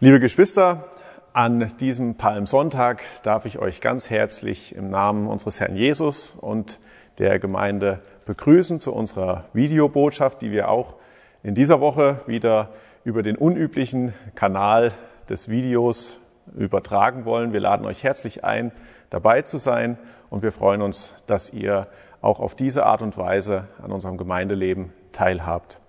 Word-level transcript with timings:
Liebe 0.00 0.18
Geschwister, 0.18 0.88
an 1.32 1.72
diesem 1.78 2.16
Palmsonntag 2.16 3.04
darf 3.22 3.44
ich 3.44 3.60
euch 3.60 3.80
ganz 3.80 4.10
herzlich 4.10 4.74
im 4.74 4.90
Namen 4.90 5.28
unseres 5.28 5.60
Herrn 5.60 5.76
Jesus 5.76 6.36
und 6.40 6.80
der 7.18 7.38
Gemeinde 7.38 8.00
begrüßen 8.26 8.80
zu 8.80 8.92
unserer 8.92 9.44
Videobotschaft, 9.52 10.42
die 10.42 10.50
wir 10.50 10.68
auch 10.68 10.96
in 11.44 11.54
dieser 11.54 11.80
Woche 11.80 12.18
wieder 12.26 12.70
über 13.04 13.22
den 13.22 13.36
unüblichen 13.36 14.14
Kanal 14.34 14.92
des 15.28 15.48
Videos 15.48 16.18
übertragen 16.56 17.24
wollen. 17.24 17.52
Wir 17.52 17.60
laden 17.60 17.86
euch 17.86 18.02
herzlich 18.02 18.42
ein, 18.42 18.72
dabei 19.10 19.42
zu 19.42 19.58
sein 19.58 19.96
und 20.28 20.42
wir 20.42 20.50
freuen 20.50 20.82
uns, 20.82 21.14
dass 21.28 21.52
ihr 21.52 21.86
auch 22.20 22.40
auf 22.40 22.56
diese 22.56 22.84
Art 22.84 23.00
und 23.00 23.16
Weise 23.16 23.68
an 23.80 23.92
unserem 23.92 24.16
Gemeindeleben 24.16 24.92
teilhabt. 25.12 25.80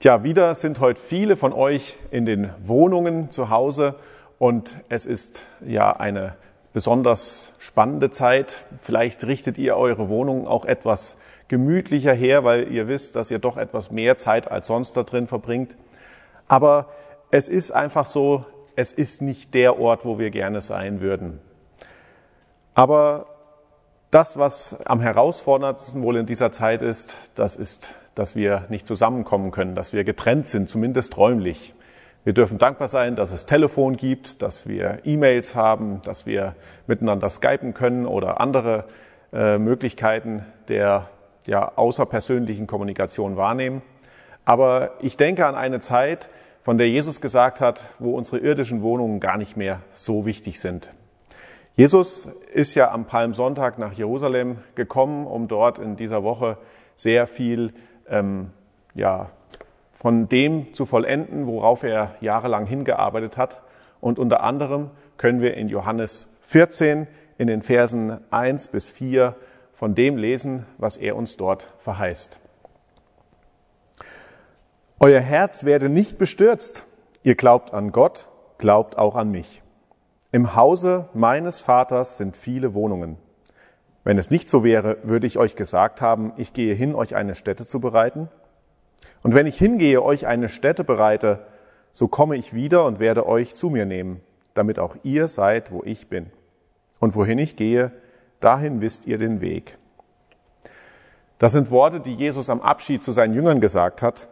Tja, 0.00 0.22
wieder 0.22 0.54
sind 0.54 0.80
heute 0.80 0.98
viele 0.98 1.36
von 1.36 1.52
euch 1.52 1.94
in 2.10 2.24
den 2.24 2.48
Wohnungen 2.58 3.30
zu 3.30 3.50
Hause 3.50 3.96
und 4.38 4.74
es 4.88 5.04
ist 5.04 5.44
ja 5.60 5.92
eine 5.92 6.36
besonders 6.72 7.52
spannende 7.58 8.10
Zeit. 8.10 8.64
Vielleicht 8.80 9.24
richtet 9.24 9.58
ihr 9.58 9.76
eure 9.76 10.08
Wohnung 10.08 10.46
auch 10.46 10.64
etwas 10.64 11.18
gemütlicher 11.48 12.14
her, 12.14 12.44
weil 12.44 12.72
ihr 12.72 12.88
wisst, 12.88 13.14
dass 13.14 13.30
ihr 13.30 13.40
doch 13.40 13.58
etwas 13.58 13.90
mehr 13.90 14.16
Zeit 14.16 14.50
als 14.50 14.68
sonst 14.68 14.96
da 14.96 15.02
drin 15.02 15.26
verbringt. 15.26 15.76
Aber 16.48 16.88
es 17.30 17.50
ist 17.50 17.70
einfach 17.70 18.06
so, 18.06 18.46
es 18.76 18.92
ist 18.92 19.20
nicht 19.20 19.52
der 19.52 19.78
Ort, 19.78 20.06
wo 20.06 20.18
wir 20.18 20.30
gerne 20.30 20.62
sein 20.62 21.02
würden. 21.02 21.40
Aber 22.72 23.26
das, 24.10 24.38
was 24.38 24.80
am 24.86 25.02
herausforderndsten 25.02 26.02
wohl 26.02 26.16
in 26.16 26.24
dieser 26.24 26.52
Zeit 26.52 26.80
ist, 26.80 27.14
das 27.34 27.56
ist, 27.56 27.92
dass 28.14 28.36
wir 28.36 28.64
nicht 28.68 28.86
zusammenkommen 28.86 29.50
können, 29.50 29.74
dass 29.74 29.92
wir 29.92 30.04
getrennt 30.04 30.46
sind, 30.46 30.68
zumindest 30.68 31.16
räumlich. 31.16 31.74
Wir 32.24 32.34
dürfen 32.34 32.58
dankbar 32.58 32.88
sein, 32.88 33.16
dass 33.16 33.32
es 33.32 33.46
Telefon 33.46 33.96
gibt, 33.96 34.42
dass 34.42 34.68
wir 34.68 34.98
E-Mails 35.04 35.54
haben, 35.54 36.02
dass 36.02 36.26
wir 36.26 36.54
miteinander 36.86 37.30
skypen 37.30 37.72
können 37.72 38.04
oder 38.04 38.40
andere 38.40 38.84
äh, 39.32 39.58
Möglichkeiten 39.58 40.44
der 40.68 41.08
ja, 41.46 41.72
außerpersönlichen 41.76 42.66
Kommunikation 42.66 43.36
wahrnehmen. 43.36 43.80
Aber 44.44 44.92
ich 45.00 45.16
denke 45.16 45.46
an 45.46 45.54
eine 45.54 45.80
Zeit, 45.80 46.28
von 46.60 46.76
der 46.76 46.90
Jesus 46.90 47.20
gesagt 47.20 47.60
hat, 47.60 47.84
wo 47.98 48.16
unsere 48.16 48.38
irdischen 48.38 48.82
Wohnungen 48.82 49.20
gar 49.20 49.38
nicht 49.38 49.56
mehr 49.56 49.80
so 49.94 50.26
wichtig 50.26 50.60
sind. 50.60 50.90
Jesus 51.74 52.26
ist 52.52 52.74
ja 52.74 52.90
am 52.90 53.06
Palmsonntag 53.06 53.78
nach 53.78 53.92
Jerusalem 53.92 54.58
gekommen, 54.74 55.26
um 55.26 55.48
dort 55.48 55.78
in 55.78 55.96
dieser 55.96 56.22
Woche 56.22 56.58
sehr 56.96 57.26
viel 57.26 57.72
ähm, 58.10 58.50
ja, 58.94 59.30
von 59.92 60.28
dem 60.28 60.72
zu 60.74 60.86
vollenden, 60.86 61.46
worauf 61.46 61.82
er 61.82 62.14
jahrelang 62.20 62.66
hingearbeitet 62.66 63.36
hat. 63.36 63.62
Und 64.00 64.18
unter 64.18 64.42
anderem 64.42 64.90
können 65.16 65.40
wir 65.40 65.54
in 65.54 65.68
Johannes 65.68 66.28
14 66.42 67.06
in 67.38 67.46
den 67.46 67.62
Versen 67.62 68.20
1 68.30 68.68
bis 68.68 68.90
4 68.90 69.34
von 69.72 69.94
dem 69.94 70.16
lesen, 70.16 70.66
was 70.78 70.96
er 70.96 71.16
uns 71.16 71.36
dort 71.36 71.68
verheißt. 71.78 72.38
Euer 74.98 75.20
Herz 75.20 75.64
werde 75.64 75.88
nicht 75.88 76.18
bestürzt. 76.18 76.86
Ihr 77.22 77.34
glaubt 77.34 77.72
an 77.72 77.92
Gott, 77.92 78.28
glaubt 78.58 78.98
auch 78.98 79.14
an 79.14 79.30
mich. 79.30 79.62
Im 80.32 80.54
Hause 80.54 81.08
meines 81.14 81.60
Vaters 81.60 82.18
sind 82.18 82.36
viele 82.36 82.74
Wohnungen. 82.74 83.16
Wenn 84.04 84.18
es 84.18 84.30
nicht 84.30 84.48
so 84.48 84.64
wäre, 84.64 84.96
würde 85.02 85.26
ich 85.26 85.38
euch 85.38 85.56
gesagt 85.56 86.00
haben, 86.00 86.32
ich 86.36 86.52
gehe 86.52 86.74
hin, 86.74 86.94
euch 86.94 87.14
eine 87.14 87.34
Stätte 87.34 87.66
zu 87.66 87.80
bereiten. 87.80 88.28
Und 89.22 89.34
wenn 89.34 89.46
ich 89.46 89.58
hingehe, 89.58 90.02
euch 90.02 90.26
eine 90.26 90.48
Stätte 90.48 90.84
bereite, 90.84 91.46
so 91.92 92.08
komme 92.08 92.36
ich 92.36 92.54
wieder 92.54 92.84
und 92.84 93.00
werde 93.00 93.26
euch 93.26 93.54
zu 93.54 93.68
mir 93.68 93.84
nehmen, 93.84 94.20
damit 94.54 94.78
auch 94.78 94.96
ihr 95.02 95.28
seid, 95.28 95.72
wo 95.72 95.82
ich 95.84 96.08
bin. 96.08 96.26
Und 96.98 97.14
wohin 97.14 97.38
ich 97.38 97.56
gehe, 97.56 97.92
dahin 98.40 98.80
wisst 98.80 99.06
ihr 99.06 99.18
den 99.18 99.40
Weg. 99.40 99.76
Das 101.38 101.52
sind 101.52 101.70
Worte, 101.70 102.00
die 102.00 102.14
Jesus 102.14 102.50
am 102.50 102.60
Abschied 102.60 103.02
zu 103.02 103.12
seinen 103.12 103.34
Jüngern 103.34 103.60
gesagt 103.60 104.02
hat. 104.02 104.28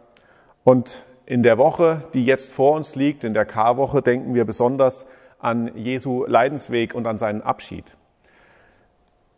Und 0.63 1.05
in 1.25 1.43
der 1.43 1.57
Woche, 1.57 2.01
die 2.13 2.25
jetzt 2.25 2.51
vor 2.51 2.75
uns 2.75 2.95
liegt, 2.95 3.23
in 3.23 3.33
der 3.33 3.45
Karwoche, 3.45 4.01
denken 4.01 4.33
wir 4.33 4.45
besonders 4.45 5.07
an 5.39 5.75
Jesu 5.75 6.25
Leidensweg 6.25 6.93
und 6.93 7.07
an 7.07 7.17
seinen 7.17 7.41
Abschied. 7.41 7.95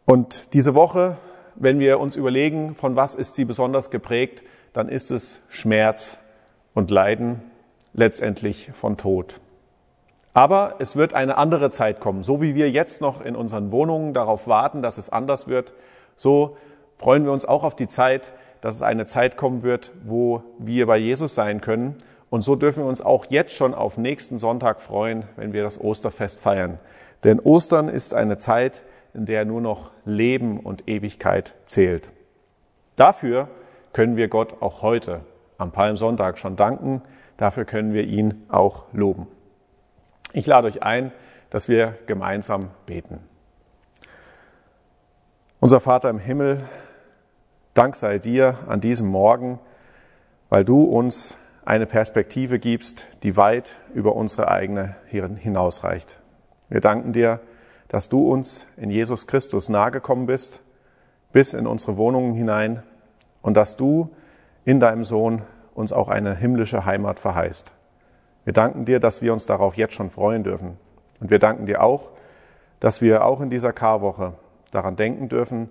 Und 0.06 0.53
diese 0.53 0.75
Woche, 0.75 1.17
wenn 1.56 1.79
wir 1.79 2.00
uns 2.00 2.16
überlegen, 2.16 2.75
von 2.75 2.95
was 2.95 3.16
ist 3.16 3.35
sie 3.35 3.45
besonders 3.45 3.89
geprägt, 3.89 4.44
dann 4.73 4.89
ist 4.89 5.12
es 5.12 5.39
Schmerz 5.50 6.17
und 6.73 6.91
Leiden, 6.91 7.41
letztendlich 7.94 8.72
von 8.73 8.97
Tod. 8.97 9.39
Aber 10.34 10.75
es 10.79 10.95
wird 10.95 11.13
eine 11.13 11.38
andere 11.38 11.69
Zeit 11.72 12.00
kommen. 12.00 12.23
So 12.23 12.41
wie 12.41 12.56
wir 12.56 12.72
jetzt 12.72 13.01
noch 13.01 13.23
in 13.23 13.35
unseren 13.35 13.72
Wohnungen 13.72 14.13
darauf 14.13 14.47
warten, 14.47 14.81
dass 14.81 14.97
es 14.97 15.09
anders 15.09 15.47
wird, 15.47 15.73
so 16.16 16.57
freuen 16.97 17.25
wir 17.25 17.33
uns 17.33 17.45
auch 17.45 17.63
auf 17.63 17.75
die 17.75 17.89
Zeit, 17.89 18.31
dass 18.62 18.75
es 18.75 18.81
eine 18.81 19.06
Zeit 19.06 19.35
kommen 19.35 19.63
wird, 19.63 19.91
wo 20.06 20.44
wir 20.57 20.88
bei 20.88 20.97
Jesus 20.97 21.35
sein 21.35 21.59
können 21.59 21.97
und 22.31 22.44
so 22.44 22.56
dürfen 22.56 22.83
wir 22.83 22.89
uns 22.89 23.01
auch 23.01 23.25
jetzt 23.29 23.53
schon 23.53 23.75
auf 23.75 23.97
nächsten 23.97 24.38
Sonntag 24.38 24.81
freuen, 24.81 25.25
wenn 25.35 25.51
wir 25.51 25.63
das 25.63 25.79
Osterfest 25.79 26.39
feiern. 26.39 26.79
Denn 27.25 27.41
Ostern 27.41 27.89
ist 27.89 28.16
eine 28.16 28.38
Zeit, 28.38 28.83
in 29.14 29.26
der 29.26 29.46
nur 29.46 29.62
noch 29.62 29.92
Leben 30.06 30.60
und 30.60 30.88
Ewigkeit 30.88 31.56
zählt. 31.66 32.12
Dafür 32.96 33.48
können 33.94 34.16
wir 34.16 34.28
Gott 34.28 34.62
auch 34.62 34.82
heute 34.82 35.22
am 35.58 35.72
Palmsonntag 35.72 36.38
schon 36.38 36.56
danken. 36.56 37.02
Dafür 37.38 37.66
können 37.66 37.94
wir 37.94 38.04
ihn 38.04 38.46
auch 38.50 38.86
loben. 38.94 39.28
Ich 40.34 40.46
lade 40.46 40.68
euch 40.68 40.84
ein, 40.84 41.12
dass 41.50 41.68
wir 41.68 41.96
gemeinsam 42.08 42.70
beten. 42.86 43.20
Unser 45.60 45.80
Vater 45.80 46.10
im 46.10 46.20
Himmel, 46.20 46.64
Dank 47.74 47.96
sei 47.96 48.20
dir 48.20 48.58
an 48.68 48.82
diesem 48.82 49.08
Morgen, 49.08 49.60
weil 50.50 50.66
du 50.66 50.84
uns 50.84 51.38
eine 51.64 51.86
Perspektive 51.86 52.60
gibst, 52.60 53.06
die 53.24 53.38
weit 53.38 53.78
über 53.94 54.16
unsere 54.16 54.50
eigene 54.50 54.96
hinausreicht. 55.08 56.20
Wir 56.68 56.82
danken 56.82 57.14
dir, 57.14 57.40
dass 57.91 58.07
du 58.07 58.31
uns 58.31 58.66
in 58.78 58.90
Jesus 58.90 59.28
Christus 59.28 59.68
nahegekommen 59.68 60.25
bist, 60.25 60.62
bis 61.34 61.53
in 61.53 61.68
unsere 61.68 61.97
Wohnungen 61.97 62.34
hinein 62.34 62.84
und 63.41 63.57
dass 63.57 63.75
du 63.75 64.09
in 64.63 64.79
deinem 64.79 65.03
Sohn 65.03 65.41
uns 65.75 65.91
auch 65.91 66.07
eine 66.07 66.34
himmlische 66.34 66.85
Heimat 66.85 67.19
verheißt. 67.19 67.74
Wir 68.46 68.53
danken 68.53 68.85
dir, 68.85 69.01
dass 69.01 69.22
wir 69.22 69.34
uns 69.34 69.46
darauf 69.46 69.75
jetzt 69.75 69.94
schon 69.94 70.09
freuen 70.09 70.46
dürfen. 70.46 70.78
Und 71.19 71.31
wir 71.31 71.40
danken 71.40 71.66
dir 71.66 71.84
auch, 71.84 72.12
dass 72.80 73.01
wir 73.01 73.25
auch 73.25 73.41
in 73.41 73.50
dieser 73.50 73.74
Karwoche 73.74 74.35
daran 74.72 74.96
denken 74.96 75.28
dürfen, 75.28 75.69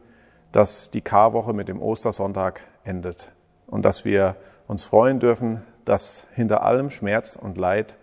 dass 0.52 0.90
die 0.90 1.00
Karwoche 1.00 1.54
mit 1.54 1.70
dem 1.70 1.80
Ostersonntag 1.80 2.60
endet 2.84 3.32
und 3.66 3.82
dass 3.82 4.04
wir 4.04 4.36
uns 4.68 4.84
freuen 4.84 5.20
dürfen, 5.20 5.62
dass 5.86 6.26
hinter 6.34 6.64
allem 6.64 6.90
Schmerz 6.90 7.34
und 7.34 7.56
Leid 7.56 7.96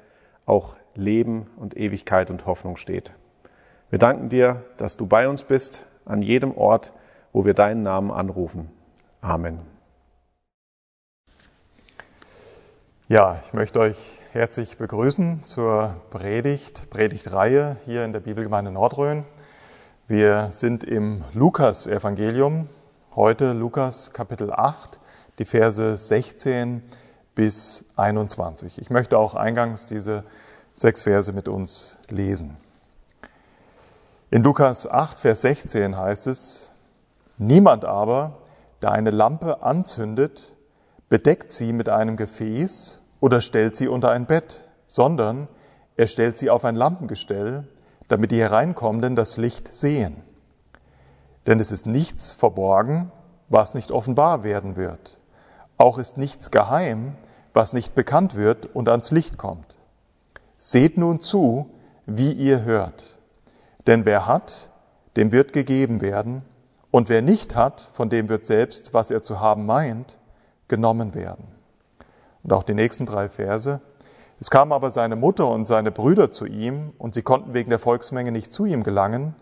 auch 0.47 0.75
Leben 0.95 1.51
und 1.57 1.77
Ewigkeit 1.77 2.31
und 2.31 2.47
Hoffnung 2.47 2.77
steht. 2.77 3.13
Wir 3.89 3.99
danken 3.99 4.27
dir, 4.27 4.65
dass 4.75 4.97
du 4.97 5.05
bei 5.05 5.29
uns 5.29 5.45
bist, 5.45 5.85
an 6.03 6.21
jedem 6.21 6.57
Ort, 6.57 6.91
wo 7.31 7.45
wir 7.45 7.53
deinen 7.53 7.83
Namen 7.83 8.11
anrufen. 8.11 8.69
Amen. 9.21 9.61
Ja, 13.07 13.39
ich 13.45 13.53
möchte 13.53 13.79
euch 13.79 13.97
herzlich 14.33 14.77
begrüßen 14.77 15.43
zur 15.43 15.95
Predigt, 16.09 16.89
Predigtreihe 16.89 17.77
hier 17.85 18.03
in 18.03 18.11
der 18.11 18.19
Bibelgemeinde 18.19 18.71
Nordrhein. 18.71 19.23
Wir 20.09 20.49
sind 20.51 20.83
im 20.83 21.23
Lukas-Evangelium, 21.33 22.67
heute 23.15 23.53
Lukas 23.53 24.11
Kapitel 24.11 24.51
8, 24.51 24.99
die 25.39 25.45
Verse 25.45 25.95
16 25.95 26.83
bis 27.35 27.85
21. 27.95 28.79
Ich 28.79 28.89
möchte 28.89 29.17
auch 29.17 29.35
eingangs 29.35 29.85
diese 29.85 30.25
sechs 30.73 31.03
Verse 31.03 31.31
mit 31.31 31.47
uns 31.47 31.97
lesen. 32.09 32.57
In 34.29 34.43
Lukas 34.43 34.85
8, 34.85 35.21
Vers 35.21 35.39
16 35.39 35.97
heißt 35.97 36.27
es, 36.27 36.73
Niemand 37.37 37.85
aber, 37.85 38.39
der 38.81 38.91
eine 38.91 39.09
Lampe 39.09 39.63
anzündet, 39.63 40.53
bedeckt 41.07 41.49
sie 41.49 41.71
mit 41.71 41.87
einem 41.87 42.17
Gefäß 42.17 42.99
oder 43.21 43.39
stellt 43.39 43.77
sie 43.77 43.87
unter 43.87 44.11
ein 44.11 44.25
Bett, 44.25 44.67
sondern 44.85 45.47
er 45.95 46.07
stellt 46.07 46.35
sie 46.35 46.49
auf 46.49 46.65
ein 46.65 46.75
Lampengestell, 46.75 47.69
damit 48.09 48.31
die 48.31 48.41
Hereinkommenden 48.41 49.15
das 49.15 49.37
Licht 49.37 49.73
sehen. 49.73 50.17
Denn 51.45 51.61
es 51.61 51.71
ist 51.71 51.85
nichts 51.85 52.33
verborgen, 52.33 53.13
was 53.47 53.75
nicht 53.75 53.91
offenbar 53.91 54.43
werden 54.43 54.75
wird. 54.75 55.17
Auch 55.77 55.97
ist 55.97 56.17
nichts 56.17 56.51
geheim, 56.51 57.15
was 57.53 57.71
nicht 57.71 57.95
bekannt 57.95 58.35
wird 58.35 58.75
und 58.75 58.89
ans 58.89 59.11
Licht 59.11 59.37
kommt. 59.37 59.77
Seht 60.57 60.97
nun 60.97 61.21
zu, 61.21 61.71
wie 62.05 62.33
ihr 62.33 62.63
hört. 62.63 63.16
Denn 63.87 64.05
wer 64.05 64.27
hat, 64.27 64.69
dem 65.15 65.31
wird 65.31 65.53
gegeben 65.53 66.01
werden, 66.01 66.43
und 66.91 67.09
wer 67.09 67.21
nicht 67.21 67.55
hat, 67.55 67.81
von 67.93 68.09
dem 68.09 68.29
wird 68.29 68.45
selbst, 68.45 68.93
was 68.93 69.11
er 69.11 69.21
zu 69.23 69.39
haben 69.39 69.65
meint, 69.65 70.17
genommen 70.67 71.13
werden. 71.13 71.45
Und 72.43 72.53
auch 72.53 72.63
die 72.63 72.73
nächsten 72.73 73.05
drei 73.05 73.29
Verse. 73.29 73.81
Es 74.39 74.49
kamen 74.49 74.71
aber 74.71 74.91
seine 74.91 75.15
Mutter 75.15 75.49
und 75.49 75.65
seine 75.65 75.91
Brüder 75.91 76.31
zu 76.31 76.45
ihm, 76.45 76.93
und 76.97 77.13
sie 77.13 77.23
konnten 77.23 77.53
wegen 77.53 77.69
der 77.69 77.79
Volksmenge 77.79 78.31
nicht 78.31 78.53
zu 78.53 78.65
ihm 78.65 78.83
gelangen. 78.83 79.35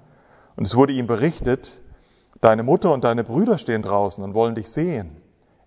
Und 0.56 0.66
es 0.66 0.76
wurde 0.76 0.94
ihm 0.94 1.08
berichtet, 1.08 1.82
deine 2.42 2.64
Mutter 2.64 2.94
und 2.94 3.04
deine 3.04 3.24
Brüder 3.24 3.58
stehen 3.58 3.82
draußen 3.82 4.24
und 4.24 4.34
wollen 4.34 4.56
dich 4.56 4.70
sehen. 4.70 5.18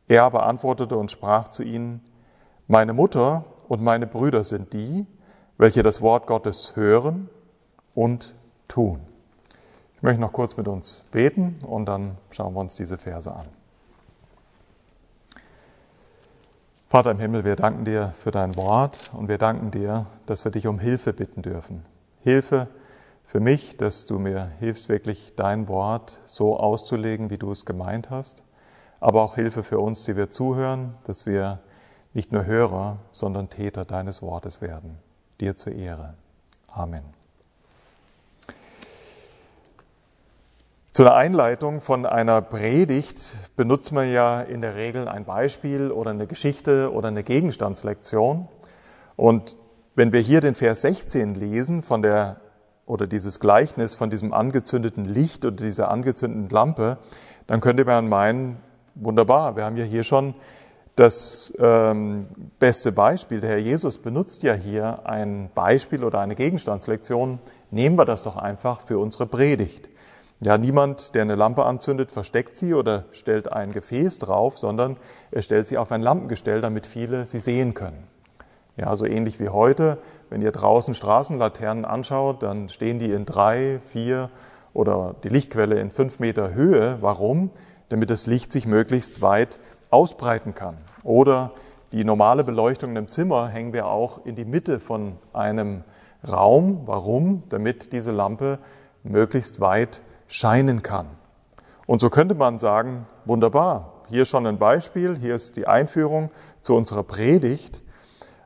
Er 0.08 0.24
aber 0.24 0.46
antwortete 0.46 0.96
und 0.96 1.10
sprach 1.10 1.48
zu 1.48 1.62
ihnen, 1.62 2.00
meine 2.66 2.92
Mutter 2.92 3.44
und 3.68 3.82
meine 3.82 4.06
Brüder 4.06 4.44
sind 4.44 4.72
die, 4.72 5.06
welche 5.58 5.82
das 5.82 6.00
Wort 6.00 6.26
Gottes 6.26 6.76
hören 6.76 7.28
und 7.94 8.34
tun. 8.68 9.00
Ich 9.96 10.02
möchte 10.02 10.20
noch 10.20 10.32
kurz 10.32 10.56
mit 10.56 10.68
uns 10.68 11.04
beten 11.10 11.58
und 11.66 11.86
dann 11.86 12.16
schauen 12.30 12.54
wir 12.54 12.60
uns 12.60 12.76
diese 12.76 12.98
Verse 12.98 13.34
an. 13.34 13.46
Vater 16.88 17.10
im 17.10 17.18
Himmel, 17.18 17.44
wir 17.44 17.56
danken 17.56 17.84
dir 17.84 18.14
für 18.16 18.30
dein 18.30 18.56
Wort 18.56 19.10
und 19.12 19.28
wir 19.28 19.36
danken 19.36 19.70
dir, 19.70 20.06
dass 20.26 20.44
wir 20.44 20.52
dich 20.52 20.66
um 20.66 20.78
Hilfe 20.78 21.12
bitten 21.12 21.42
dürfen. 21.42 21.84
Hilfe 22.20 22.68
für 23.24 23.40
mich, 23.40 23.76
dass 23.76 24.06
du 24.06 24.18
mir 24.18 24.52
hilfst, 24.58 24.88
wirklich 24.88 25.34
dein 25.36 25.68
Wort 25.68 26.18
so 26.24 26.56
auszulegen, 26.56 27.28
wie 27.28 27.36
du 27.36 27.52
es 27.52 27.66
gemeint 27.66 28.08
hast, 28.08 28.42
aber 29.00 29.22
auch 29.22 29.34
Hilfe 29.34 29.62
für 29.62 29.80
uns, 29.80 30.04
die 30.04 30.16
wir 30.16 30.30
zuhören, 30.30 30.94
dass 31.04 31.26
wir 31.26 31.60
nicht 32.14 32.32
nur 32.32 32.46
Hörer, 32.46 32.98
sondern 33.12 33.50
Täter 33.50 33.84
deines 33.84 34.22
Wortes 34.22 34.62
werden. 34.62 34.96
Dir 35.40 35.56
zur 35.56 35.74
Ehre. 35.74 36.14
Amen. 36.68 37.17
Zu 40.98 41.04
einer 41.04 41.14
Einleitung 41.14 41.80
von 41.80 42.06
einer 42.06 42.42
Predigt 42.42 43.30
benutzt 43.54 43.92
man 43.92 44.10
ja 44.10 44.40
in 44.40 44.62
der 44.62 44.74
Regel 44.74 45.06
ein 45.06 45.24
Beispiel 45.24 45.92
oder 45.92 46.10
eine 46.10 46.26
Geschichte 46.26 46.92
oder 46.92 47.06
eine 47.06 47.22
Gegenstandslektion. 47.22 48.48
Und 49.14 49.54
wenn 49.94 50.12
wir 50.12 50.18
hier 50.18 50.40
den 50.40 50.56
Vers 50.56 50.80
16 50.80 51.36
lesen 51.36 51.84
von 51.84 52.02
der 52.02 52.40
oder 52.84 53.06
dieses 53.06 53.38
Gleichnis 53.38 53.94
von 53.94 54.10
diesem 54.10 54.34
angezündeten 54.34 55.04
Licht 55.04 55.44
oder 55.44 55.54
dieser 55.64 55.88
angezündeten 55.92 56.48
Lampe, 56.48 56.98
dann 57.46 57.60
könnte 57.60 57.84
man 57.84 58.08
meinen, 58.08 58.56
wunderbar, 58.96 59.54
wir 59.54 59.66
haben 59.66 59.76
ja 59.76 59.84
hier 59.84 60.02
schon 60.02 60.34
das 60.96 61.52
ähm, 61.60 62.26
beste 62.58 62.90
Beispiel. 62.90 63.40
Der 63.40 63.50
Herr 63.50 63.58
Jesus 63.58 63.98
benutzt 63.98 64.42
ja 64.42 64.54
hier 64.54 65.06
ein 65.06 65.48
Beispiel 65.54 66.02
oder 66.02 66.18
eine 66.18 66.34
Gegenstandslektion. 66.34 67.38
Nehmen 67.70 67.96
wir 67.96 68.04
das 68.04 68.24
doch 68.24 68.34
einfach 68.36 68.80
für 68.80 68.98
unsere 68.98 69.26
Predigt. 69.28 69.90
Ja, 70.40 70.56
niemand, 70.56 71.16
der 71.16 71.22
eine 71.22 71.34
Lampe 71.34 71.64
anzündet, 71.64 72.12
versteckt 72.12 72.56
sie 72.56 72.72
oder 72.72 73.06
stellt 73.10 73.52
ein 73.52 73.72
Gefäß 73.72 74.20
drauf, 74.20 74.56
sondern 74.56 74.96
er 75.32 75.42
stellt 75.42 75.66
sie 75.66 75.78
auf 75.78 75.90
ein 75.90 76.00
Lampengestell, 76.00 76.60
damit 76.60 76.86
viele 76.86 77.26
sie 77.26 77.40
sehen 77.40 77.74
können. 77.74 78.06
Ja, 78.76 78.94
so 78.94 79.04
ähnlich 79.04 79.40
wie 79.40 79.48
heute, 79.48 79.98
wenn 80.30 80.40
ihr 80.40 80.52
draußen 80.52 80.94
Straßenlaternen 80.94 81.84
anschaut, 81.84 82.44
dann 82.44 82.68
stehen 82.68 83.00
die 83.00 83.10
in 83.10 83.26
drei, 83.26 83.80
vier 83.88 84.30
oder 84.74 85.16
die 85.24 85.28
Lichtquelle 85.28 85.80
in 85.80 85.90
fünf 85.90 86.20
Meter 86.20 86.54
Höhe. 86.54 86.98
Warum? 87.00 87.50
Damit 87.88 88.08
das 88.08 88.26
Licht 88.28 88.52
sich 88.52 88.64
möglichst 88.64 89.20
weit 89.20 89.58
ausbreiten 89.90 90.54
kann. 90.54 90.76
Oder 91.02 91.50
die 91.90 92.04
normale 92.04 92.44
Beleuchtung 92.44 92.94
im 92.94 93.08
Zimmer 93.08 93.48
hängen 93.48 93.72
wir 93.72 93.88
auch 93.88 94.24
in 94.24 94.36
die 94.36 94.44
Mitte 94.44 94.78
von 94.78 95.16
einem 95.32 95.82
Raum. 96.28 96.82
Warum? 96.86 97.42
Damit 97.48 97.92
diese 97.92 98.12
Lampe 98.12 98.60
möglichst 99.02 99.60
weit 99.60 100.02
scheinen 100.28 100.82
kann. 100.82 101.08
Und 101.86 102.00
so 102.00 102.10
könnte 102.10 102.34
man 102.34 102.58
sagen, 102.58 103.06
wunderbar, 103.24 104.04
hier 104.08 104.24
schon 104.24 104.46
ein 104.46 104.58
Beispiel, 104.58 105.16
hier 105.16 105.34
ist 105.34 105.56
die 105.56 105.66
Einführung 105.66 106.30
zu 106.60 106.74
unserer 106.74 107.02
Predigt. 107.02 107.82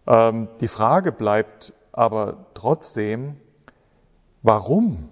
Ähm, 0.06 0.49
die 0.61 0.69
Frage 0.69 1.12
bleibt 1.12 1.73
aber 1.93 2.46
trotzdem, 2.55 3.37
warum 4.43 5.08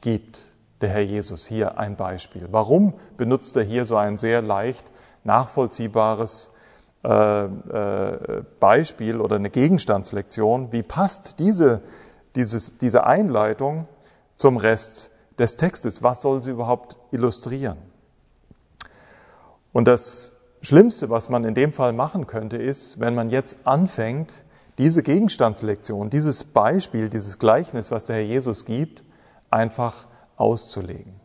gibt 0.00 0.46
der 0.80 0.90
Herr 0.90 1.02
Jesus 1.02 1.46
hier 1.46 1.78
ein 1.78 1.96
Beispiel? 1.96 2.48
Warum 2.50 2.94
benutzt 3.16 3.56
er 3.56 3.62
hier 3.62 3.84
so 3.84 3.96
ein 3.96 4.18
sehr 4.18 4.42
leicht 4.42 4.90
nachvollziehbares 5.24 6.52
äh, 7.04 7.44
äh, 7.44 8.44
Beispiel 8.58 9.20
oder 9.20 9.36
eine 9.36 9.50
Gegenstandslektion? 9.50 10.72
Wie 10.72 10.82
passt 10.82 11.38
diese, 11.38 11.82
dieses, 12.34 12.78
diese 12.78 13.06
Einleitung 13.06 13.86
zum 14.34 14.56
Rest 14.56 15.11
des 15.38 15.56
Textes. 15.56 16.02
Was 16.02 16.22
soll 16.22 16.42
sie 16.42 16.50
überhaupt 16.50 16.96
illustrieren? 17.10 17.78
Und 19.72 19.88
das 19.88 20.32
Schlimmste, 20.60 21.10
was 21.10 21.28
man 21.28 21.44
in 21.44 21.54
dem 21.54 21.72
Fall 21.72 21.92
machen 21.92 22.26
könnte, 22.26 22.56
ist, 22.56 23.00
wenn 23.00 23.14
man 23.14 23.30
jetzt 23.30 23.66
anfängt, 23.66 24.44
diese 24.78 25.02
Gegenstandslektion, 25.02 26.08
dieses 26.08 26.44
Beispiel, 26.44 27.08
dieses 27.08 27.38
Gleichnis, 27.38 27.90
was 27.90 28.04
der 28.04 28.16
Herr 28.16 28.24
Jesus 28.24 28.64
gibt, 28.64 29.02
einfach 29.50 30.06
auszulegen. 30.36 31.20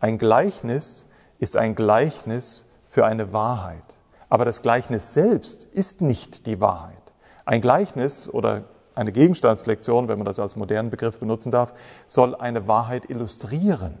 Ein 0.00 0.18
Gleichnis 0.18 1.06
ist 1.38 1.56
ein 1.56 1.74
Gleichnis 1.74 2.66
für 2.86 3.06
eine 3.06 3.32
Wahrheit. 3.32 3.96
Aber 4.28 4.44
das 4.44 4.62
Gleichnis 4.62 5.14
selbst 5.14 5.64
ist 5.64 6.00
nicht 6.00 6.46
die 6.46 6.60
Wahrheit. 6.60 6.96
Ein 7.44 7.60
Gleichnis 7.60 8.28
oder 8.28 8.64
eine 9.00 9.12
Gegenstandslektion, 9.12 10.08
wenn 10.08 10.18
man 10.18 10.26
das 10.26 10.38
als 10.38 10.56
modernen 10.56 10.90
Begriff 10.90 11.18
benutzen 11.18 11.50
darf, 11.50 11.72
soll 12.06 12.34
eine 12.34 12.68
Wahrheit 12.68 13.08
illustrieren. 13.08 13.94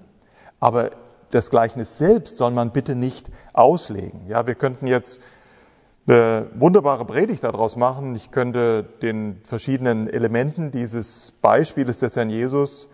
Aber 0.60 0.90
das 1.30 1.48
Gleichnis 1.48 1.96
selbst 1.96 2.36
soll 2.36 2.50
man 2.50 2.70
bitte 2.70 2.94
nicht 2.94 3.30
auslegen. 3.54 4.26
Ja, 4.28 4.46
wir 4.46 4.54
könnten 4.54 4.86
jetzt 4.86 5.22
eine 6.06 6.48
wunderbare 6.54 7.06
Predigt 7.06 7.44
daraus 7.44 7.76
machen. 7.76 8.14
Ich 8.14 8.30
könnte 8.30 8.84
den 9.00 9.40
verschiedenen 9.42 10.06
Elementen 10.06 10.70
dieses 10.70 11.32
Beispieles 11.32 11.98
des 11.98 12.16
Herrn 12.16 12.28
Jesus 12.28 12.88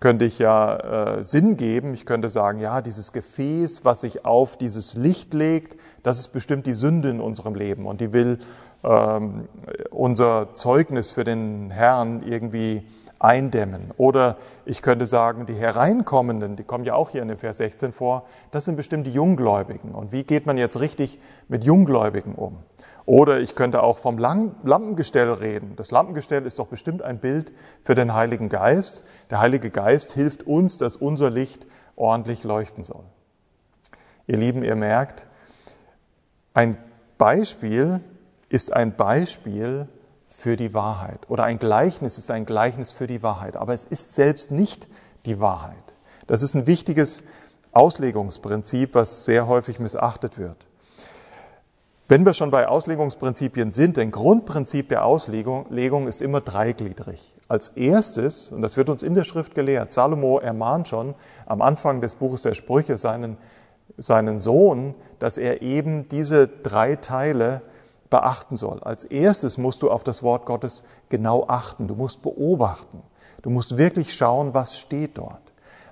könnte 0.00 0.24
ich 0.24 0.38
ja 0.38 1.16
äh, 1.16 1.24
Sinn 1.24 1.56
geben. 1.56 1.92
Ich 1.92 2.06
könnte 2.06 2.30
sagen, 2.30 2.60
ja, 2.60 2.80
dieses 2.82 3.12
Gefäß, 3.12 3.84
was 3.84 4.02
sich 4.02 4.24
auf 4.24 4.56
dieses 4.56 4.94
Licht 4.94 5.34
legt, 5.34 5.76
das 6.02 6.20
ist 6.20 6.28
bestimmt 6.28 6.66
die 6.66 6.74
Sünde 6.74 7.10
in 7.10 7.20
unserem 7.20 7.54
Leben 7.54 7.84
und 7.86 8.00
die 8.00 8.12
will 8.12 8.38
ähm, 8.84 9.48
unser 9.90 10.52
Zeugnis 10.52 11.10
für 11.10 11.24
den 11.24 11.70
Herrn 11.70 12.22
irgendwie 12.22 12.86
eindämmen. 13.18 13.92
Oder 13.96 14.36
ich 14.64 14.82
könnte 14.82 15.06
sagen, 15.06 15.46
die 15.46 15.54
Hereinkommenden, 15.54 16.56
die 16.56 16.64
kommen 16.64 16.84
ja 16.84 16.94
auch 16.94 17.10
hier 17.10 17.22
in 17.22 17.28
dem 17.28 17.38
Vers 17.38 17.58
16 17.58 17.92
vor, 17.92 18.24
das 18.50 18.64
sind 18.64 18.76
bestimmt 18.76 19.06
die 19.06 19.12
Junggläubigen. 19.12 19.94
Und 19.94 20.12
wie 20.12 20.24
geht 20.24 20.46
man 20.46 20.56
jetzt 20.56 20.78
richtig 20.80 21.18
mit 21.48 21.64
Junggläubigen 21.64 22.34
um? 22.34 22.58
Oder 23.06 23.40
ich 23.40 23.54
könnte 23.54 23.82
auch 23.82 23.98
vom 23.98 24.18
Lampengestell 24.18 25.32
reden. 25.32 25.74
Das 25.76 25.90
Lampengestell 25.90 26.44
ist 26.44 26.58
doch 26.58 26.66
bestimmt 26.66 27.00
ein 27.00 27.18
Bild 27.18 27.52
für 27.82 27.94
den 27.94 28.12
Heiligen 28.12 28.50
Geist. 28.50 29.02
Der 29.30 29.40
Heilige 29.40 29.70
Geist 29.70 30.12
hilft 30.12 30.46
uns, 30.46 30.76
dass 30.76 30.94
unser 30.94 31.30
Licht 31.30 31.66
ordentlich 31.96 32.44
leuchten 32.44 32.84
soll. 32.84 33.04
Ihr 34.26 34.36
Lieben, 34.36 34.62
ihr 34.62 34.76
merkt, 34.76 35.26
ein 36.52 36.76
Beispiel 37.16 38.00
ist 38.48 38.72
ein 38.72 38.96
Beispiel 38.96 39.88
für 40.26 40.56
die 40.56 40.74
Wahrheit 40.74 41.28
oder 41.28 41.44
ein 41.44 41.58
Gleichnis 41.58 42.18
ist 42.18 42.30
ein 42.30 42.46
Gleichnis 42.46 42.92
für 42.92 43.06
die 43.06 43.22
Wahrheit, 43.22 43.56
aber 43.56 43.74
es 43.74 43.84
ist 43.84 44.14
selbst 44.14 44.50
nicht 44.50 44.88
die 45.26 45.40
Wahrheit. 45.40 45.76
Das 46.26 46.42
ist 46.42 46.54
ein 46.54 46.66
wichtiges 46.66 47.24
Auslegungsprinzip, 47.72 48.94
was 48.94 49.24
sehr 49.24 49.46
häufig 49.46 49.78
missachtet 49.78 50.38
wird. 50.38 50.66
Wenn 52.10 52.24
wir 52.24 52.32
schon 52.32 52.50
bei 52.50 52.68
Auslegungsprinzipien 52.68 53.72
sind, 53.72 53.98
ein 53.98 54.10
Grundprinzip 54.10 54.88
der 54.88 55.04
Auslegung 55.04 56.08
ist 56.08 56.22
immer 56.22 56.40
dreigliedrig. 56.40 57.34
Als 57.48 57.70
erstes, 57.70 58.50
und 58.50 58.62
das 58.62 58.78
wird 58.78 58.88
uns 58.88 59.02
in 59.02 59.14
der 59.14 59.24
Schrift 59.24 59.54
gelehrt, 59.54 59.92
Salomo 59.92 60.38
ermahnt 60.38 60.88
schon 60.88 61.14
am 61.44 61.60
Anfang 61.60 62.00
des 62.00 62.14
Buches 62.14 62.42
der 62.42 62.54
Sprüche 62.54 62.96
seinen, 62.96 63.36
seinen 63.98 64.40
Sohn, 64.40 64.94
dass 65.18 65.36
er 65.36 65.60
eben 65.60 66.08
diese 66.08 66.48
drei 66.48 66.96
Teile 66.96 67.60
beachten 68.10 68.56
soll. 68.56 68.80
Als 68.80 69.04
erstes 69.04 69.58
musst 69.58 69.82
du 69.82 69.90
auf 69.90 70.04
das 70.04 70.22
Wort 70.22 70.46
Gottes 70.46 70.82
genau 71.08 71.46
achten. 71.48 71.88
Du 71.88 71.94
musst 71.94 72.22
beobachten. 72.22 73.02
Du 73.42 73.50
musst 73.50 73.76
wirklich 73.76 74.14
schauen, 74.14 74.54
was 74.54 74.78
steht 74.78 75.18
dort. 75.18 75.42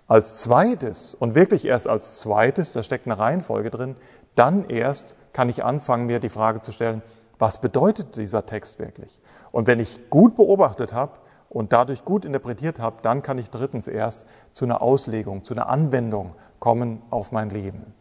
Als 0.08 0.37
zweites 0.37 1.14
und 1.14 1.35
wirklich 1.35 1.64
erst 1.64 1.88
als 1.88 2.18
zweites, 2.18 2.73
da 2.73 2.82
steckt 2.82 3.06
eine 3.06 3.18
Reihenfolge 3.18 3.70
drin, 3.70 3.96
dann 4.35 4.64
erst 4.68 5.16
kann 5.32 5.49
ich 5.49 5.64
anfangen, 5.64 6.06
mir 6.06 6.20
die 6.20 6.28
Frage 6.28 6.61
zu 6.61 6.70
stellen, 6.70 7.02
was 7.38 7.61
bedeutet 7.61 8.16
dieser 8.16 8.46
Text 8.46 8.78
wirklich? 8.78 9.20
Und 9.52 9.66
wenn 9.66 9.80
ich 9.80 10.08
gut 10.11 10.37
beobachtet 10.37 10.92
habe 10.92 11.12
und 11.49 11.73
dadurch 11.73 12.04
gut 12.04 12.25
interpretiert 12.25 12.78
habe, 12.78 12.96
dann 13.02 13.23
kann 13.23 13.38
ich 13.38 13.50
drittens 13.50 13.88
erst 13.88 14.26
zu 14.52 14.64
einer 14.64 14.80
Auslegung, 14.80 15.44
zu 15.44 15.54
einer 15.54 15.68
Anwendung 15.68 16.35
kommen 16.61 17.02
auf 17.11 17.32
mein 17.32 17.50
Leben. 17.50 17.96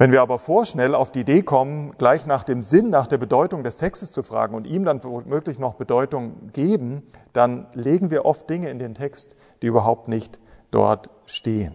Wenn 0.00 0.12
wir 0.12 0.22
aber 0.22 0.38
vorschnell 0.38 0.94
auf 0.94 1.12
die 1.12 1.20
Idee 1.20 1.42
kommen, 1.42 1.92
gleich 1.98 2.24
nach 2.24 2.42
dem 2.42 2.62
Sinn, 2.62 2.88
nach 2.88 3.06
der 3.06 3.18
Bedeutung 3.18 3.62
des 3.62 3.76
Textes 3.76 4.10
zu 4.10 4.22
fragen 4.22 4.54
und 4.54 4.66
ihm 4.66 4.86
dann 4.86 5.04
womöglich 5.04 5.58
noch 5.58 5.74
Bedeutung 5.74 6.48
geben, 6.54 7.02
dann 7.34 7.66
legen 7.74 8.10
wir 8.10 8.24
oft 8.24 8.48
Dinge 8.48 8.70
in 8.70 8.78
den 8.78 8.94
Text, 8.94 9.36
die 9.60 9.66
überhaupt 9.66 10.08
nicht 10.08 10.40
dort 10.70 11.10
stehen. 11.26 11.74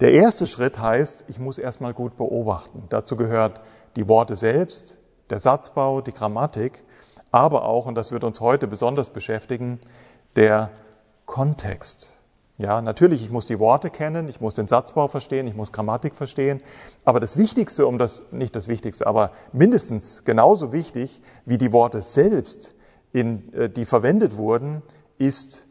Der 0.00 0.12
erste 0.12 0.46
Schritt 0.46 0.78
heißt, 0.78 1.26
ich 1.28 1.38
muss 1.38 1.58
erstmal 1.58 1.92
gut 1.92 2.16
beobachten. 2.16 2.84
Dazu 2.88 3.14
gehört 3.16 3.60
die 3.96 4.08
Worte 4.08 4.34
selbst, 4.34 4.96
der 5.28 5.38
Satzbau, 5.38 6.00
die 6.00 6.14
Grammatik, 6.14 6.82
aber 7.30 7.66
auch, 7.66 7.84
und 7.84 7.94
das 7.94 8.10
wird 8.10 8.24
uns 8.24 8.40
heute 8.40 8.66
besonders 8.66 9.10
beschäftigen, 9.10 9.80
der 10.34 10.70
Kontext. 11.26 12.15
Ja, 12.58 12.80
natürlich, 12.80 13.22
ich 13.22 13.30
muss 13.30 13.46
die 13.46 13.58
Worte 13.58 13.90
kennen, 13.90 14.28
ich 14.28 14.40
muss 14.40 14.54
den 14.54 14.66
Satzbau 14.66 15.08
verstehen, 15.08 15.46
ich 15.46 15.54
muss 15.54 15.72
Grammatik 15.72 16.14
verstehen, 16.14 16.62
aber 17.04 17.20
das 17.20 17.36
Wichtigste, 17.36 17.86
um 17.86 17.98
das, 17.98 18.22
nicht 18.30 18.56
das 18.56 18.66
Wichtigste, 18.66 19.06
aber 19.06 19.32
mindestens 19.52 20.24
genauso 20.24 20.72
wichtig 20.72 21.20
wie 21.44 21.58
die 21.58 21.72
Worte 21.72 22.00
selbst, 22.00 22.74
in, 23.12 23.52
äh, 23.52 23.68
die 23.68 23.84
verwendet 23.84 24.36
wurden, 24.36 24.82
ist 25.18 25.66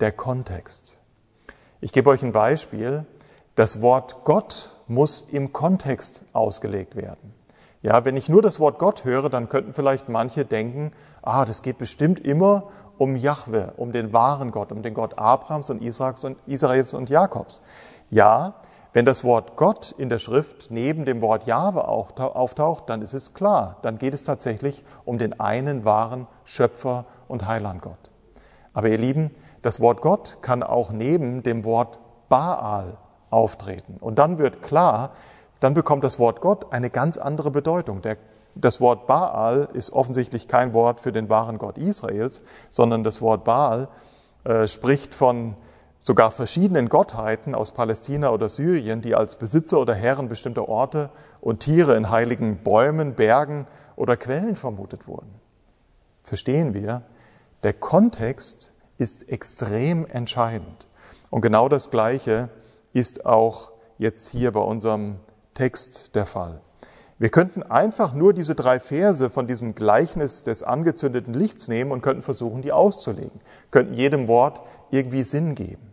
der 0.00 0.12
Kontext. 0.12 0.98
Ich 1.80 1.92
gebe 1.92 2.10
euch 2.10 2.22
ein 2.22 2.32
Beispiel. 2.32 3.06
Das 3.54 3.80
Wort 3.80 4.24
Gott 4.24 4.70
muss 4.86 5.26
im 5.30 5.52
Kontext 5.52 6.24
ausgelegt 6.32 6.96
werden. 6.96 7.34
Ja, 7.82 8.04
wenn 8.04 8.16
ich 8.16 8.28
nur 8.28 8.42
das 8.42 8.58
Wort 8.58 8.78
Gott 8.78 9.04
höre, 9.04 9.30
dann 9.30 9.48
könnten 9.48 9.74
vielleicht 9.74 10.08
manche 10.08 10.44
denken, 10.44 10.92
ah, 11.22 11.44
das 11.44 11.62
geht 11.62 11.78
bestimmt 11.78 12.20
immer 12.20 12.70
um 12.98 13.16
Jahwe, 13.16 13.72
um 13.76 13.92
den 13.92 14.12
wahren 14.12 14.50
Gott, 14.50 14.72
um 14.72 14.82
den 14.82 14.92
Gott 14.92 15.18
Abrahams 15.18 15.70
und 15.70 15.82
Israels 15.82 16.24
und, 16.24 16.36
Israels 16.46 16.92
und 16.92 17.08
Jakobs. 17.08 17.60
Ja, 18.10 18.54
wenn 18.92 19.04
das 19.04 19.22
Wort 19.22 19.56
Gott 19.56 19.94
in 19.96 20.08
der 20.08 20.18
Schrift 20.18 20.70
neben 20.70 21.04
dem 21.04 21.20
Wort 21.20 21.46
Jahwe 21.46 21.86
auftaucht, 21.86 22.88
dann 22.88 23.02
ist 23.02 23.14
es 23.14 23.34
klar, 23.34 23.76
dann 23.82 23.98
geht 23.98 24.14
es 24.14 24.22
tatsächlich 24.22 24.82
um 25.04 25.18
den 25.18 25.38
einen 25.38 25.84
wahren 25.84 26.26
Schöpfer 26.44 27.04
und 27.28 27.46
Heiland 27.46 27.82
Gott. 27.82 28.10
Aber 28.72 28.88
ihr 28.88 28.98
Lieben, 28.98 29.30
das 29.62 29.80
Wort 29.80 30.00
Gott 30.00 30.38
kann 30.40 30.62
auch 30.62 30.90
neben 30.90 31.42
dem 31.42 31.64
Wort 31.64 31.98
Baal 32.28 32.96
auftreten. 33.30 33.96
Und 34.00 34.18
dann 34.18 34.38
wird 34.38 34.62
klar, 34.62 35.10
dann 35.60 35.74
bekommt 35.74 36.04
das 36.04 36.18
Wort 36.18 36.40
Gott 36.40 36.72
eine 36.72 36.90
ganz 36.90 37.18
andere 37.18 37.50
Bedeutung. 37.50 38.02
Der, 38.02 38.16
das 38.54 38.80
Wort 38.80 39.06
Baal 39.06 39.68
ist 39.72 39.92
offensichtlich 39.92 40.48
kein 40.48 40.72
Wort 40.72 41.00
für 41.00 41.12
den 41.12 41.28
wahren 41.28 41.58
Gott 41.58 41.78
Israels, 41.78 42.42
sondern 42.70 43.04
das 43.04 43.20
Wort 43.20 43.44
Baal 43.44 43.88
äh, 44.44 44.66
spricht 44.66 45.14
von 45.14 45.56
sogar 45.98 46.30
verschiedenen 46.30 46.88
Gottheiten 46.88 47.54
aus 47.54 47.72
Palästina 47.72 48.30
oder 48.30 48.48
Syrien, 48.48 49.02
die 49.02 49.14
als 49.14 49.36
Besitzer 49.36 49.80
oder 49.80 49.94
Herren 49.94 50.28
bestimmter 50.28 50.68
Orte 50.68 51.10
und 51.40 51.60
Tiere 51.60 51.96
in 51.96 52.10
heiligen 52.10 52.62
Bäumen, 52.62 53.14
Bergen 53.14 53.66
oder 53.96 54.16
Quellen 54.16 54.56
vermutet 54.56 55.08
wurden. 55.08 55.34
Verstehen 56.22 56.74
wir, 56.74 57.02
der 57.62 57.72
Kontext 57.72 58.72
ist 58.96 59.28
extrem 59.28 60.06
entscheidend. 60.06 60.86
Und 61.30 61.40
genau 61.40 61.68
das 61.68 61.90
Gleiche 61.90 62.48
ist 62.92 63.26
auch 63.26 63.72
jetzt 63.98 64.28
hier 64.28 64.52
bei 64.52 64.60
unserem 64.60 65.16
Text 65.54 66.14
der 66.14 66.26
Fall. 66.26 66.60
Wir 67.18 67.30
könnten 67.30 67.64
einfach 67.64 68.14
nur 68.14 68.32
diese 68.32 68.54
drei 68.54 68.78
Verse 68.78 69.28
von 69.28 69.48
diesem 69.48 69.74
Gleichnis 69.74 70.44
des 70.44 70.62
angezündeten 70.62 71.34
Lichts 71.34 71.66
nehmen 71.66 71.90
und 71.90 72.00
könnten 72.00 72.22
versuchen, 72.22 72.62
die 72.62 72.70
auszulegen, 72.70 73.40
könnten 73.72 73.94
jedem 73.94 74.28
Wort 74.28 74.62
irgendwie 74.90 75.24
Sinn 75.24 75.56
geben. 75.56 75.92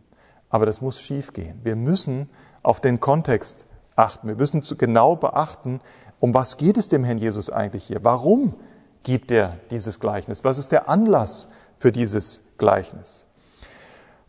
Aber 0.49 0.67
das 0.67 0.81
muss 0.81 1.01
schiefgehen. 1.01 1.59
Wir 1.63 1.75
müssen 1.75 2.29
auf 2.61 2.79
den 2.79 2.99
Kontext 2.99 3.65
achten. 3.95 4.27
Wir 4.27 4.35
müssen 4.35 4.61
genau 4.77 5.15
beachten, 5.15 5.81
um 6.19 6.33
was 6.33 6.57
geht 6.57 6.77
es 6.77 6.89
dem 6.89 7.03
Herrn 7.03 7.17
Jesus 7.17 7.49
eigentlich 7.49 7.85
hier? 7.85 8.03
Warum 8.03 8.53
gibt 9.03 9.31
er 9.31 9.57
dieses 9.71 9.99
Gleichnis? 9.99 10.43
Was 10.43 10.57
ist 10.57 10.71
der 10.71 10.89
Anlass 10.89 11.47
für 11.77 11.91
dieses 11.91 12.41
Gleichnis? 12.57 13.25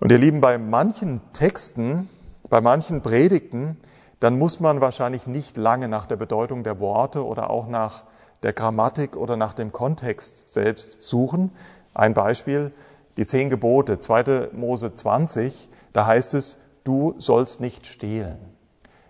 Und 0.00 0.12
ihr 0.12 0.18
Lieben, 0.18 0.40
bei 0.40 0.58
manchen 0.58 1.20
Texten, 1.32 2.08
bei 2.48 2.60
manchen 2.60 3.02
Predigten 3.02 3.78
dann 4.20 4.38
muss 4.38 4.60
man 4.60 4.80
wahrscheinlich 4.80 5.26
nicht 5.26 5.56
lange 5.56 5.88
nach 5.88 6.06
der 6.06 6.16
Bedeutung 6.16 6.64
der 6.64 6.80
Worte 6.80 7.24
oder 7.24 7.50
auch 7.50 7.68
nach 7.68 8.04
der 8.42 8.52
Grammatik 8.52 9.16
oder 9.16 9.36
nach 9.36 9.54
dem 9.54 9.72
Kontext 9.72 10.48
selbst 10.48 11.02
suchen. 11.02 11.52
Ein 11.94 12.14
Beispiel, 12.14 12.72
die 13.16 13.26
zehn 13.26 13.50
Gebote, 13.50 13.98
2. 13.98 14.50
Mose 14.52 14.92
20, 14.92 15.68
da 15.92 16.06
heißt 16.06 16.34
es, 16.34 16.58
du 16.84 17.14
sollst 17.18 17.60
nicht 17.60 17.86
stehlen. 17.86 18.38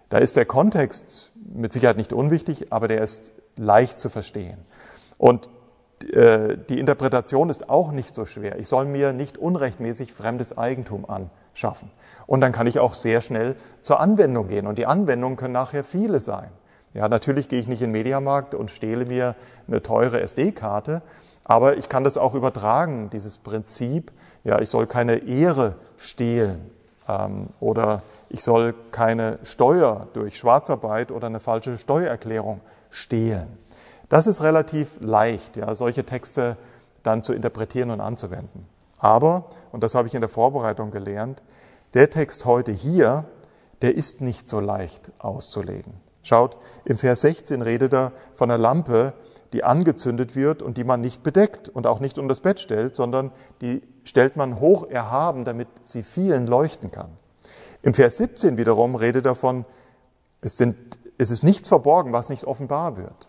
Da 0.09 0.19
ist 0.19 0.37
der 0.37 0.47
Kontext 0.47 1.33
mit 1.35 1.73
Sicherheit 1.73 1.97
nicht 1.97 2.13
unwichtig, 2.13 2.73
aber 2.73 2.89
der 2.89 3.03
ist 3.03 3.33
leicht 3.57 3.99
zu 3.99 4.09
verstehen. 4.09 4.59
Und 5.19 5.49
äh, 6.13 6.57
die 6.69 6.79
Interpretation 6.79 7.51
ist 7.51 7.69
auch 7.69 7.91
nicht 7.91 8.15
so 8.15 8.25
schwer. 8.25 8.59
Ich 8.59 8.69
soll 8.69 8.87
mir 8.87 9.13
nicht 9.13 9.39
unrechtmäßig 9.39 10.13
fremdes 10.13 10.57
Eigentum 10.57 11.05
anschaffen. 11.57 11.91
Und 12.27 12.41
dann 12.41 12.53
kann 12.53 12.67
ich 12.67 12.79
auch 12.79 12.95
sehr 12.95 13.21
schnell 13.21 13.57
zur 13.81 14.01
Anwendung 14.01 14.49
gehen. 14.49 14.67
Und 14.67 14.77
die 14.77 14.87
Anwendungen 14.87 15.37
können 15.37 15.55
nachher 15.55 15.85
viele 15.85 16.21
sein. 16.21 16.51
Ja, 16.93 17.09
natürlich 17.09 17.49
gehe 17.49 17.59
ich 17.61 17.67
nicht 17.67 17.83
in 17.83 17.89
den 17.89 17.93
Mediamarkt 17.93 18.55
und 18.55 18.71
stehle 18.71 19.07
mir 19.07 19.35
eine 19.67 19.83
teure 19.83 20.21
SD-Karte, 20.21 21.03
aber 21.45 21.77
ich 21.77 21.89
kann 21.89 22.05
das 22.05 22.17
auch 22.17 22.35
übertragen, 22.35 23.11
dieses 23.11 23.39
Prinzip. 23.39 24.13
Ja, 24.45 24.61
ich 24.61 24.71
soll 24.71 24.87
keine 24.87 25.17
Ehre 25.17 25.75
stehlen 25.99 26.71
ähm, 27.09 27.49
oder 27.61 28.03
ich 28.31 28.43
soll 28.43 28.75
keine 28.93 29.39
Steuer 29.45 30.09
durch 30.15 30.37
Schwarzarbeit 30.37 31.11
oder 31.13 31.27
eine 31.27 31.41
falsche 31.41 31.79
Steuererklärung 31.79 32.61
stehlen. 32.91 33.47
Das 34.09 34.27
ist 34.27 34.43
relativ 34.43 34.99
leicht, 35.01 35.57
ja, 35.57 35.75
solche 35.75 36.05
Texte 36.05 36.57
dann 37.03 37.23
zu 37.23 37.33
interpretieren 37.33 37.91
und 37.91 38.01
anzuwenden. 38.01 38.67
Aber, 38.99 39.47
und 39.73 39.83
das 39.83 39.95
habe 39.95 40.09
ich 40.09 40.15
in 40.15 40.21
der 40.21 40.31
Vorbereitung 40.31 40.91
gelernt, 40.91 41.43
der 41.95 42.11
Text 42.11 42.45
heute 42.45 42.73
hier, 42.73 43.25
der 43.83 43.95
ist 43.95 44.21
nicht 44.21 44.49
so 44.49 44.61
leicht 44.61 45.11
auszulegen. 45.19 45.95
Schaut, 46.23 46.57
im 46.85 46.99
Vers 46.99 47.21
16 47.21 47.63
redet 47.63 47.93
er 47.93 48.13
von 48.33 48.51
einer 48.51 48.59
Lampe, 48.59 49.13
die 49.53 49.63
angezündet 49.63 50.35
wird 50.35 50.61
und 50.61 50.77
die 50.77 50.85
man 50.85 51.01
nicht 51.01 51.23
bedeckt 51.23 51.69
und 51.69 51.87
auch 51.87 52.01
nicht 52.01 52.19
unter 52.19 52.31
das 52.31 52.41
Bett 52.41 52.59
stellt, 52.59 52.97
sondern 52.97 53.31
die 53.61 53.83
stellt 54.05 54.37
man 54.37 54.59
hoch 54.59 54.89
erhaben, 54.89 55.45
damit 55.45 55.69
sie 55.85 56.03
vielen 56.03 56.47
leuchten 56.47 56.91
kann. 56.91 57.11
Im 57.83 57.95
Vers 57.95 58.17
17 58.17 58.59
wiederum 58.59 58.97
redet 58.97 59.27
er 59.27 59.37
von, 59.37 59.65
es, 60.41 60.57
sind, 60.57 60.77
es 61.19 61.31
ist 61.31 61.45
nichts 61.45 61.69
verborgen, 61.69 62.13
was 62.13 62.29
nicht 62.29 62.45
offenbar 62.45 62.97
wird. 62.97 63.29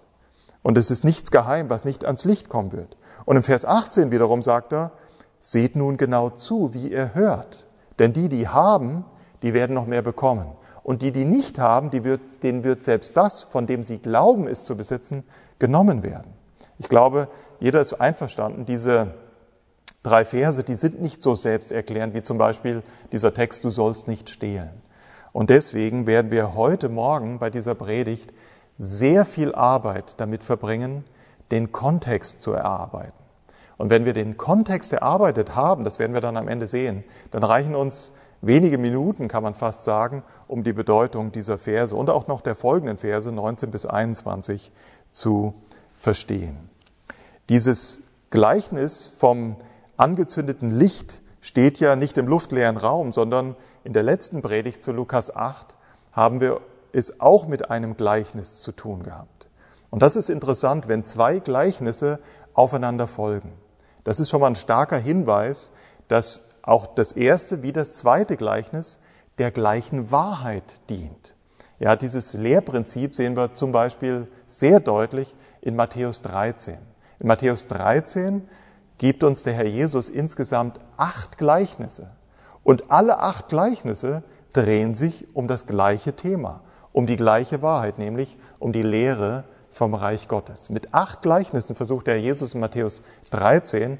Und 0.64 0.78
es 0.78 0.90
ist 0.90 1.04
nichts 1.04 1.30
geheim, 1.30 1.70
was 1.70 1.86
nicht 1.86 2.04
ans 2.04 2.26
Licht 2.26 2.50
kommen 2.50 2.72
wird. 2.72 2.98
Und 3.26 3.38
im 3.38 3.44
Vers 3.44 3.64
18 3.64 4.12
wiederum 4.12 4.42
sagt 4.42 4.74
er, 4.74 4.92
seht 5.40 5.76
nun 5.76 5.98
genau 5.98 6.30
zu, 6.30 6.74
wie 6.74 6.90
ihr 6.90 7.14
hört. 7.14 7.66
Denn 8.00 8.14
die, 8.14 8.30
die 8.30 8.48
haben, 8.48 9.06
die 9.42 9.54
werden 9.54 9.74
noch 9.74 9.88
mehr 9.88 10.02
bekommen. 10.02 10.48
Und 10.84 11.02
die, 11.02 11.12
die 11.12 11.26
nicht 11.26 11.60
haben, 11.60 11.90
die 11.90 12.04
wird, 12.04 12.22
denen 12.44 12.64
wird 12.64 12.84
selbst 12.84 13.18
das, 13.18 13.44
von 13.44 13.68
dem 13.68 13.84
sie 13.84 13.98
glauben, 13.98 14.48
es 14.48 14.64
zu 14.64 14.78
besitzen, 14.78 15.24
genommen 15.60 16.04
werden. 16.04 16.34
Ich 16.80 16.90
glaube, 16.90 17.28
jeder 17.60 17.82
ist 17.82 17.94
einverstanden, 17.94 18.66
diese 18.66 19.14
drei 20.04 20.24
Verse, 20.24 20.64
die 20.64 20.76
sind 20.76 21.02
nicht 21.02 21.22
so 21.22 21.36
selbsterklärend 21.36 22.14
wie 22.14 22.22
zum 22.22 22.38
Beispiel 22.38 22.84
dieser 23.12 23.34
Text, 23.34 23.64
du 23.64 23.72
sollst 23.72 24.08
nicht 24.08 24.30
stehlen. 24.30 24.70
Und 25.34 25.50
deswegen 25.50 26.08
werden 26.08 26.32
wir 26.32 26.56
heute 26.56 26.90
Morgen 26.90 27.40
bei 27.40 27.50
dieser 27.50 27.76
Predigt 27.76 28.34
sehr 28.78 29.26
viel 29.26 29.54
Arbeit 29.54 30.16
damit 30.18 30.44
verbringen, 30.44 31.04
den 31.52 31.72
Kontext 31.72 32.42
zu 32.42 32.54
erarbeiten. 32.54 33.27
Und 33.78 33.90
wenn 33.90 34.06
wir 34.06 34.14
den 34.14 34.38
Kontext 34.38 34.94
erarbeitet 34.94 35.56
haben, 35.56 35.84
das 35.84 36.00
werden 36.00 36.14
wir 36.14 36.22
dann 36.22 36.38
am 36.38 36.48
Ende 36.48 36.68
sehen, 36.68 37.04
dann 37.32 37.44
reichen 37.44 37.76
uns 37.76 38.12
wenige 38.42 38.78
Minuten, 38.78 39.28
kann 39.28 39.44
man 39.44 39.56
fast 39.56 39.84
sagen, 39.84 40.24
um 40.48 40.64
die 40.64 40.74
Bedeutung 40.74 41.32
dieser 41.32 41.58
Verse 41.58 41.96
und 41.96 42.10
auch 42.10 42.28
noch 42.28 42.42
der 42.42 42.56
folgenden 42.56 42.98
Verse 42.98 43.32
19 43.32 43.72
bis 43.72 43.86
21 43.86 44.72
zu 45.12 45.54
verstehen. 45.96 46.70
Dieses 47.50 48.02
Gleichnis 48.30 49.08
vom 49.08 49.56
angezündeten 49.96 50.78
Licht 50.78 51.22
steht 51.42 51.80
ja 51.80 51.96
nicht 51.96 52.18
im 52.18 52.28
luftleeren 52.28 52.78
Raum, 52.78 53.14
sondern 53.14 53.56
in 53.84 53.94
der 53.94 54.04
letzten 54.04 54.42
Predigt 54.42 54.84
zu 54.84 54.92
Lukas 54.92 55.34
8 55.36 55.76
haben 56.12 56.42
wir 56.42 56.62
es 56.92 57.20
auch 57.20 57.48
mit 57.48 57.70
einem 57.72 57.96
Gleichnis 57.96 58.60
zu 58.62 58.72
tun 58.72 59.04
gehabt. 59.04 59.48
Und 59.90 60.02
das 60.02 60.16
ist 60.16 60.30
interessant, 60.30 60.88
wenn 60.88 61.06
zwei 61.06 61.40
Gleichnisse 61.40 62.20
aufeinander 62.54 63.08
folgen. 63.08 63.54
Das 64.08 64.22
ist 64.22 64.30
schon 64.30 64.40
mal 64.40 64.48
ein 64.48 64.56
starker 64.56 64.98
Hinweis, 64.98 65.74
dass 66.08 66.42
auch 66.62 66.88
das 66.88 67.12
erste 67.12 67.62
wie 67.62 67.74
das 67.74 67.92
zweite 67.92 68.38
Gleichnis 68.38 69.00
der 69.38 69.52
gleichen 69.52 70.12
Wahrheit 70.12 70.80
dient. 70.90 71.36
Ja, 71.78 71.98
dieses 71.98 72.32
Lehrprinzip 72.32 73.14
sehen 73.14 73.36
wir 73.36 73.54
zum 73.54 73.74
Beispiel 73.74 74.30
sehr 74.46 74.80
deutlich 74.80 75.36
in 75.60 75.76
Matthäus 75.76 76.22
13. 76.22 76.78
In 77.20 77.28
Matthäus 77.28 77.68
13 77.68 78.48
gibt 78.98 79.26
uns 79.26 79.44
der 79.44 79.56
Herr 79.56 79.68
Jesus 79.68 80.08
insgesamt 80.08 80.80
acht 80.96 81.38
Gleichnisse. 81.38 82.12
Und 82.64 82.90
alle 82.90 83.20
acht 83.20 83.50
Gleichnisse 83.50 84.24
drehen 84.54 84.96
sich 84.96 85.28
um 85.36 85.50
das 85.50 85.66
gleiche 85.66 86.16
Thema 86.16 86.62
um 86.98 87.06
die 87.06 87.16
gleiche 87.16 87.62
Wahrheit, 87.62 88.00
nämlich 88.00 88.40
um 88.58 88.74
die 88.74 88.82
Lehre 88.82 89.44
vom 89.78 89.94
Reich 89.94 90.28
Gottes. 90.28 90.70
Mit 90.70 90.94
acht 90.94 91.22
Gleichnissen 91.22 91.76
versucht 91.76 92.08
der 92.08 92.20
Jesus 92.20 92.54
in 92.54 92.60
Matthäus 92.60 93.04
13 93.32 94.00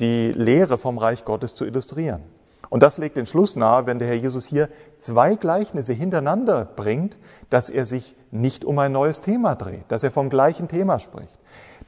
die 0.00 0.32
Lehre 0.32 0.78
vom 0.78 0.98
Reich 0.98 1.24
Gottes 1.24 1.54
zu 1.54 1.64
illustrieren. 1.64 2.22
Und 2.70 2.82
das 2.82 2.98
legt 2.98 3.16
den 3.16 3.26
Schluss 3.26 3.56
nahe, 3.56 3.86
wenn 3.86 3.98
der 3.98 4.08
Herr 4.08 4.16
Jesus 4.16 4.46
hier 4.46 4.68
zwei 4.98 5.36
Gleichnisse 5.36 5.92
hintereinander 5.92 6.64
bringt, 6.64 7.18
dass 7.50 7.70
er 7.70 7.86
sich 7.86 8.14
nicht 8.30 8.64
um 8.64 8.78
ein 8.78 8.92
neues 8.92 9.20
Thema 9.20 9.54
dreht, 9.54 9.84
dass 9.88 10.02
er 10.02 10.10
vom 10.10 10.28
gleichen 10.28 10.68
Thema 10.68 10.98
spricht. 10.98 11.38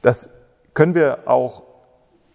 Das 0.01 0.29
können 0.73 0.95
wir 0.95 1.19
auch 1.27 1.63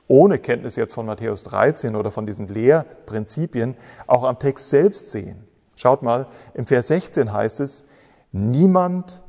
ohne 0.09 0.39
Kenntnis 0.39 0.77
jetzt 0.77 0.95
von 0.95 1.07
Matthäus 1.07 1.43
13 1.45 1.97
oder 1.97 2.13
von 2.13 2.27
diesen 2.27 2.47
Lehrprinzipien, 2.47 3.77
auch 4.07 4.23
am 4.23 4.39
Text 4.39 4.71
selbst 4.71 5.11
sehen. 5.11 5.49
Schaut 5.75 6.03
mal, 6.03 6.27
im 6.55 6.67
Vers 6.67 6.89
16 6.89 7.33
heißt 7.33 7.61
es, 7.61 7.85
niemand 8.31 9.23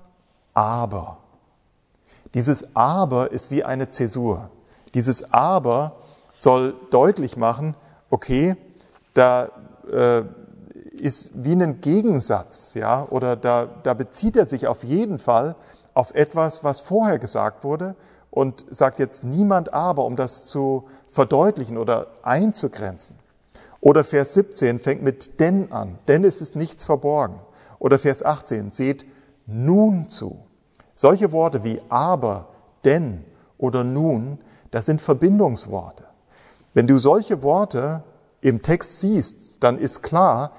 aber. 0.53 1.17
Dieses 2.33 2.75
aber 2.75 3.31
ist 3.31 3.51
wie 3.51 3.63
eine 3.63 3.89
Zäsur. 3.89 4.49
Dieses 4.93 5.33
aber 5.33 5.95
soll 6.35 6.75
deutlich 6.91 7.37
machen, 7.37 7.75
okay, 8.09 8.55
da 9.13 9.49
äh, 9.91 10.23
ist 10.99 11.31
wie 11.33 11.53
ein 11.53 11.81
Gegensatz, 11.81 12.73
ja, 12.73 13.07
oder 13.09 13.35
da, 13.35 13.67
da 13.83 13.93
bezieht 13.93 14.35
er 14.35 14.45
sich 14.45 14.67
auf 14.67 14.83
jeden 14.83 15.19
Fall 15.19 15.55
auf 15.93 16.13
etwas, 16.13 16.63
was 16.63 16.81
vorher 16.81 17.19
gesagt 17.19 17.63
wurde 17.63 17.95
und 18.31 18.65
sagt 18.69 18.99
jetzt 18.99 19.23
niemand 19.23 19.73
aber, 19.73 20.05
um 20.05 20.15
das 20.15 20.45
zu 20.45 20.87
verdeutlichen 21.07 21.77
oder 21.77 22.07
einzugrenzen. 22.23 23.15
Oder 23.81 24.03
Vers 24.03 24.33
17 24.33 24.79
fängt 24.79 25.03
mit 25.03 25.39
denn 25.39 25.71
an, 25.71 25.97
denn 26.07 26.23
es 26.23 26.41
ist 26.41 26.55
nichts 26.55 26.83
verborgen. 26.83 27.39
Oder 27.79 27.99
Vers 27.99 28.23
18, 28.23 28.71
seht 28.71 29.05
nun 29.45 30.09
zu. 30.09 30.39
Solche 30.97 31.31
Worte 31.31 31.63
wie 31.63 31.79
aber, 31.89 32.47
denn 32.83 33.23
oder 33.59 33.83
nun, 33.83 34.39
das 34.71 34.87
sind 34.87 34.99
Verbindungsworte. 34.99 36.05
Wenn 36.73 36.87
du 36.87 36.97
solche 36.97 37.43
Worte 37.43 38.03
im 38.41 38.63
Text 38.63 38.99
siehst, 38.99 39.63
dann 39.63 39.77
ist 39.77 40.01
klar, 40.01 40.53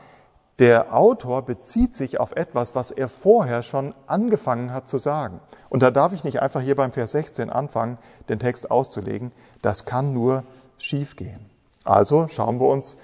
der 0.60 0.96
Autor 0.96 1.42
bezieht 1.42 1.96
sich 1.96 2.20
auf 2.20 2.36
etwas, 2.36 2.76
was 2.76 2.92
er 2.92 3.08
vorher 3.08 3.62
schon 3.62 3.94
angefangen 4.06 4.72
hat 4.72 4.86
zu 4.86 4.98
sagen. 4.98 5.40
Und 5.70 5.82
da 5.82 5.90
darf 5.90 6.12
ich 6.12 6.22
nicht 6.22 6.40
einfach 6.40 6.60
hier 6.60 6.76
beim 6.76 6.92
Vers 6.92 7.12
16 7.12 7.50
anfangen, 7.50 7.98
den 8.28 8.38
Text 8.38 8.70
auszulegen. 8.70 9.32
Das 9.60 9.86
kann 9.86 10.12
nur 10.12 10.44
schiefgehen. 10.78 11.50
Also 11.82 12.28
schauen 12.28 12.60
wir 12.60 12.68
uns 12.68 12.96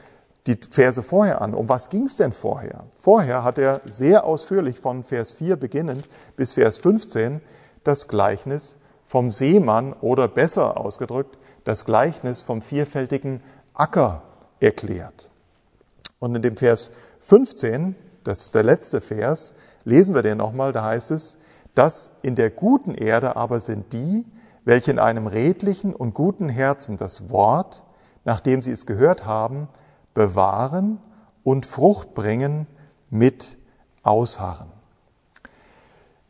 die 0.47 0.59
Verse 0.71 1.03
vorher 1.03 1.41
an. 1.41 1.55
Um 1.55 1.69
was 1.69 1.89
ging 1.89 2.05
es 2.05 2.17
denn 2.17 2.33
vorher? 2.33 2.85
Vorher 2.95 3.45
hat 3.45 3.59
er 3.59 3.81
sehr 3.87 4.25
ausführlich 4.25 4.79
von 4.79 5.05
Vers 5.05 5.33
4 5.33 5.57
beginnend 5.57 6.09
bis 6.37 6.53
Vers 6.53 6.79
15 6.79 7.41
das 7.83 8.09
Gleichnis 8.09 8.77
vom 9.05 9.31
Seemann 9.31 9.93
oder 9.95 10.29
besser 10.29 10.79
ausgedrückt 10.79 11.39
das 11.65 11.85
Gleichnis 11.87 12.43
vom 12.43 12.61
vierfältigen 12.63 13.43
Acker 13.73 14.23
erklärt. 14.61 15.31
Und 16.19 16.35
in 16.35 16.43
dem 16.43 16.57
Vers 16.57 16.91
15, 17.21 17.97
das 18.23 18.43
ist 18.43 18.55
der 18.55 18.63
letzte 18.63 19.01
Vers, 19.01 19.55
lesen 19.85 20.15
wir 20.15 20.23
den 20.23 20.39
nochmal, 20.39 20.73
da 20.73 20.85
heißt 20.85 21.11
es, 21.11 21.39
dass 21.75 22.11
in 22.23 22.37
der 22.37 22.51
guten 22.51 22.95
Erde 22.95 23.37
aber 23.37 23.61
sind 23.61 23.93
die, 23.93 24.25
welche 24.65 24.91
in 24.91 24.99
einem 24.99 25.27
redlichen 25.27 25.95
und 25.95 26.15
guten 26.15 26.49
Herzen 26.49 26.97
das 26.97 27.31
Wort, 27.31 27.83
nachdem 28.25 28.63
sie 28.63 28.73
es 28.73 28.87
gehört 28.87 29.27
haben, 29.27 29.69
bewahren 30.15 31.01
und 31.43 31.67
Frucht 31.67 32.15
bringen 32.15 32.67
mit 33.11 33.59
Ausharren. 34.03 34.73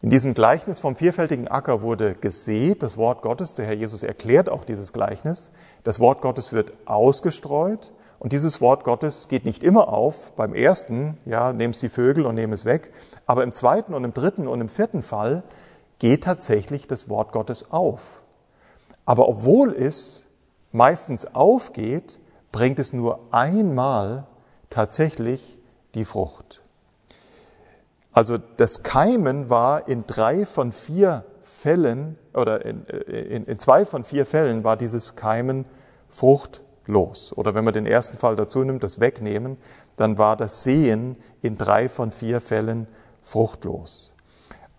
In 0.03 0.11
diesem 0.11 0.35
Gleichnis 0.35 0.81
vom 0.81 0.97
vierfältigen 0.97 1.49
Acker 1.49 1.81
wurde 1.81 2.15
gesät, 2.15 2.83
das 2.83 2.99
Wort 2.99 3.23
Gottes, 3.23 3.55
der 3.55 3.65
Herr 3.65 3.75
Jesus 3.75 4.03
erklärt 4.03 4.51
auch 4.51 4.65
dieses 4.65 4.93
Gleichnis, 4.93 5.51
das 5.83 5.99
Wort 6.01 6.21
Gottes 6.21 6.53
wird 6.53 6.73
ausgestreut 6.85 7.91
und 8.19 8.33
dieses 8.33 8.61
Wort 8.61 8.85
Gottes 8.85 9.29
geht 9.29 9.45
nicht 9.45 9.63
immer 9.63 9.89
auf. 9.89 10.33
Beim 10.33 10.55
ersten, 10.55 11.19
ja, 11.25 11.53
nehmst 11.53 11.83
die 11.83 11.89
Vögel 11.89 12.27
und 12.27 12.35
nehm 12.35 12.53
es 12.53 12.65
weg. 12.65 12.93
Aber 13.27 13.43
im 13.43 13.53
zweiten 13.53 13.95
und 13.95 14.05
im 14.05 14.15
dritten 14.15 14.47
und 14.47 14.61
im 14.61 14.69
vierten 14.69 15.03
Fall 15.03 15.43
geht 15.99 16.25
tatsächlich 16.25 16.87
das 16.87 17.09
Wort 17.09 17.33
Gottes 17.33 17.71
auf. 17.71 18.23
Aber 19.05 19.29
obwohl 19.29 19.73
es 19.73 20.27
meistens 20.73 21.35
aufgeht, 21.35 22.19
bringt 22.55 22.79
es 22.79 22.93
nur 22.93 23.19
einmal 23.33 24.29
tatsächlich 24.71 25.59
die 25.97 26.05
Frucht. 26.05 26.63
Also 28.13 28.39
das 28.39 28.85
Keimen 28.85 29.51
war 29.51 29.89
in 29.89 30.07
drei 30.07 30.47
von 30.47 30.71
vier 30.71 31.25
Fällen 31.43 32.17
oder 32.33 32.65
in, 32.65 32.85
in, 32.85 33.45
in 33.47 33.59
zwei 33.59 33.85
von 33.85 34.05
vier 34.05 34.25
Fällen 34.25 34.63
war 34.63 34.77
dieses 34.77 35.17
Keimen 35.17 35.65
Frucht 36.09 36.63
los. 36.87 37.33
Oder 37.35 37.57
wenn 37.57 37.65
man 37.65 37.75
den 37.75 37.87
ersten 37.87 38.19
Fall 38.19 38.37
dazu 38.37 38.63
nimmt, 38.63 38.85
das 38.85 39.01
Wegnehmen, 39.01 39.57
dann 39.97 40.17
war 40.17 40.37
das 40.37 40.63
Sehen 40.63 41.17
in 41.43 41.59
drei 41.59 41.89
von 41.89 42.13
vier 42.13 42.41
Fällen 42.41 42.87
fruchtlos. 43.21 44.13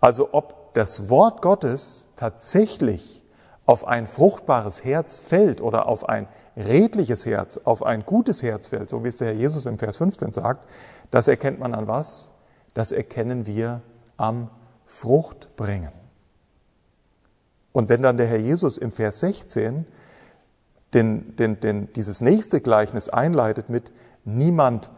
Also 0.00 0.30
ob 0.32 0.72
das 0.72 1.10
Wort 1.10 1.42
Gottes 1.42 2.08
tatsächlich 2.16 3.22
auf 3.66 3.86
ein 3.86 4.06
fruchtbares 4.06 4.82
Herz 4.82 5.18
fällt 5.18 5.60
oder 5.60 5.88
auf 5.88 6.08
ein 6.08 6.26
redliches 6.56 7.26
Herz, 7.26 7.58
auf 7.58 7.84
ein 7.84 8.04
gutes 8.04 8.42
Herz 8.42 8.68
fällt, 8.68 8.88
so 8.88 9.04
wie 9.04 9.08
es 9.08 9.18
der 9.18 9.28
Herr 9.28 9.34
Jesus 9.34 9.66
im 9.66 9.78
Vers 9.78 9.98
15 9.98 10.32
sagt, 10.32 10.68
das 11.10 11.28
erkennt 11.28 11.58
man 11.58 11.74
an 11.74 11.86
was? 11.86 12.30
Das 12.74 12.92
erkennen 12.92 13.46
wir 13.46 13.82
am 14.16 14.50
Fruchtbringen. 14.86 15.92
Und 17.72 17.88
wenn 17.88 18.02
dann 18.02 18.16
der 18.16 18.26
Herr 18.26 18.38
Jesus 18.38 18.78
im 18.78 18.90
Vers 18.90 19.20
16 19.20 19.86
den, 20.94 21.36
den, 21.36 21.60
den, 21.60 21.92
dieses 21.92 22.20
nächste 22.22 22.60
Gleichnis 22.60 23.08
einleitet 23.08 23.68
mit 23.68 23.92
niemand 24.24 24.90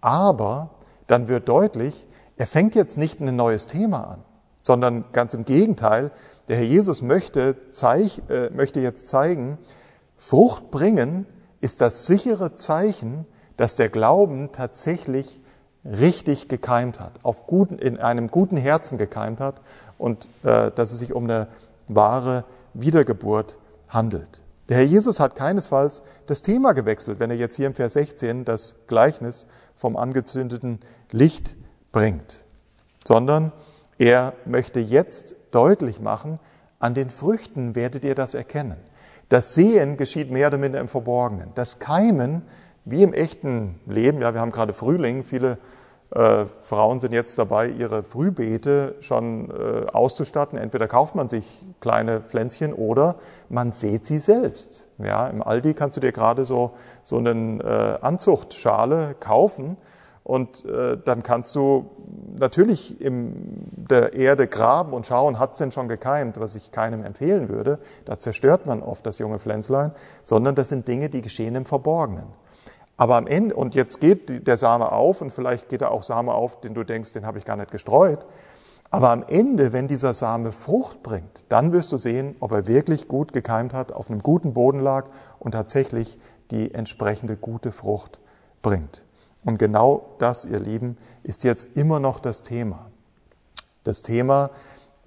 aber, 0.00 0.70
dann 1.06 1.28
wird 1.28 1.48
deutlich, 1.48 2.06
er 2.36 2.46
fängt 2.46 2.74
jetzt 2.74 2.98
nicht 2.98 3.20
ein 3.20 3.36
neues 3.36 3.66
Thema 3.66 4.04
an, 4.04 4.24
sondern 4.60 5.04
ganz 5.12 5.34
im 5.34 5.44
Gegenteil, 5.44 6.10
der 6.48 6.56
Herr 6.56 6.64
Jesus 6.64 7.02
möchte, 7.02 7.56
zeig, 7.70 8.28
äh, 8.28 8.50
möchte 8.50 8.80
jetzt 8.80 9.08
zeigen, 9.08 9.58
Frucht 10.26 10.70
bringen 10.70 11.26
ist 11.60 11.82
das 11.82 12.06
sichere 12.06 12.54
Zeichen, 12.54 13.26
dass 13.58 13.76
der 13.76 13.90
Glauben 13.90 14.52
tatsächlich 14.52 15.38
richtig 15.84 16.48
gekeimt 16.48 16.98
hat, 16.98 17.20
auf 17.22 17.46
guten, 17.46 17.78
in 17.78 17.98
einem 17.98 18.28
guten 18.28 18.56
Herzen 18.56 18.96
gekeimt 18.96 19.38
hat 19.38 19.60
und 19.98 20.30
äh, 20.42 20.70
dass 20.70 20.92
es 20.92 21.00
sich 21.00 21.12
um 21.12 21.24
eine 21.24 21.48
wahre 21.88 22.44
Wiedergeburt 22.72 23.58
handelt. 23.90 24.40
Der 24.70 24.78
Herr 24.78 24.86
Jesus 24.86 25.20
hat 25.20 25.36
keinesfalls 25.36 26.02
das 26.26 26.40
Thema 26.40 26.72
gewechselt, 26.72 27.20
wenn 27.20 27.28
er 27.28 27.36
jetzt 27.36 27.56
hier 27.56 27.66
im 27.66 27.74
Vers 27.74 27.92
16 27.92 28.46
das 28.46 28.76
Gleichnis 28.86 29.46
vom 29.76 29.94
angezündeten 29.94 30.80
Licht 31.10 31.54
bringt, 31.92 32.44
sondern 33.06 33.52
er 33.98 34.32
möchte 34.46 34.80
jetzt 34.80 35.34
deutlich 35.50 36.00
machen, 36.00 36.40
an 36.78 36.94
den 36.94 37.10
Früchten 37.10 37.74
werdet 37.74 38.04
ihr 38.04 38.14
das 38.14 38.32
erkennen. 38.32 38.78
Das 39.28 39.54
Sehen 39.54 39.96
geschieht 39.96 40.30
mehr 40.30 40.48
oder 40.48 40.58
minder 40.58 40.80
im 40.80 40.88
Verborgenen. 40.88 41.50
Das 41.54 41.78
Keimen, 41.78 42.42
wie 42.84 43.02
im 43.02 43.12
echten 43.12 43.80
Leben, 43.86 44.20
ja, 44.20 44.34
wir 44.34 44.40
haben 44.40 44.52
gerade 44.52 44.72
Frühling, 44.72 45.24
viele 45.24 45.58
äh, 46.14 46.44
Frauen 46.44 47.00
sind 47.00 47.12
jetzt 47.12 47.38
dabei, 47.38 47.68
ihre 47.68 48.02
Frühbeete 48.02 48.94
schon 49.00 49.50
äh, 49.50 49.86
auszustatten. 49.90 50.58
Entweder 50.58 50.86
kauft 50.86 51.14
man 51.14 51.28
sich 51.28 51.44
kleine 51.80 52.20
Pflänzchen 52.20 52.72
oder 52.72 53.16
man 53.48 53.72
sät 53.72 54.06
sie 54.06 54.18
selbst. 54.18 54.88
Ja, 54.98 55.26
Im 55.26 55.42
Aldi 55.42 55.74
kannst 55.74 55.96
du 55.96 56.00
dir 56.00 56.12
gerade 56.12 56.44
so, 56.44 56.72
so 57.02 57.18
eine 57.18 57.98
äh, 58.00 58.04
Anzuchtschale 58.04 59.16
kaufen 59.18 59.76
und 60.24 60.64
äh, 60.64 60.96
dann 60.96 61.22
kannst 61.22 61.54
du 61.54 61.90
natürlich 62.38 62.98
in 62.98 63.68
der 63.76 64.14
Erde 64.14 64.46
graben 64.46 64.94
und 64.94 65.06
schauen, 65.06 65.38
hat 65.38 65.52
es 65.52 65.58
denn 65.58 65.70
schon 65.70 65.86
gekeimt, 65.86 66.40
was 66.40 66.56
ich 66.56 66.72
keinem 66.72 67.04
empfehlen 67.04 67.50
würde. 67.50 67.78
Da 68.06 68.18
zerstört 68.18 68.64
man 68.64 68.82
oft 68.82 69.04
das 69.04 69.18
junge 69.18 69.38
Pflänzlein, 69.38 69.92
sondern 70.22 70.54
das 70.54 70.70
sind 70.70 70.88
Dinge, 70.88 71.10
die 71.10 71.20
geschehen 71.20 71.54
im 71.54 71.66
Verborgenen. 71.66 72.24
Aber 72.96 73.16
am 73.16 73.26
Ende, 73.26 73.54
und 73.54 73.74
jetzt 73.74 74.00
geht 74.00 74.46
der 74.46 74.56
Same 74.56 74.92
auf, 74.92 75.20
und 75.20 75.30
vielleicht 75.30 75.68
geht 75.68 75.82
er 75.82 75.90
auch 75.90 76.02
Same 76.02 76.32
auf, 76.32 76.60
den 76.60 76.72
du 76.72 76.84
denkst, 76.84 77.12
den 77.12 77.26
habe 77.26 77.38
ich 77.38 77.44
gar 77.44 77.56
nicht 77.56 77.70
gestreut. 77.70 78.24
Aber 78.90 79.10
am 79.10 79.24
Ende, 79.26 79.74
wenn 79.74 79.88
dieser 79.88 80.14
Same 80.14 80.52
Frucht 80.52 81.02
bringt, 81.02 81.44
dann 81.50 81.72
wirst 81.72 81.92
du 81.92 81.98
sehen, 81.98 82.36
ob 82.40 82.52
er 82.52 82.66
wirklich 82.66 83.08
gut 83.08 83.34
gekeimt 83.34 83.74
hat, 83.74 83.92
auf 83.92 84.08
einem 84.08 84.22
guten 84.22 84.54
Boden 84.54 84.78
lag 84.78 85.10
und 85.38 85.52
tatsächlich 85.52 86.18
die 86.50 86.72
entsprechende 86.72 87.36
gute 87.36 87.72
Frucht 87.72 88.20
bringt. 88.62 89.03
Und 89.44 89.58
genau 89.58 90.14
das, 90.18 90.44
ihr 90.44 90.60
Lieben, 90.60 90.96
ist 91.22 91.44
jetzt 91.44 91.76
immer 91.76 92.00
noch 92.00 92.18
das 92.18 92.42
Thema. 92.42 92.90
Das 93.82 94.02
Thema 94.02 94.50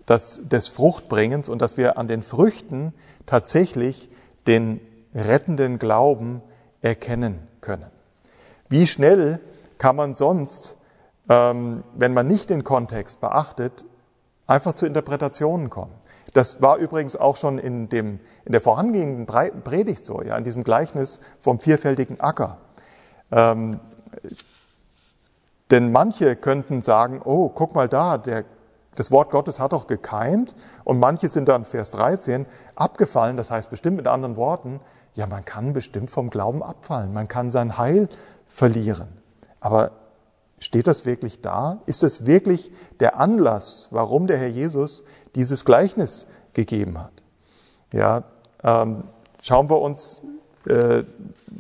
des, 0.07 0.41
des 0.45 0.67
Fruchtbringens 0.67 1.49
und 1.49 1.61
dass 1.61 1.77
wir 1.77 1.97
an 1.97 2.07
den 2.07 2.21
Früchten 2.21 2.93
tatsächlich 3.25 4.09
den 4.45 4.79
rettenden 5.13 5.79
Glauben 5.79 6.41
erkennen 6.81 7.39
können. 7.61 7.87
Wie 8.69 8.87
schnell 8.87 9.39
kann 9.77 9.95
man 9.95 10.15
sonst, 10.15 10.77
ähm, 11.29 11.83
wenn 11.95 12.13
man 12.13 12.27
nicht 12.27 12.49
den 12.49 12.63
Kontext 12.63 13.19
beachtet, 13.19 13.85
einfach 14.45 14.73
zu 14.73 14.85
Interpretationen 14.85 15.69
kommen? 15.69 15.93
Das 16.33 16.61
war 16.61 16.77
übrigens 16.77 17.15
auch 17.15 17.37
schon 17.37 17.57
in, 17.57 17.89
dem, 17.89 18.19
in 18.45 18.51
der 18.51 18.61
vorangehenden 18.61 19.25
Predigt 19.25 20.05
so, 20.05 20.21
ja, 20.21 20.37
in 20.37 20.43
diesem 20.43 20.63
Gleichnis 20.63 21.19
vom 21.39 21.59
vierfältigen 21.59 22.19
Acker. 22.19 22.57
Ähm, 23.31 23.79
denn 25.71 25.91
manche 25.91 26.35
könnten 26.35 26.81
sagen, 26.81 27.21
oh, 27.23 27.49
guck 27.49 27.75
mal 27.75 27.89
da, 27.89 28.17
der 28.17 28.45
das 28.97 29.11
Wort 29.11 29.29
Gottes 29.29 29.59
hat 29.59 29.73
doch 29.73 29.85
gekeimt 29.85 30.55
und 30.83 30.97
manche 30.99 31.29
sind 31.29 31.47
dann, 31.47 31.65
Vers 31.65 31.91
13, 31.91 32.47
abgefallen. 32.75 33.37
Das 33.37 33.51
heißt 33.51 33.69
bestimmt 33.69 33.97
mit 33.97 34.07
anderen 34.07 34.35
Worten, 34.35 34.79
ja, 35.13 35.27
man 35.27 35.45
kann 35.45 35.73
bestimmt 35.73 36.09
vom 36.09 36.29
Glauben 36.29 36.63
abfallen, 36.63 37.13
man 37.13 37.27
kann 37.27 37.51
sein 37.51 37.77
Heil 37.77 38.09
verlieren. 38.47 39.07
Aber 39.59 39.91
steht 40.59 40.87
das 40.87 41.05
wirklich 41.05 41.41
da? 41.41 41.79
Ist 41.85 42.03
es 42.03 42.25
wirklich 42.25 42.71
der 42.99 43.19
Anlass, 43.19 43.87
warum 43.91 44.25
der 44.25 44.37
Herr 44.37 44.47
Jesus 44.47 45.03
dieses 45.35 45.63
Gleichnis 45.63 46.25
gegeben 46.53 46.97
hat? 46.97 47.13
Ja, 47.91 48.23
ähm, 48.63 49.03
schauen 49.41 49.69
wir 49.69 49.79
uns 49.79 50.23
äh, 50.65 51.03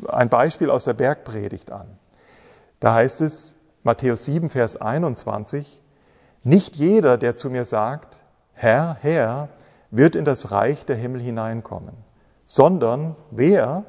ein 0.07 0.29
Beispiel 0.29 0.71
aus 0.71 0.85
der 0.85 0.93
Bergpredigt 0.93 1.71
an. 1.71 1.96
Da 2.79 2.93
heißt 2.93 3.21
es, 3.21 3.55
Matthäus 3.83 4.25
7, 4.25 4.49
Vers 4.49 4.75
21, 4.75 5.81
nicht 6.43 6.75
jeder, 6.75 7.17
der 7.17 7.35
zu 7.35 7.49
mir 7.49 7.65
sagt, 7.65 8.19
Herr, 8.53 8.97
Herr, 9.01 9.49
wird 9.91 10.15
in 10.15 10.25
das 10.25 10.51
Reich 10.51 10.85
der 10.85 10.95
Himmel 10.95 11.21
hineinkommen, 11.21 11.95
sondern 12.45 13.15
wer, 13.31 13.85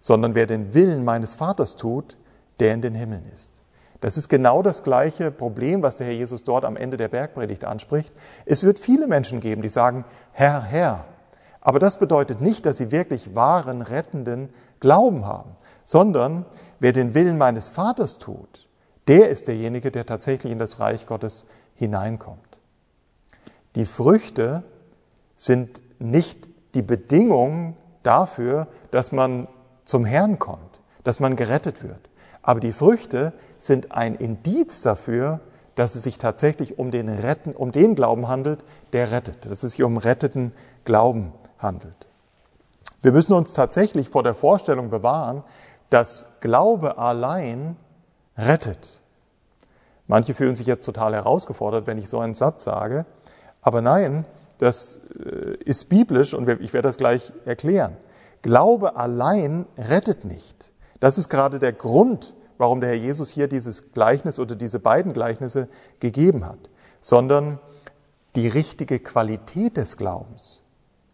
sondern 0.00 0.34
wer 0.34 0.46
den 0.46 0.74
Willen 0.74 1.04
meines 1.04 1.34
Vaters 1.34 1.76
tut, 1.76 2.16
der 2.60 2.74
in 2.74 2.82
den 2.82 2.94
Himmeln 2.94 3.24
ist. 3.32 3.60
Das 4.00 4.16
ist 4.16 4.28
genau 4.28 4.62
das 4.62 4.82
gleiche 4.82 5.30
Problem, 5.30 5.82
was 5.82 5.96
der 5.96 6.06
Herr 6.06 6.14
Jesus 6.14 6.44
dort 6.44 6.64
am 6.64 6.76
Ende 6.76 6.96
der 6.96 7.08
Bergpredigt 7.08 7.64
anspricht. 7.64 8.12
Es 8.44 8.64
wird 8.64 8.78
viele 8.78 9.06
Menschen 9.06 9.40
geben, 9.40 9.62
die 9.62 9.68
sagen, 9.68 10.04
Herr, 10.32 10.62
Herr. 10.62 11.04
Aber 11.60 11.78
das 11.78 11.98
bedeutet 11.98 12.40
nicht, 12.40 12.66
dass 12.66 12.76
sie 12.76 12.92
wirklich 12.92 13.34
wahren, 13.34 13.82
rettenden 13.82 14.50
Glauben 14.80 15.24
haben, 15.24 15.50
sondern 15.84 16.44
wer 16.80 16.92
den 16.92 17.14
Willen 17.14 17.38
meines 17.38 17.68
Vaters 17.68 18.18
tut, 18.18 18.68
der 19.08 19.28
ist 19.28 19.48
derjenige, 19.48 19.90
der 19.90 20.06
tatsächlich 20.06 20.52
in 20.52 20.58
das 20.58 20.80
Reich 20.80 21.06
Gottes 21.06 21.46
hineinkommt. 21.74 22.40
Die 23.74 23.84
Früchte 23.84 24.64
sind 25.36 25.82
nicht 25.98 26.48
die 26.74 26.82
Bedingung 26.82 27.76
dafür, 28.02 28.68
dass 28.90 29.12
man 29.12 29.48
zum 29.84 30.04
Herrn 30.04 30.38
kommt, 30.38 30.80
dass 31.04 31.20
man 31.20 31.36
gerettet 31.36 31.82
wird. 31.82 32.00
Aber 32.42 32.60
die 32.60 32.72
Früchte 32.72 33.32
sind 33.58 33.92
ein 33.92 34.14
Indiz 34.14 34.80
dafür, 34.82 35.40
dass 35.74 35.94
es 35.94 36.02
sich 36.02 36.18
tatsächlich 36.18 36.78
um 36.78 36.90
den, 36.90 37.08
Retten, 37.08 37.52
um 37.52 37.70
den 37.70 37.94
Glauben 37.94 38.28
handelt, 38.28 38.64
der 38.92 39.10
rettet, 39.10 39.44
dass 39.44 39.62
es 39.62 39.72
sich 39.72 39.82
um 39.82 39.98
retteten 39.98 40.52
Glauben 40.84 41.32
handelt. 41.58 42.06
Wir 43.02 43.12
müssen 43.12 43.34
uns 43.34 43.52
tatsächlich 43.52 44.08
vor 44.08 44.22
der 44.22 44.34
Vorstellung 44.34 44.90
bewahren, 44.90 45.44
dass 45.90 46.28
Glaube 46.40 46.98
allein 46.98 47.76
rettet. 48.36 49.00
Manche 50.06 50.34
fühlen 50.34 50.56
sich 50.56 50.66
jetzt 50.66 50.84
total 50.84 51.14
herausgefordert, 51.14 51.86
wenn 51.86 51.98
ich 51.98 52.08
so 52.08 52.20
einen 52.20 52.34
Satz 52.34 52.64
sage. 52.64 53.06
Aber 53.60 53.82
nein, 53.82 54.24
das 54.58 55.00
äh, 55.18 55.56
ist 55.64 55.88
biblisch 55.88 56.34
und 56.34 56.48
ich 56.48 56.72
werde 56.72 56.88
das 56.88 56.96
gleich 56.96 57.32
erklären. 57.44 57.96
Glaube 58.42 58.96
allein 58.96 59.66
rettet 59.76 60.24
nicht. 60.24 60.70
Das 61.00 61.18
ist 61.18 61.28
gerade 61.28 61.58
der 61.58 61.72
Grund, 61.72 62.34
warum 62.58 62.80
der 62.80 62.90
Herr 62.90 62.96
Jesus 62.96 63.30
hier 63.30 63.48
dieses 63.48 63.92
Gleichnis 63.92 64.38
oder 64.38 64.54
diese 64.54 64.78
beiden 64.78 65.12
Gleichnisse 65.12 65.68
gegeben 66.00 66.46
hat, 66.46 66.58
sondern 67.00 67.58
die 68.34 68.48
richtige 68.48 68.98
Qualität 68.98 69.76
des 69.76 69.96
Glaubens 69.96 70.62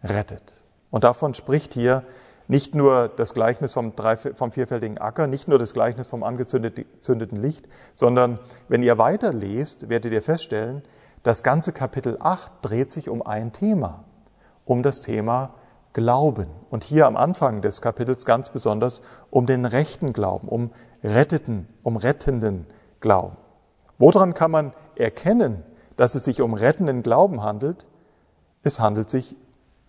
rettet. 0.03 0.53
Und 0.91 1.05
davon 1.05 1.35
spricht 1.35 1.73
hier 1.75 2.05
nicht 2.53 2.75
nur 2.75 3.09
das 3.09 3.33
Gleichnis 3.33 3.73
vom, 3.73 3.97
drei, 3.97 4.15
vom 4.15 4.53
vierfältigen 4.53 4.99
Acker, 4.99 5.27
nicht 5.27 5.49
nur 5.49 5.59
das 5.59 5.73
Gleichnis 5.73 6.07
vom 6.07 6.23
angezündeten 6.23 7.41
Licht, 7.41 7.67
sondern 7.95 8.39
wenn 8.69 8.83
ihr 8.83 8.99
weiter 8.99 9.33
lest, 9.33 9.89
werdet 9.89 10.13
ihr 10.13 10.21
feststellen, 10.21 10.83
das 11.23 11.43
ganze 11.43 11.73
Kapitel 11.73 12.19
8 12.21 12.53
dreht 12.61 12.93
sich 12.93 13.09
um 13.09 13.23
ein 13.23 13.55
Thema, 13.55 14.05
um 14.67 14.83
das 14.83 15.01
Thema 15.01 15.55
Glauben. 15.95 16.49
Und 16.69 16.85
hier 16.85 17.07
am 17.07 17.17
Anfang 17.17 17.63
des 17.63 17.81
Kapitels 17.81 18.27
ganz 18.27 18.51
besonders 18.51 19.01
um 19.31 19.47
den 19.47 19.65
rechten 19.65 20.13
Glauben, 20.13 20.47
um 20.47 20.73
retteten, 21.03 21.67
um 21.83 21.97
rettenden 21.97 22.67
Glauben. 23.01 23.39
Woran 23.97 24.35
kann 24.35 24.51
man 24.51 24.75
erkennen, 24.95 25.63
dass 25.97 26.15
es 26.17 26.25
sich 26.25 26.43
um 26.43 26.53
rettenden 26.53 27.03
Glauben 27.03 27.43
handelt? 27.43 27.87
Es 28.63 28.79
handelt 28.79 29.09
sich 29.09 29.37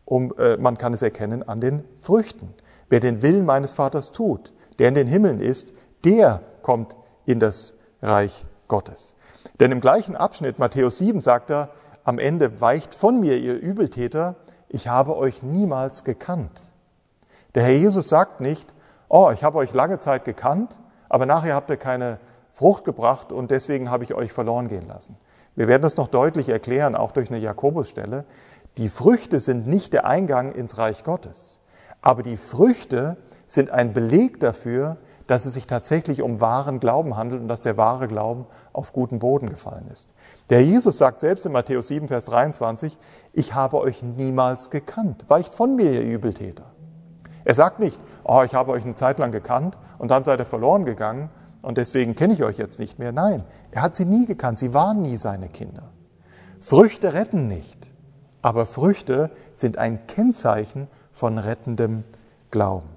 um, 0.06 0.34
äh, 0.38 0.58
man 0.58 0.78
kann 0.78 0.94
es 0.94 1.02
erkennen 1.02 1.48
an 1.48 1.62
den 1.62 1.84
Früchten. 1.96 2.54
Wer 2.90 3.00
den 3.00 3.22
Willen 3.22 3.46
meines 3.46 3.74
Vaters 3.74 4.12
tut, 4.12 4.54
der 4.80 4.90
in 4.90 4.96
den 4.96 5.08
Himmeln 5.08 5.40
ist, 5.40 5.74
der 6.04 6.42
kommt 6.62 6.96
in 7.26 7.40
das 7.40 7.76
Reich 8.02 8.46
Gottes. 8.68 9.16
Denn 9.60 9.72
im 9.72 9.82
gleichen 9.82 10.16
Abschnitt, 10.16 10.60
Matthäus 10.60 10.98
7, 10.98 11.22
sagt 11.22 11.50
er, 11.52 11.70
am 12.04 12.20
Ende 12.20 12.60
weicht 12.60 12.96
von 12.96 13.20
mir, 13.20 13.38
ihr 13.38 13.56
Übeltäter, 13.60 14.36
ich 14.68 14.88
habe 14.88 15.16
euch 15.16 15.44
niemals 15.44 16.04
gekannt. 16.04 16.72
Der 17.56 17.64
Herr 17.64 17.74
Jesus 17.74 18.10
sagt 18.10 18.42
nicht, 18.42 18.74
oh, 19.08 19.30
ich 19.32 19.44
habe 19.44 19.60
euch 19.60 19.74
lange 19.74 20.00
Zeit 20.00 20.26
gekannt, 20.26 20.78
aber 21.08 21.26
nachher 21.26 21.56
habt 21.56 21.70
ihr 21.70 21.78
keine 21.78 22.20
Frucht 22.52 22.84
gebracht 22.84 23.32
und 23.32 23.52
deswegen 23.52 23.90
habe 23.90 24.04
ich 24.04 24.14
euch 24.14 24.34
verloren 24.34 24.68
gehen 24.68 24.88
lassen. 24.88 25.18
Wir 25.56 25.68
werden 25.68 25.84
das 25.84 25.98
noch 25.98 26.08
deutlich 26.08 26.50
erklären, 26.50 26.96
auch 26.96 27.12
durch 27.12 27.30
eine 27.30 27.40
Jakobusstelle. 27.40 28.26
Die 28.78 28.90
Früchte 28.90 29.40
sind 29.40 29.68
nicht 29.68 29.94
der 29.94 30.06
Eingang 30.06 30.52
ins 30.52 30.80
Reich 30.80 31.04
Gottes, 31.04 31.60
aber 32.02 32.24
die 32.24 32.38
Früchte 32.38 33.18
sind 33.46 33.70
ein 33.70 33.94
Beleg 33.94 34.40
dafür, 34.40 34.98
dass 35.28 35.46
es 35.46 35.54
sich 35.54 35.68
tatsächlich 35.68 36.22
um 36.22 36.42
wahren 36.42 36.80
Glauben 36.80 37.16
handelt 37.16 37.42
und 37.42 37.48
dass 37.48 37.62
der 37.62 37.78
wahre 37.78 38.08
Glauben 38.08 38.46
auf 38.74 38.92
guten 38.92 39.20
Boden 39.20 39.48
gefallen 39.48 39.88
ist. 39.94 40.14
Der 40.50 40.64
Jesus 40.64 40.98
sagt 40.98 41.22
selbst 41.22 41.46
in 41.46 41.52
Matthäus 41.52 41.88
7, 41.88 42.08
Vers 42.08 42.26
23, 42.26 42.98
ich 43.32 43.54
habe 43.54 43.80
euch 43.80 44.02
niemals 44.02 44.70
gekannt. 44.70 45.26
Weicht 45.30 45.54
von 45.54 45.76
mir, 45.76 45.92
ihr 45.92 46.02
Übeltäter. 46.02 46.66
Er 47.46 47.56
sagt 47.56 47.80
nicht, 47.80 48.00
oh, 48.24 48.42
ich 48.44 48.56
habe 48.56 48.72
euch 48.72 48.84
eine 48.84 48.96
Zeit 48.96 49.20
lang 49.20 49.32
gekannt 49.32 49.78
und 50.00 50.10
dann 50.10 50.24
seid 50.24 50.40
ihr 50.40 50.46
verloren 50.46 50.84
gegangen 50.84 51.30
und 51.62 51.78
deswegen 51.78 52.16
kenne 52.16 52.34
ich 52.34 52.44
euch 52.44 52.58
jetzt 52.58 52.80
nicht 52.80 53.00
mehr. 53.00 53.12
Nein, 53.12 53.44
er 53.72 53.84
hat 53.84 53.96
sie 53.96 54.06
nie 54.06 54.26
gekannt. 54.26 54.60
Sie 54.60 54.74
waren 54.74 55.02
nie 55.02 55.18
seine 55.18 55.48
Kinder. 55.48 55.84
Früchte 56.60 57.14
retten 57.14 57.48
nicht. 57.48 57.93
Aber 58.44 58.68
Früchte 58.68 59.32
sind 59.56 59.80
ein 59.80 60.06
Kennzeichen 60.06 60.88
von 61.12 61.40
rettendem 61.40 62.04
Glauben. 62.52 62.90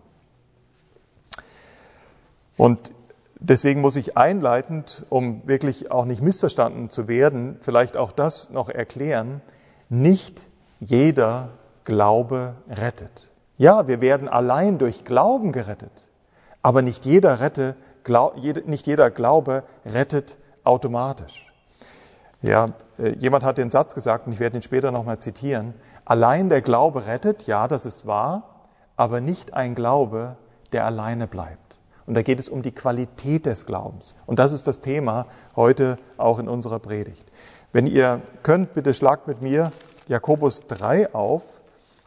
Und 2.56 2.92
deswegen 3.38 3.80
muss 3.80 3.96
ich 3.96 4.16
einleitend, 4.16 5.06
um 5.08 5.46
wirklich 5.46 5.90
auch 5.90 6.04
nicht 6.04 6.20
missverstanden 6.20 6.90
zu 6.90 7.06
werden, 7.08 7.56
vielleicht 7.60 7.96
auch 7.96 8.12
das 8.12 8.50
noch 8.50 8.68
erklären, 8.68 9.40
nicht 9.88 10.46
jeder 10.80 11.50
Glaube 11.84 12.56
rettet. 12.68 13.30
Ja, 13.56 13.86
wir 13.86 14.00
werden 14.00 14.28
allein 14.28 14.78
durch 14.78 15.04
Glauben 15.04 15.52
gerettet, 15.52 16.08
aber 16.60 16.82
nicht 16.82 17.04
jeder, 17.04 17.40
rette, 17.40 17.76
nicht 18.66 18.86
jeder 18.86 19.10
Glaube 19.10 19.62
rettet 19.84 20.38
automatisch. 20.64 21.45
Ja, 22.42 22.70
äh, 22.98 23.10
jemand 23.18 23.44
hat 23.44 23.58
den 23.58 23.70
Satz 23.70 23.94
gesagt, 23.94 24.26
und 24.26 24.32
ich 24.32 24.40
werde 24.40 24.56
ihn 24.56 24.62
später 24.62 24.90
nochmal 24.90 25.18
zitieren, 25.18 25.74
allein 26.04 26.48
der 26.48 26.62
Glaube 26.62 27.06
rettet, 27.06 27.46
ja, 27.46 27.68
das 27.68 27.86
ist 27.86 28.06
wahr, 28.06 28.66
aber 28.96 29.20
nicht 29.20 29.54
ein 29.54 29.74
Glaube, 29.74 30.36
der 30.72 30.84
alleine 30.84 31.26
bleibt. 31.26 31.78
Und 32.06 32.14
da 32.14 32.22
geht 32.22 32.38
es 32.38 32.48
um 32.48 32.62
die 32.62 32.72
Qualität 32.72 33.46
des 33.46 33.66
Glaubens. 33.66 34.14
Und 34.26 34.38
das 34.38 34.52
ist 34.52 34.66
das 34.66 34.80
Thema 34.80 35.26
heute 35.56 35.98
auch 36.16 36.38
in 36.38 36.48
unserer 36.48 36.78
Predigt. 36.78 37.26
Wenn 37.72 37.86
ihr 37.86 38.22
könnt, 38.42 38.74
bitte 38.74 38.94
schlagt 38.94 39.26
mit 39.26 39.42
mir 39.42 39.72
Jakobus 40.08 40.66
3 40.68 41.14
auf. 41.14 41.60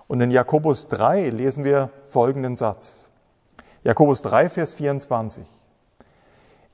Und 0.07 0.21
in 0.21 0.31
Jakobus 0.31 0.87
3 0.87 1.29
lesen 1.29 1.63
wir 1.63 1.89
folgenden 2.03 2.55
Satz. 2.55 3.09
Jakobus 3.83 4.21
3, 4.21 4.49
Vers 4.49 4.73
24. 4.73 5.45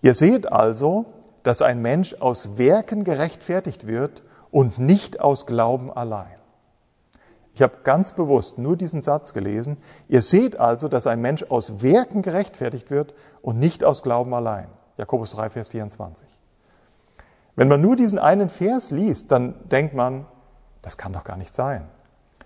Ihr 0.02 0.14
seht 0.14 0.52
also, 0.52 1.06
dass 1.46 1.62
ein 1.62 1.80
Mensch 1.80 2.16
aus 2.16 2.58
Werken 2.58 3.04
gerechtfertigt 3.04 3.86
wird 3.86 4.24
und 4.50 4.80
nicht 4.80 5.22
aus 5.22 5.46
Glauben 5.46 5.94
allein. 5.94 6.36
Ich 7.54 7.62
habe 7.62 7.78
ganz 7.84 8.14
bewusst 8.14 8.58
nur 8.58 8.76
diesen 8.76 9.04
Satz 9.04 9.32
gelesen. 9.32 9.78
Ihr 10.08 10.24
seht 10.24 10.60
also, 10.60 10.88
dass 10.88 11.06
ein 11.06 11.22
Mensch 11.22 11.44
aus 11.44 11.84
Werken 11.84 12.24
gerechtfertigt 12.24 12.90
wird 12.90 13.14
und 13.44 13.60
nicht 13.60 13.84
aus 13.84 14.02
Glauben 14.02 14.34
allein. 14.34 14.70
Jakobus 14.98 15.34
3, 15.34 15.52
Vers 15.52 15.70
24. 15.70 16.26
Wenn 17.56 17.68
man 17.68 17.80
nur 17.80 17.96
diesen 17.96 18.18
einen 18.18 18.50
Vers 18.50 18.90
liest, 18.90 19.32
dann 19.32 19.54
denkt 19.70 19.94
man, 19.94 20.26
das 20.82 20.98
kann 20.98 21.14
doch 21.14 21.24
gar 21.24 21.38
nicht 21.38 21.54
sein. 21.54 21.88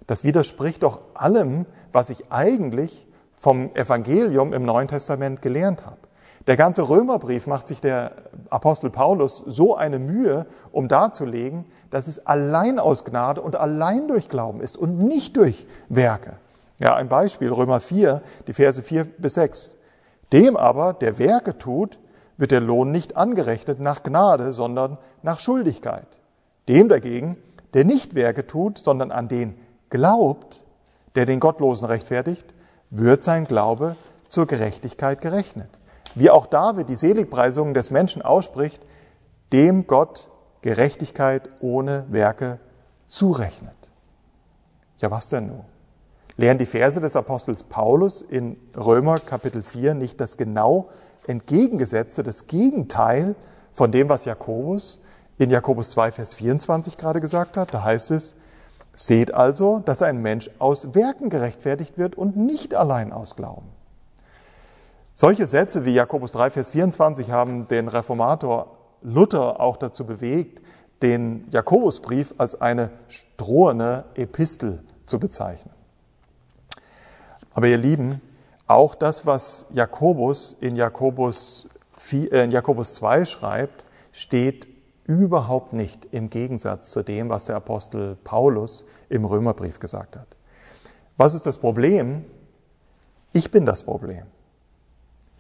Das 0.08 0.26
widerspricht 0.26 0.84
doch 0.84 1.00
allem, 1.14 1.66
was 1.94 2.10
ich 2.10 2.34
eigentlich 2.34 3.08
vom 3.32 3.74
Evangelium 3.76 4.52
im 4.52 4.64
Neuen 4.64 4.90
Testament 4.90 5.42
gelernt 5.42 5.86
habe. 5.86 6.09
Der 6.48 6.56
ganze 6.56 6.88
Römerbrief 6.88 7.48
macht 7.48 7.68
sich 7.68 7.82
der 7.82 8.12
Apostel 8.50 8.90
Paulus 8.90 9.44
so 9.46 9.76
eine 9.76 10.00
Mühe, 10.00 10.46
um 10.72 10.88
darzulegen, 10.88 11.66
dass 11.90 12.08
es 12.08 12.26
allein 12.26 12.80
aus 12.80 13.06
Gnade 13.06 13.42
und 13.42 13.56
allein 13.56 14.08
durch 14.08 14.30
Glauben 14.30 14.62
ist 14.62 14.78
und 14.78 15.00
nicht 15.00 15.38
durch 15.38 15.68
Werke. 15.90 16.38
Ja, 16.80 16.96
ein 16.96 17.10
Beispiel, 17.10 17.52
Römer 17.52 17.82
4, 17.82 18.22
die 18.48 18.54
Verse 18.54 18.82
4 18.82 19.04
bis 19.04 19.34
6. 19.34 19.78
Dem 20.32 20.56
aber, 20.56 20.94
der 20.94 21.20
Werke 21.20 21.58
tut, 21.58 22.00
wird 22.38 22.52
der 22.52 22.62
Lohn 22.62 22.92
nicht 22.92 23.18
angerechnet 23.18 23.80
nach 23.80 24.02
Gnade, 24.02 24.54
sondern 24.54 24.98
nach 25.22 25.40
Schuldigkeit. 25.40 26.08
Dem 26.70 26.88
dagegen, 26.88 27.38
der 27.74 27.84
nicht 27.84 28.16
Werke 28.16 28.48
tut, 28.48 28.78
sondern 28.78 29.12
an 29.12 29.28
den 29.28 29.56
glaubt, 29.90 30.64
der 31.16 31.26
den 31.26 31.40
Gottlosen 31.40 31.88
rechtfertigt, 31.88 32.54
wird 32.92 33.24
sein 33.24 33.46
Glaube 33.46 33.96
zur 34.30 34.48
Gerechtigkeit 34.48 35.20
gerechnet. 35.20 35.79
Wie 36.16 36.30
auch 36.30 36.48
David 36.48 36.90
die 36.90 36.96
Seligpreisungen 36.96 37.74
des 37.74 37.92
Menschen 37.92 38.22
ausspricht, 38.22 38.86
dem 39.52 39.88
Gott 39.88 40.30
Gerechtigkeit 40.62 41.50
ohne 41.60 42.06
Werke 42.10 42.60
zurechnet. 43.08 43.76
Ja, 44.98 45.10
was 45.12 45.30
denn 45.30 45.48
nun? 45.48 45.66
Lehren 46.36 46.58
die 46.58 46.66
Verse 46.66 47.00
des 47.00 47.16
Apostels 47.16 47.64
Paulus 47.64 48.22
in 48.22 48.58
Römer 48.76 49.18
Kapitel 49.18 49.64
4 49.64 49.94
nicht 49.94 50.22
das 50.22 50.38
genau 50.38 50.90
entgegengesetzte, 51.28 52.24
das 52.24 52.48
Gegenteil 52.48 53.36
von 53.72 53.92
dem, 53.92 54.10
was 54.10 54.26
Jakobus 54.26 55.02
in 55.38 55.50
Jakobus 55.50 55.92
2, 55.92 56.12
Vers 56.12 56.36
24 56.36 56.98
gerade 56.98 57.22
gesagt 57.22 57.56
hat? 57.56 57.74
Da 57.74 57.84
heißt 57.84 58.12
es, 58.12 58.36
seht 58.94 59.34
also, 59.34 59.80
dass 59.80 60.02
ein 60.02 60.22
Mensch 60.22 60.50
aus 60.60 60.94
Werken 60.96 61.30
gerechtfertigt 61.30 61.98
wird 61.98 62.16
und 62.16 62.36
nicht 62.36 62.76
allein 62.76 63.14
aus 63.14 63.36
Glauben. 63.36 63.68
Solche 65.22 65.48
Sätze 65.48 65.84
wie 65.84 65.94
Jakobus 65.94 66.32
3, 66.32 66.50
Vers 66.50 66.72
24 66.72 67.30
haben 67.30 67.68
den 67.68 67.90
Reformator 67.90 68.78
Luther 69.02 69.60
auch 69.60 69.76
dazu 69.76 70.06
bewegt, 70.06 70.62
den 71.02 71.46
Jakobusbrief 71.52 72.34
als 72.38 72.62
eine 72.62 72.90
strohene 73.10 74.06
Epistel 74.16 74.82
zu 75.06 75.20
bezeichnen. 75.20 75.74
Aber 77.54 77.68
ihr 77.68 77.78
Lieben, 77.78 78.22
auch 78.66 78.96
das, 78.96 79.26
was 79.26 79.66
Jakobus 79.74 80.56
in 80.62 80.78
Jakobus, 80.78 81.68
4, 81.98 82.32
äh, 82.32 82.44
in 82.46 82.52
Jakobus 82.52 82.94
2 82.94 83.26
schreibt, 83.26 83.84
steht 84.14 84.70
überhaupt 85.04 85.74
nicht 85.74 86.08
im 86.14 86.30
Gegensatz 86.30 86.92
zu 86.92 87.04
dem, 87.04 87.28
was 87.28 87.44
der 87.44 87.58
Apostel 87.58 88.16
Paulus 88.24 88.86
im 89.10 89.26
Römerbrief 89.26 89.82
gesagt 89.82 90.16
hat. 90.16 90.38
Was 91.18 91.34
ist 91.34 91.46
das 91.46 91.58
Problem? 91.58 92.24
Ich 93.34 93.52
bin 93.52 93.66
das 93.66 93.84
Problem. 93.84 94.24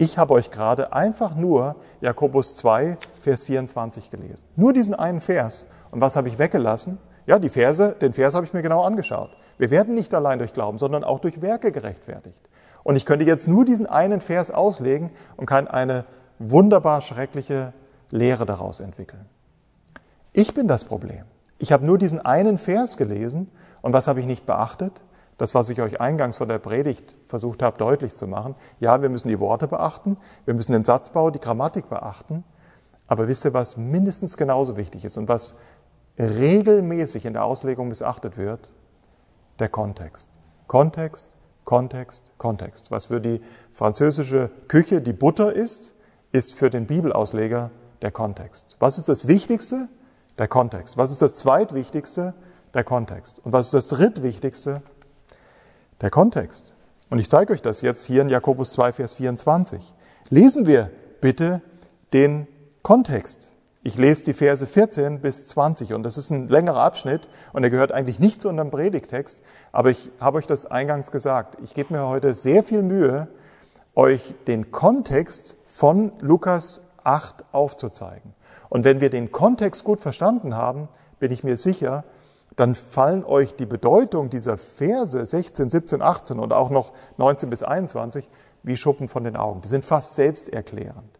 Ich 0.02 0.18
habe 0.18 0.34
euch 0.34 0.50
gerade 0.50 0.94
einfach 0.94 1.36
nur 1.36 1.76
Jakobus 2.00 2.56
2, 2.56 2.98
Vers 3.20 3.44
24 3.44 4.10
gelesen. 4.10 4.48
Nur 4.56 4.72
diesen 4.72 4.96
einen 4.96 5.20
Vers. 5.20 5.66
Und 5.92 6.00
was 6.00 6.16
habe 6.16 6.30
ich 6.30 6.40
weggelassen? 6.40 7.00
Ja, 7.26 7.38
die 7.38 7.50
Verse, 7.50 7.98
den 8.00 8.14
Vers 8.14 8.34
habe 8.34 8.46
ich 8.46 8.54
mir 8.54 8.62
genau 8.62 8.82
angeschaut. 8.84 9.30
Wir 9.58 9.72
werden 9.72 9.96
nicht 9.96 10.14
allein 10.14 10.40
durch 10.40 10.54
Glauben, 10.54 10.78
sondern 10.78 11.04
auch 11.04 11.20
durch 11.20 11.42
Werke 11.42 11.74
gerechtfertigt. 11.74 12.50
Und 12.84 12.96
ich 12.96 13.06
könnte 13.06 13.26
jetzt 13.26 13.50
nur 13.50 13.66
diesen 13.66 13.88
einen 13.88 14.22
Vers 14.22 14.52
auslegen 14.52 15.12
und 15.36 15.48
kann 15.48 15.68
eine 15.68 16.06
wunderbar 16.40 17.02
schreckliche 17.02 17.74
Lehre 18.10 18.46
daraus 18.46 18.80
entwickeln. 18.80 19.26
Ich 20.32 20.54
bin 20.54 20.70
das 20.70 20.86
Problem. 20.86 21.26
Ich 21.58 21.74
habe 21.74 21.86
nur 21.86 21.98
diesen 21.98 22.22
einen 22.22 22.58
Vers 22.58 22.96
gelesen 22.96 23.52
und 23.82 23.92
was 23.92 24.08
habe 24.08 24.22
ich 24.22 24.26
nicht 24.26 24.46
beachtet? 24.46 24.94
Das, 25.40 25.56
was 25.56 25.70
ich 25.70 25.82
euch 25.82 26.02
eingangs 26.02 26.36
von 26.36 26.50
der 26.50 26.60
Predigt 26.60 27.16
versucht 27.26 27.64
habe 27.64 27.78
deutlich 27.78 28.14
zu 28.14 28.28
machen. 28.28 28.56
Ja, 28.82 29.02
wir 29.02 29.08
müssen 29.08 29.30
die 29.30 29.40
Worte 29.40 29.70
beachten, 29.70 30.18
wir 30.44 30.54
müssen 30.54 30.74
den 30.74 30.84
Satzbau, 30.84 31.32
die 31.32 31.40
Grammatik 31.40 31.90
beachten. 31.90 32.44
Aber 33.08 33.30
wisst 33.30 33.46
ihr, 33.46 33.54
was 33.54 33.78
mindestens 33.78 34.36
genauso 34.36 34.76
wichtig 34.76 35.06
ist 35.06 35.18
und 35.18 35.30
was 35.30 35.56
regelmäßig 36.20 37.26
in 37.26 37.32
der 37.32 37.46
Auslegung 37.46 37.88
missachtet 37.88 38.38
wird? 38.38 38.70
Der 39.60 39.70
Kontext. 39.70 40.28
Kontext, 40.68 41.38
Kontext, 41.64 42.34
Kontext. 42.38 42.92
Was 42.92 43.06
für 43.06 43.22
die 43.22 43.42
französische 43.70 44.50
Küche 44.68 45.02
die 45.02 45.14
Butter 45.14 45.54
ist, 45.54 45.96
ist 46.34 46.54
für 46.54 46.70
den 46.70 46.86
Bibelausleger 46.86 47.72
der 48.02 48.12
Kontext. 48.12 48.76
Was 48.80 48.98
ist 48.98 49.08
das 49.08 49.26
Wichtigste? 49.26 49.88
Der 50.38 50.50
Kontext. 50.50 50.98
Was 50.98 51.12
ist 51.12 51.22
das 51.22 51.36
Zweitwichtigste? 51.36 52.34
Der 52.74 52.84
Kontext. 52.84 53.40
Und 53.46 53.54
was 53.54 53.68
ist 53.68 53.74
das 53.74 53.88
Drittwichtigste? 53.88 54.82
Der 56.02 56.10
Kontext. 56.10 56.74
Und 57.10 57.20
ich 57.20 57.30
zeige 57.30 57.52
euch 57.52 57.62
das 57.62 57.82
jetzt 57.82 58.06
hier 58.06 58.22
in 58.22 58.30
Jakobus 58.30 58.72
2, 58.72 58.94
Vers 58.94 59.16
24. 59.16 59.94
Lesen 60.30 60.66
wir 60.66 60.92
bitte 61.20 61.62
den 62.14 62.48
Kontext. 62.84 63.52
Ich 63.84 63.98
lese 63.98 64.26
die 64.26 64.34
Verse 64.34 64.66
14 64.66 65.20
bis 65.20 65.48
20 65.50 65.94
und 65.94 66.04
das 66.04 66.18
ist 66.18 66.30
ein 66.30 66.48
längerer 66.48 66.82
Abschnitt 66.82 67.28
und 67.54 67.64
er 67.64 67.70
gehört 67.70 67.92
eigentlich 67.92 68.20
nicht 68.20 68.42
zu 68.42 68.50
unserem 68.50 68.72
Predigtext, 68.72 69.42
aber 69.72 69.90
ich 69.90 70.12
habe 70.20 70.38
euch 70.38 70.48
das 70.48 70.66
eingangs 70.66 71.12
gesagt. 71.12 71.58
Ich 71.64 71.74
gebe 71.74 71.94
mir 71.94 72.08
heute 72.08 72.34
sehr 72.34 72.64
viel 72.64 72.82
Mühe, 72.82 73.28
euch 73.96 74.36
den 74.48 74.72
Kontext 74.72 75.56
von 75.66 76.12
Lukas 76.20 76.82
8 77.04 77.46
aufzuzeigen. 77.52 78.34
Und 78.70 78.84
wenn 78.84 79.02
wir 79.02 79.10
den 79.10 79.32
Kontext 79.32 79.84
gut 79.84 80.02
verstanden 80.02 80.56
haben, 80.56 80.90
bin 81.20 81.32
ich 81.32 81.44
mir 81.44 81.58
sicher, 81.58 82.04
dann 82.60 82.76
fallen 82.76 83.24
euch 83.24 83.56
die 83.56 83.66
Bedeutung 83.66 84.30
dieser 84.30 84.58
Verse 84.58 85.26
16, 85.26 85.70
17, 85.70 86.02
18 86.02 86.40
und 86.40 86.52
auch 86.52 86.70
noch 86.70 86.92
19 87.18 87.50
bis 87.50 87.64
21 87.64 88.28
wie 88.64 88.76
Schuppen 88.76 89.08
von 89.08 89.24
den 89.24 89.38
Augen. 89.38 89.62
Die 89.62 89.70
sind 89.70 89.86
fast 89.86 90.16
selbsterklärend. 90.16 91.20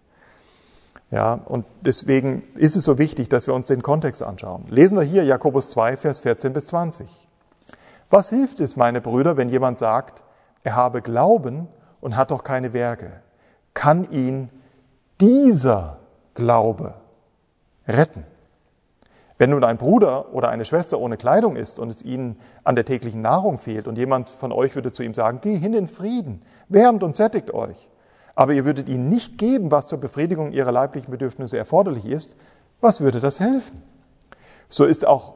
Ja, 1.12 1.34
und 1.34 1.66
deswegen 1.82 2.44
ist 2.56 2.76
es 2.76 2.84
so 2.84 2.98
wichtig, 2.98 3.30
dass 3.30 3.48
wir 3.48 3.54
uns 3.54 3.68
den 3.68 3.82
Kontext 3.82 4.22
anschauen. 4.22 4.66
Lesen 4.70 4.98
wir 4.98 5.06
hier 5.06 5.24
Jakobus 5.24 5.72
2, 5.72 5.98
Vers 5.98 6.20
14 6.20 6.54
bis 6.54 6.68
20. 6.68 7.10
Was 8.10 8.30
hilft 8.30 8.60
es, 8.60 8.76
meine 8.76 9.02
Brüder, 9.02 9.38
wenn 9.38 9.50
jemand 9.50 9.80
sagt, 9.80 10.24
er 10.64 10.76
habe 10.76 11.02
Glauben 11.02 11.68
und 12.02 12.16
hat 12.16 12.32
doch 12.32 12.44
keine 12.44 12.74
Werke? 12.74 13.22
Kann 13.74 14.12
ihn 14.12 14.50
dieser 15.22 16.00
Glaube 16.34 16.96
retten? 17.88 18.26
Wenn 19.40 19.52
nun 19.52 19.64
ein 19.64 19.78
Bruder 19.78 20.34
oder 20.34 20.50
eine 20.50 20.66
Schwester 20.66 21.00
ohne 21.00 21.16
Kleidung 21.16 21.56
ist 21.56 21.80
und 21.80 21.90
es 21.90 22.04
ihnen 22.04 22.38
an 22.66 22.76
der 22.76 22.84
täglichen 22.84 23.22
Nahrung 23.22 23.58
fehlt 23.58 23.88
und 23.88 23.98
jemand 23.98 24.30
von 24.30 24.52
euch 24.52 24.76
würde 24.76 24.92
zu 24.92 25.02
ihm 25.02 25.14
sagen, 25.14 25.40
geh 25.42 25.58
hin 25.58 25.74
in 25.74 25.88
Frieden, 25.88 26.42
wärmt 26.68 27.04
und 27.04 27.16
sättigt 27.16 27.54
euch, 27.54 27.90
aber 28.36 28.52
ihr 28.52 28.66
würdet 28.66 28.90
ihnen 28.90 29.08
nicht 29.08 29.38
geben, 29.38 29.72
was 29.72 29.88
zur 29.88 29.98
Befriedigung 29.98 30.52
ihrer 30.52 30.74
leiblichen 30.74 31.10
Bedürfnisse 31.10 31.58
erforderlich 31.58 32.06
ist, 32.06 32.36
was 32.82 33.00
würde 33.00 33.22
das 33.22 33.40
helfen? 33.40 33.82
So 34.68 34.84
ist, 34.84 35.08
auch, 35.08 35.36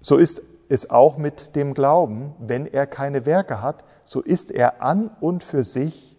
so 0.00 0.18
ist 0.18 0.40
es 0.68 0.88
auch 0.90 1.16
mit 1.16 1.56
dem 1.56 1.74
Glauben, 1.74 2.36
wenn 2.38 2.66
er 2.66 2.86
keine 2.86 3.26
Werke 3.26 3.60
hat, 3.60 3.82
so 4.04 4.20
ist 4.20 4.52
er 4.52 4.82
an 4.82 5.10
und 5.20 5.42
für 5.42 5.64
sich 5.64 6.16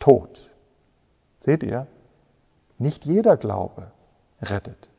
tot. 0.00 0.50
Seht 1.38 1.62
ihr? 1.62 1.86
Nicht 2.76 3.04
jeder 3.04 3.36
Glaube 3.36 3.92
rettet. 4.42 4.89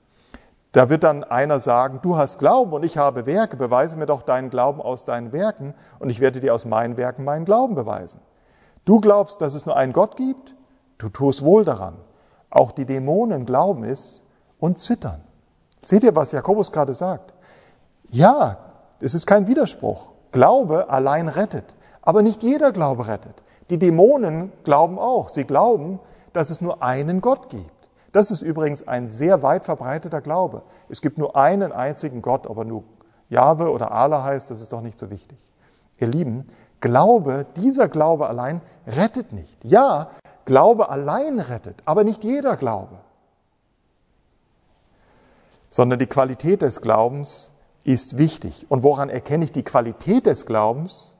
Da 0.72 0.90
wird 0.90 1.04
dann 1.04 1.24
einer 1.26 1.60
sagen, 1.60 2.00
du 2.02 2.16
hast 2.16 2.40
Glauben 2.40 2.72
und 2.72 2.84
ich 2.84 2.98
habe 2.98 3.26
Werke, 3.26 3.58
beweise 3.58 3.98
mir 3.98 4.06
doch 4.06 4.22
deinen 4.22 4.50
Glauben 4.50 4.82
aus 4.82 5.04
deinen 5.04 5.34
Werken 5.34 5.74
und 6.00 6.10
ich 6.10 6.22
werde 6.22 6.40
dir 6.40 6.56
aus 6.56 6.66
meinen 6.66 6.96
Werken 6.96 7.26
meinen 7.26 7.44
Glauben 7.44 7.76
beweisen. 7.76 8.22
Du 8.86 9.02
glaubst, 9.02 9.42
dass 9.42 9.54
es 9.54 9.66
nur 9.66 9.76
einen 9.76 9.92
Gott 9.92 10.16
gibt? 10.16 10.56
Du 10.98 11.10
tust 11.10 11.44
wohl 11.44 11.66
daran. 11.66 11.96
Auch 12.50 12.72
die 12.72 12.86
Dämonen 12.86 13.46
glauben 13.46 13.84
es 13.84 14.24
und 14.60 14.80
zittern. 14.80 15.22
Seht 15.82 16.04
ihr, 16.04 16.16
was 16.16 16.32
Jakobus 16.32 16.72
gerade 16.72 16.94
sagt? 16.94 17.34
Ja, 18.10 18.58
es 19.02 19.14
ist 19.14 19.26
kein 19.26 19.48
Widerspruch. 19.48 20.10
Glaube 20.32 20.90
allein 20.90 21.28
rettet. 21.28 21.76
Aber 22.02 22.22
nicht 22.22 22.44
jeder 22.44 22.72
Glaube 22.72 23.08
rettet. 23.08 23.44
Die 23.70 23.78
Dämonen 23.78 24.52
glauben 24.64 25.00
auch. 25.00 25.30
Sie 25.30 25.44
glauben, 25.44 26.00
dass 26.34 26.50
es 26.50 26.62
nur 26.62 26.82
einen 26.82 27.20
Gott 27.22 27.50
gibt. 27.50 27.81
Das 28.12 28.32
ist 28.32 28.42
übrigens 28.42 28.88
ein 28.88 29.10
sehr 29.10 29.42
weit 29.42 29.66
verbreiteter 29.66 30.22
Glaube. 30.22 30.64
Es 30.90 31.02
gibt 31.02 31.18
nur 31.18 31.36
einen 31.36 31.72
einzigen 31.72 32.22
Gott, 32.22 32.46
ob 32.48 32.58
er 32.58 32.66
nur 32.66 32.84
Jahwe 33.30 33.72
oder 33.72 33.92
Allah 33.92 34.24
heißt, 34.24 34.52
das 34.52 34.62
ist 34.62 34.74
doch 34.74 34.82
nicht 34.82 35.00
so 35.00 35.10
wichtig. 35.10 35.38
Ihr 35.98 36.08
Lieben, 36.08 36.48
Glaube, 36.82 37.46
dieser 37.56 37.88
Glaube 37.88 38.28
allein 38.28 38.62
rettet 38.88 39.32
nicht. 39.32 39.64
Ja, 39.64 40.10
Glaube 40.46 40.90
allein 40.90 41.40
rettet, 41.40 41.82
aber 41.86 42.04
nicht 42.04 42.24
jeder 42.24 42.58
Glaube. 42.58 42.98
Sondern 45.70 46.00
die 46.00 46.08
Qualität 46.08 46.64
des 46.64 46.82
Glaubens 46.82 47.52
ist 47.84 48.18
wichtig. 48.18 48.66
Und 48.68 48.84
woran 48.84 49.10
erkenne 49.10 49.46
ich 49.46 49.52
die 49.52 49.64
Qualität 49.64 50.26
des 50.26 50.46
Glaubens? 50.46 51.14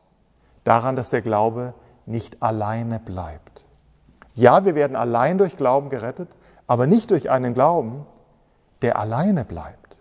Daran, 0.64 0.96
dass 0.96 1.10
der 1.10 1.22
Glaube 1.22 1.74
nicht 2.06 2.42
alleine 2.44 3.00
bleibt. 3.00 3.66
Ja, 4.36 4.66
wir 4.66 4.76
werden 4.76 4.96
allein 4.96 5.38
durch 5.38 5.56
Glauben 5.56 5.90
gerettet, 5.90 6.30
aber 6.72 6.88
nicht 6.88 7.12
durch 7.12 7.30
einen 7.30 7.54
Glauben, 7.54 8.06
der 8.82 8.98
alleine 8.98 9.44
bleibt, 9.44 9.98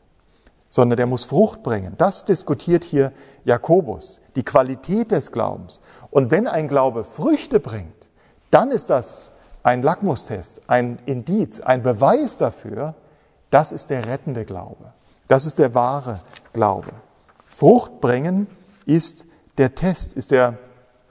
sondern 0.68 0.98
der 0.98 1.06
muss 1.06 1.24
Frucht 1.24 1.64
bringen. 1.64 1.96
Das 1.98 2.24
diskutiert 2.24 2.84
hier 2.84 3.10
Jakobus, 3.42 4.20
die 4.36 4.44
Qualität 4.44 5.10
des 5.10 5.32
Glaubens. 5.32 5.80
Und 6.12 6.30
wenn 6.30 6.46
ein 6.46 6.68
Glaube 6.68 7.02
Früchte 7.02 7.58
bringt, 7.58 8.08
dann 8.52 8.70
ist 8.70 8.88
das 8.88 9.32
ein 9.64 9.82
Lackmustest, 9.82 10.60
ein 10.68 11.00
Indiz, 11.06 11.60
ein 11.60 11.82
Beweis 11.82 12.36
dafür, 12.36 12.94
das 13.50 13.72
ist 13.72 13.90
der 13.90 14.06
rettende 14.06 14.44
Glaube. 14.44 14.92
Das 15.26 15.46
ist 15.46 15.58
der 15.58 15.74
wahre 15.74 16.20
Glaube. 16.52 16.92
Frucht 17.46 18.00
bringen 18.00 18.46
ist 18.86 19.26
der 19.58 19.74
Test, 19.74 20.12
ist 20.12 20.30
der 20.30 20.56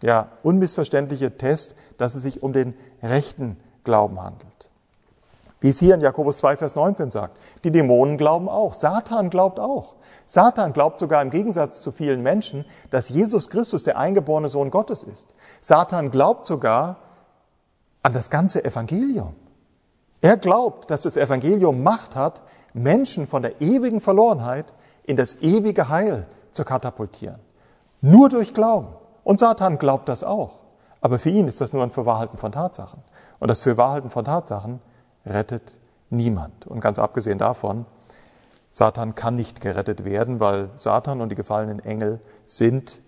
ja, 0.02 0.30
unmissverständliche 0.42 1.36
Test, 1.36 1.76
dass 1.98 2.16
es 2.16 2.24
sich 2.24 2.44
um 2.44 2.54
den 2.54 2.76
rechten 3.04 3.58
Glauben 3.84 4.24
handelt. 4.24 4.59
Wie 5.62 5.70
es 5.70 5.80
hier 5.80 5.96
in 5.96 6.02
Jakobus 6.02 6.38
2, 6.38 6.58
Vers 6.58 6.76
19 6.76 7.12
sagt. 7.12 7.38
Die 7.64 7.72
Dämonen 7.72 8.18
glauben 8.18 8.48
auch. 8.48 8.74
Satan 8.74 9.30
glaubt 9.30 9.60
auch. 9.60 9.96
Satan 10.26 10.72
glaubt 10.72 11.00
sogar 11.00 11.22
im 11.22 11.30
Gegensatz 11.30 11.82
zu 11.82 11.92
vielen 11.92 12.22
Menschen, 12.22 12.66
dass 12.92 13.10
Jesus 13.10 13.50
Christus 13.50 13.84
der 13.84 13.98
eingeborene 13.98 14.48
Sohn 14.48 14.72
Gottes 14.72 15.04
ist. 15.04 15.34
Satan 15.60 16.12
glaubt 16.12 16.46
sogar 16.46 16.98
an 18.04 18.14
das 18.14 18.30
ganze 18.30 18.64
Evangelium. 18.64 19.36
Er 20.22 20.38
glaubt, 20.38 20.90
dass 20.92 21.02
das 21.02 21.18
Evangelium 21.18 21.84
Macht 21.84 22.16
hat, 22.16 22.42
Menschen 22.74 23.28
von 23.28 23.42
der 23.42 23.62
ewigen 23.62 24.00
Verlorenheit 24.00 24.74
in 25.04 25.18
das 25.18 25.42
ewige 25.42 25.90
Heil 25.90 26.28
zu 26.52 26.64
katapultieren. 26.64 27.40
Nur 28.02 28.30
durch 28.30 28.54
Glauben. 28.54 28.90
Und 29.24 29.40
Satan 29.40 29.78
glaubt 29.78 30.08
das 30.08 30.24
auch. 30.24 30.60
Aber 31.02 31.20
für 31.20 31.30
ihn 31.30 31.48
ist 31.48 31.62
das 31.62 31.74
nur 31.74 31.84
ein 31.84 31.92
Verwahrhalten 31.92 32.38
von 32.38 32.52
Tatsachen. 32.52 33.02
Und 33.40 33.50
das 33.50 33.62
Verwahrhalten 33.62 34.10
von 34.10 34.26
Tatsachen 34.26 34.82
rettet 35.26 35.74
niemand. 36.10 36.68
Und 36.68 36.80
ganz 36.80 37.00
abgesehen 37.00 37.38
davon, 37.38 37.86
Satan 38.72 39.16
kann 39.16 39.36
nicht 39.36 39.62
gerettet 39.62 40.06
werden, 40.06 40.40
weil 40.40 40.70
Satan 40.76 41.22
und 41.22 41.30
die 41.30 41.36
gefallenen 41.36 41.80
Engel 41.80 42.20
sind 42.46 43.00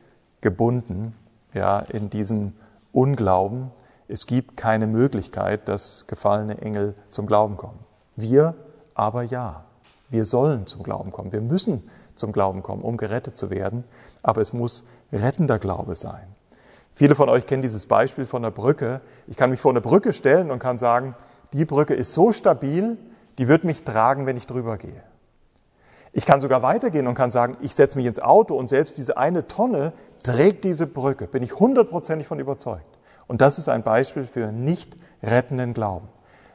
gebunden 0.42 1.16
ja, 1.54 1.80
in 1.80 2.10
diesem 2.10 2.54
Unglauben. 2.92 3.72
Es 4.08 4.26
gibt 4.26 4.58
keine 4.58 4.88
Möglichkeit, 4.88 5.68
dass 5.68 6.08
gefallene 6.08 6.60
Engel 6.62 6.96
zum 7.12 7.28
Glauben 7.28 7.58
kommen. 7.58 7.80
Wir 8.16 8.56
aber 8.94 9.24
ja. 9.24 9.64
Wir 10.10 10.26
sollen 10.26 10.68
zum 10.68 10.84
Glauben 10.84 11.12
kommen. 11.12 11.32
Wir 11.32 11.42
müssen 11.42 11.90
zum 12.16 12.34
Glauben 12.34 12.64
kommen, 12.64 12.84
um 12.84 12.98
gerettet 12.98 13.38
zu 13.38 13.50
werden. 13.50 13.86
Aber 14.24 14.42
es 14.42 14.52
muss 14.52 14.84
rettender 15.14 15.60
Glaube 15.60 15.96
sein. 15.96 16.28
Viele 16.94 17.16
von 17.16 17.30
euch 17.30 17.48
kennen 17.48 17.62
dieses 17.62 17.86
Beispiel 17.86 18.26
von 18.26 18.42
der 18.42 18.52
Brücke. 18.52 19.00
Ich 19.28 19.38
kann 19.38 19.50
mich 19.50 19.62
vor 19.62 19.72
eine 19.72 19.82
Brücke 19.82 20.12
stellen 20.12 20.52
und 20.52 20.60
kann 20.60 20.78
sagen, 20.78 21.16
die 21.54 21.66
Brücke 21.66 21.94
ist 21.94 22.14
so 22.14 22.32
stabil, 22.32 22.98
die 23.38 23.48
wird 23.48 23.64
mich 23.64 23.84
tragen, 23.84 24.26
wenn 24.26 24.38
ich 24.38 24.48
drüber 24.48 24.78
gehe. 24.78 25.04
Ich 26.14 26.26
kann 26.26 26.42
sogar 26.42 26.62
weitergehen 26.62 27.08
und 27.08 27.16
kann 27.16 27.32
sagen, 27.32 27.58
ich 27.62 27.74
setze 27.74 27.98
mich 27.98 28.06
ins 28.06 28.20
Auto 28.20 28.56
und 28.56 28.70
selbst 28.70 28.98
diese 28.98 29.18
eine 29.18 29.48
Tonne 29.48 29.94
trägt 30.24 30.66
diese 30.66 30.88
Brücke. 30.88 31.28
Bin 31.28 31.42
ich 31.42 31.58
hundertprozentig 31.58 32.28
von 32.28 32.40
überzeugt. 32.40 33.00
Und 33.28 33.40
das 33.40 33.58
ist 33.58 33.70
ein 33.70 33.84
Beispiel 33.84 34.26
für 34.26 34.52
nicht 34.52 34.98
rettenden 35.24 35.74
Glauben. 35.74 36.10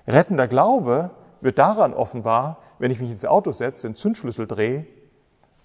Rettender 0.06 0.46
Glaube 0.46 1.11
wird 1.40 1.59
daran 1.59 1.94
offenbar, 1.94 2.59
wenn 2.78 2.90
ich 2.90 3.00
mich 3.00 3.11
ins 3.11 3.24
Auto 3.24 3.52
setze, 3.52 3.87
den 3.87 3.94
Zündschlüssel 3.94 4.46
drehe 4.46 4.87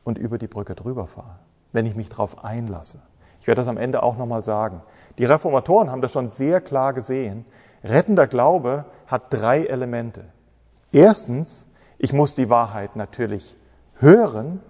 und 0.03 0.17
über 0.17 0.37
die 0.37 0.47
Brücke 0.47 0.73
drüber 0.73 1.07
fahre. 1.07 1.39
Wenn 1.73 1.85
ich 1.85 1.95
mich 1.95 2.09
darauf 2.09 2.43
einlasse. 2.43 3.01
Ich 3.41 3.47
werde 3.47 3.61
das 3.61 3.67
am 3.67 3.77
Ende 3.77 4.03
auch 4.03 4.17
nochmal 4.17 4.43
sagen. 4.43 4.81
Die 5.17 5.25
Reformatoren 5.25 5.91
haben 5.91 6.01
das 6.01 6.13
schon 6.13 6.29
sehr 6.29 6.61
klar 6.61 6.93
gesehen. 6.93 7.45
Rettender 7.83 8.27
Glaube 8.27 8.85
hat 9.07 9.33
drei 9.33 9.65
Elemente. 9.65 10.25
Erstens, 10.91 11.67
ich 11.97 12.13
muss 12.13 12.35
die 12.35 12.49
Wahrheit 12.49 12.95
natürlich 12.95 13.57
hören, 13.95 14.61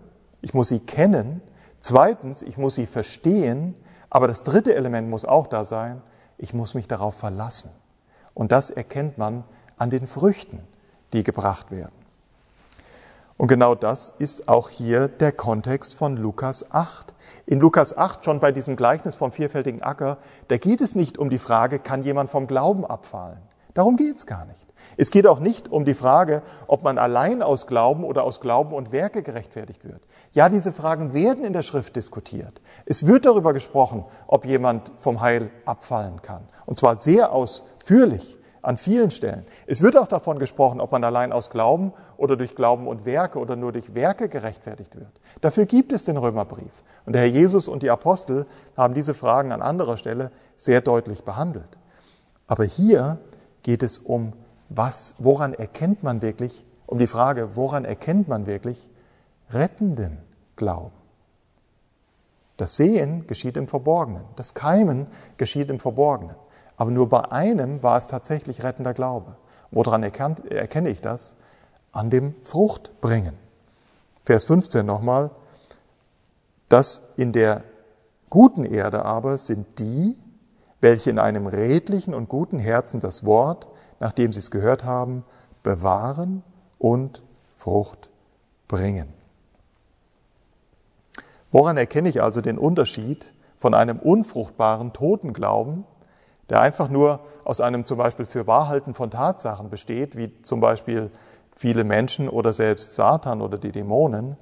ich 0.42 0.54
muss 0.54 0.70
sie 0.70 0.80
kennen. 0.80 1.42
Zweitens, 1.80 2.42
ich 2.42 2.58
muss 2.58 2.76
sie 2.76 2.86
verstehen. 2.86 3.76
Aber 4.10 4.28
das 4.28 4.44
dritte 4.44 4.76
Element 4.76 5.10
muss 5.10 5.26
auch 5.26 5.48
da 5.48 5.66
sein, 5.66 6.02
ich 6.38 6.54
muss 6.54 6.74
mich 6.74 6.88
darauf 6.88 7.16
verlassen. 7.16 7.72
Und 8.34 8.52
das 8.52 8.70
erkennt 8.70 9.18
man 9.18 9.44
an 9.78 9.90
den 9.90 10.06
Früchten, 10.06 10.60
die 11.14 11.24
gebracht 11.24 11.72
werden. 11.72 12.01
Und 13.42 13.48
genau 13.48 13.74
das 13.74 14.14
ist 14.20 14.48
auch 14.48 14.70
hier 14.70 15.08
der 15.08 15.32
Kontext 15.32 15.96
von 15.96 16.16
Lukas 16.16 16.72
8. 16.74 17.12
In 17.48 17.60
Lukas 17.60 17.98
8, 17.98 18.24
schon 18.24 18.40
bei 18.40 18.52
diesem 18.52 18.76
Gleichnis 18.76 19.16
vom 19.16 19.32
vierfältigen 19.32 19.82
Acker, 19.82 20.20
da 20.50 20.58
geht 20.58 20.80
es 20.80 20.94
nicht 20.94 21.18
um 21.18 21.32
die 21.32 21.40
Frage, 21.40 21.80
kann 21.80 22.04
jemand 22.04 22.30
vom 22.30 22.46
Glauben 22.46 22.86
abfallen? 22.86 23.40
Darum 23.74 23.98
geht 23.98 24.16
es 24.16 24.28
gar 24.28 24.46
nicht. 24.46 24.68
Es 24.96 25.10
geht 25.10 25.26
auch 25.26 25.40
nicht 25.40 25.72
um 25.72 25.86
die 25.86 25.96
Frage, 25.96 26.44
ob 26.68 26.84
man 26.84 27.00
allein 27.00 27.42
aus 27.42 27.66
Glauben 27.66 28.04
oder 28.04 28.26
aus 28.26 28.42
Glauben 28.42 28.76
und 28.76 28.92
Werke 28.92 29.24
gerechtfertigt 29.24 29.86
wird. 29.86 30.04
Ja, 30.34 30.48
diese 30.48 30.72
Fragen 30.72 31.16
werden 31.16 31.44
in 31.44 31.54
der 31.54 31.64
Schrift 31.64 31.96
diskutiert. 31.96 32.62
Es 32.86 33.08
wird 33.08 33.26
darüber 33.26 33.54
gesprochen, 33.54 34.06
ob 34.28 34.46
jemand 34.46 34.92
vom 35.00 35.20
Heil 35.20 35.50
abfallen 35.66 36.22
kann. 36.22 36.48
Und 36.68 36.78
zwar 36.78 37.00
sehr 37.00 37.32
ausführlich 37.32 38.38
an 38.62 38.78
vielen 38.78 39.12
Stellen. 39.12 39.46
Es 39.66 39.82
wird 39.82 39.98
auch 39.98 40.08
davon 40.08 40.40
gesprochen, 40.40 40.80
ob 40.80 40.92
man 40.92 41.04
allein 41.04 41.32
aus 41.32 41.50
Glauben 41.50 41.94
oder 42.18 42.38
durch 42.38 42.56
Glauben 42.56 42.88
und 42.88 43.06
Werke 43.06 43.40
oder 43.40 43.56
nur 43.56 43.72
durch 43.72 43.96
Werke 43.96 44.30
gerechtfertigt 44.30 44.96
wird. 44.96 45.12
Dafür 45.42 45.66
gibt 45.66 45.94
es 45.94 46.06
den 46.06 46.18
Römerbrief. 46.18 46.84
Und 47.06 47.14
der 47.14 47.24
Herr 47.24 47.30
Jesus 47.30 47.68
und 47.68 47.84
die 47.84 47.90
Apostel 47.90 48.46
haben 48.78 48.94
diese 48.94 49.14
Fragen 49.14 49.52
an 49.52 49.62
anderer 49.62 49.98
Stelle 49.98 50.32
sehr 50.58 50.82
deutlich 50.82 51.24
behandelt. 51.24 51.78
Aber 52.48 52.64
hier 52.64 53.18
geht 53.64 53.84
es 53.84 53.98
um 53.98 54.34
was, 54.70 55.16
woran 55.18 55.54
erkennt 55.54 56.04
man 56.04 56.22
wirklich, 56.22 56.66
um 56.86 57.00
die 57.00 57.08
Frage, 57.08 57.56
woran 57.56 57.86
erkennt 57.86 58.28
man 58.28 58.46
wirklich 58.46 58.90
rettenden 59.50 60.18
Glauben? 60.56 60.94
Das 62.58 62.76
Sehen 62.76 63.26
geschieht 63.28 63.58
im 63.58 63.68
Verborgenen, 63.68 64.24
das 64.36 64.54
Keimen 64.54 65.08
geschieht 65.38 65.70
im 65.70 65.80
Verborgenen. 65.80 66.36
Aber 66.82 66.90
nur 66.90 67.10
bei 67.10 67.32
einem 67.32 67.84
war 67.84 68.00
es 68.00 68.08
tatsächlich 68.08 68.64
rettender 68.64 68.96
Glaube. 68.96 69.36
Woran 69.70 70.02
erkenne 70.02 70.90
ich 70.90 71.00
das? 71.00 71.36
An 71.92 72.10
dem 72.10 72.34
Fruchtbringen. 72.42 73.36
Vers 74.26 74.46
15 74.46 74.84
nochmal. 74.84 75.30
Das 76.70 77.04
in 77.18 77.34
der 77.34 77.64
guten 78.32 78.66
Erde 78.66 79.06
aber 79.06 79.38
sind 79.38 79.78
die, 79.78 80.18
welche 80.80 81.12
in 81.12 81.20
einem 81.20 81.46
redlichen 81.46 82.16
und 82.16 82.30
guten 82.30 82.58
Herzen 82.58 83.00
das 83.00 83.26
Wort, 83.26 83.68
nachdem 84.00 84.34
sie 84.34 84.40
es 84.40 84.50
gehört 84.50 84.84
haben, 84.84 85.24
bewahren 85.62 86.42
und 86.80 87.22
Frucht 87.54 88.10
bringen. 88.68 89.14
Woran 91.52 91.78
erkenne 91.78 92.10
ich 92.10 92.24
also 92.24 92.42
den 92.42 92.58
Unterschied 92.58 93.32
von 93.56 93.76
einem 93.76 94.00
unfruchtbaren, 94.00 94.94
toten 94.94 95.34
Glauben 95.34 95.86
der 96.52 96.60
einfach 96.60 96.90
nur 96.90 97.22
aus 97.46 97.62
einem 97.62 97.86
zum 97.86 97.98
Beispiel 97.98 98.26
für 98.26 98.46
Wahrhalten 98.46 98.94
von 98.94 99.10
Tatsachen 99.10 99.70
besteht, 99.70 100.18
wie 100.18 100.42
zum 100.42 100.60
Beispiel 100.60 101.10
viele 101.56 101.86
Menschen 101.86 102.28
oder 102.28 102.52
selbst 102.52 102.94
Satan 102.94 103.42
oder 103.42 103.58
die 103.58 103.72
Dämonen, 103.72 104.36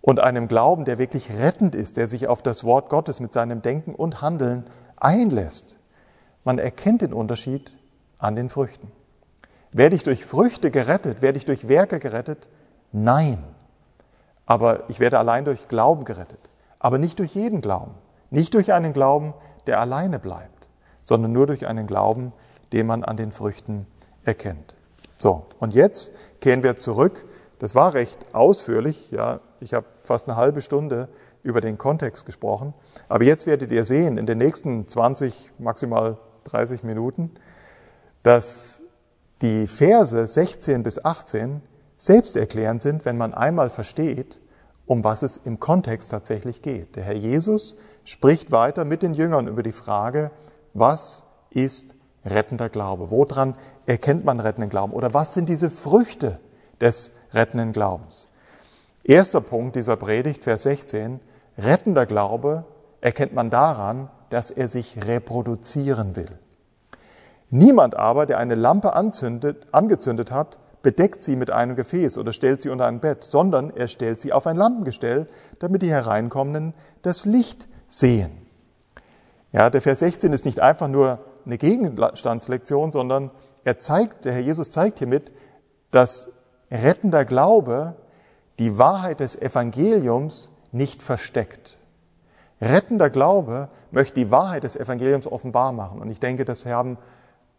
und 0.00 0.18
einem 0.18 0.48
Glauben, 0.48 0.86
der 0.86 0.96
wirklich 0.96 1.28
rettend 1.30 1.74
ist, 1.74 1.98
der 1.98 2.08
sich 2.08 2.26
auf 2.26 2.40
das 2.40 2.64
Wort 2.64 2.88
Gottes 2.88 3.20
mit 3.20 3.34
seinem 3.34 3.60
Denken 3.60 3.94
und 3.94 4.22
Handeln 4.22 4.64
einlässt. 4.96 5.76
Man 6.42 6.58
erkennt 6.58 7.02
den 7.02 7.12
Unterschied 7.12 7.74
an 8.18 8.34
den 8.34 8.48
Früchten. 8.48 8.90
Werde 9.72 9.96
ich 9.96 10.02
durch 10.04 10.24
Früchte 10.24 10.70
gerettet? 10.70 11.20
Werde 11.20 11.36
ich 11.36 11.44
durch 11.44 11.68
Werke 11.68 11.98
gerettet? 11.98 12.48
Nein. 12.92 13.44
Aber 14.46 14.88
ich 14.88 15.00
werde 15.00 15.18
allein 15.18 15.44
durch 15.44 15.68
Glauben 15.68 16.06
gerettet. 16.06 16.48
Aber 16.78 16.96
nicht 16.96 17.18
durch 17.18 17.34
jeden 17.34 17.60
Glauben. 17.60 17.92
Nicht 18.30 18.54
durch 18.54 18.72
einen 18.72 18.94
Glauben, 18.94 19.34
der 19.66 19.80
alleine 19.80 20.18
bleibt 20.18 20.59
sondern 21.02 21.32
nur 21.32 21.46
durch 21.46 21.66
einen 21.66 21.86
Glauben, 21.86 22.32
den 22.72 22.86
man 22.86 23.04
an 23.04 23.16
den 23.16 23.32
Früchten 23.32 23.86
erkennt. 24.24 24.74
So, 25.16 25.46
und 25.58 25.74
jetzt 25.74 26.12
kehren 26.40 26.62
wir 26.62 26.76
zurück. 26.76 27.24
Das 27.58 27.74
war 27.74 27.94
recht 27.94 28.18
ausführlich, 28.32 29.10
ja, 29.10 29.40
ich 29.60 29.74
habe 29.74 29.86
fast 30.02 30.28
eine 30.28 30.36
halbe 30.36 30.62
Stunde 30.62 31.08
über 31.42 31.60
den 31.60 31.78
Kontext 31.78 32.24
gesprochen, 32.26 32.74
aber 33.08 33.24
jetzt 33.24 33.46
werdet 33.46 33.70
ihr 33.70 33.84
sehen, 33.84 34.18
in 34.18 34.26
den 34.26 34.38
nächsten 34.38 34.86
20, 34.88 35.52
maximal 35.58 36.16
30 36.44 36.82
Minuten, 36.82 37.30
dass 38.22 38.82
die 39.42 39.66
Verse 39.66 40.26
16 40.26 40.82
bis 40.82 41.02
18 41.04 41.62
selbsterklärend 41.98 42.82
sind, 42.82 43.04
wenn 43.04 43.18
man 43.18 43.34
einmal 43.34 43.68
versteht, 43.68 44.40
um 44.86 45.04
was 45.04 45.22
es 45.22 45.36
im 45.36 45.60
Kontext 45.60 46.10
tatsächlich 46.10 46.62
geht. 46.62 46.96
Der 46.96 47.04
Herr 47.04 47.14
Jesus 47.14 47.76
spricht 48.04 48.50
weiter 48.50 48.84
mit 48.84 49.02
den 49.02 49.14
Jüngern 49.14 49.46
über 49.46 49.62
die 49.62 49.72
Frage, 49.72 50.30
was 50.74 51.24
ist 51.50 51.94
rettender 52.24 52.68
Glaube? 52.68 53.10
Woran 53.10 53.54
erkennt 53.86 54.24
man 54.24 54.40
rettenden 54.40 54.70
Glauben? 54.70 54.92
Oder 54.92 55.14
was 55.14 55.34
sind 55.34 55.48
diese 55.48 55.70
Früchte 55.70 56.38
des 56.80 57.12
rettenden 57.32 57.72
Glaubens? 57.72 58.28
Erster 59.02 59.40
Punkt 59.40 59.76
dieser 59.76 59.96
Predigt, 59.96 60.44
Vers 60.44 60.64
16. 60.64 61.20
Rettender 61.58 62.06
Glaube 62.06 62.64
erkennt 63.00 63.34
man 63.34 63.50
daran, 63.50 64.10
dass 64.28 64.50
er 64.50 64.68
sich 64.68 65.04
reproduzieren 65.04 66.16
will. 66.16 66.38
Niemand 67.50 67.96
aber, 67.96 68.26
der 68.26 68.38
eine 68.38 68.54
Lampe 68.54 68.92
anzündet, 68.92 69.66
angezündet 69.72 70.30
hat, 70.30 70.58
bedeckt 70.82 71.22
sie 71.22 71.36
mit 71.36 71.50
einem 71.50 71.76
Gefäß 71.76 72.16
oder 72.16 72.32
stellt 72.32 72.62
sie 72.62 72.68
unter 72.68 72.86
ein 72.86 73.00
Bett, 73.00 73.24
sondern 73.24 73.70
er 73.70 73.88
stellt 73.88 74.20
sie 74.20 74.32
auf 74.32 74.46
ein 74.46 74.56
Lampengestell, 74.56 75.26
damit 75.58 75.82
die 75.82 75.90
Hereinkommenden 75.90 76.74
das 77.02 77.24
Licht 77.24 77.68
sehen. 77.88 78.30
Ja, 79.52 79.70
der 79.70 79.82
Vers 79.82 79.98
16 80.00 80.32
ist 80.32 80.44
nicht 80.44 80.60
einfach 80.60 80.88
nur 80.88 81.18
eine 81.44 81.58
Gegenstandslektion, 81.58 82.92
sondern 82.92 83.30
er 83.64 83.78
zeigt, 83.78 84.24
der 84.24 84.32
Herr 84.32 84.40
Jesus 84.40 84.70
zeigt 84.70 84.98
hiermit, 84.98 85.32
dass 85.90 86.30
rettender 86.70 87.24
Glaube 87.24 87.96
die 88.58 88.78
Wahrheit 88.78 89.20
des 89.20 89.36
Evangeliums 89.36 90.50
nicht 90.72 91.02
versteckt. 91.02 91.78
Rettender 92.60 93.10
Glaube 93.10 93.68
möchte 93.90 94.14
die 94.14 94.30
Wahrheit 94.30 94.64
des 94.64 94.76
Evangeliums 94.76 95.26
offenbar 95.26 95.72
machen. 95.72 96.00
Und 96.00 96.10
ich 96.10 96.20
denke, 96.20 96.44
das 96.44 96.66
haben 96.66 96.98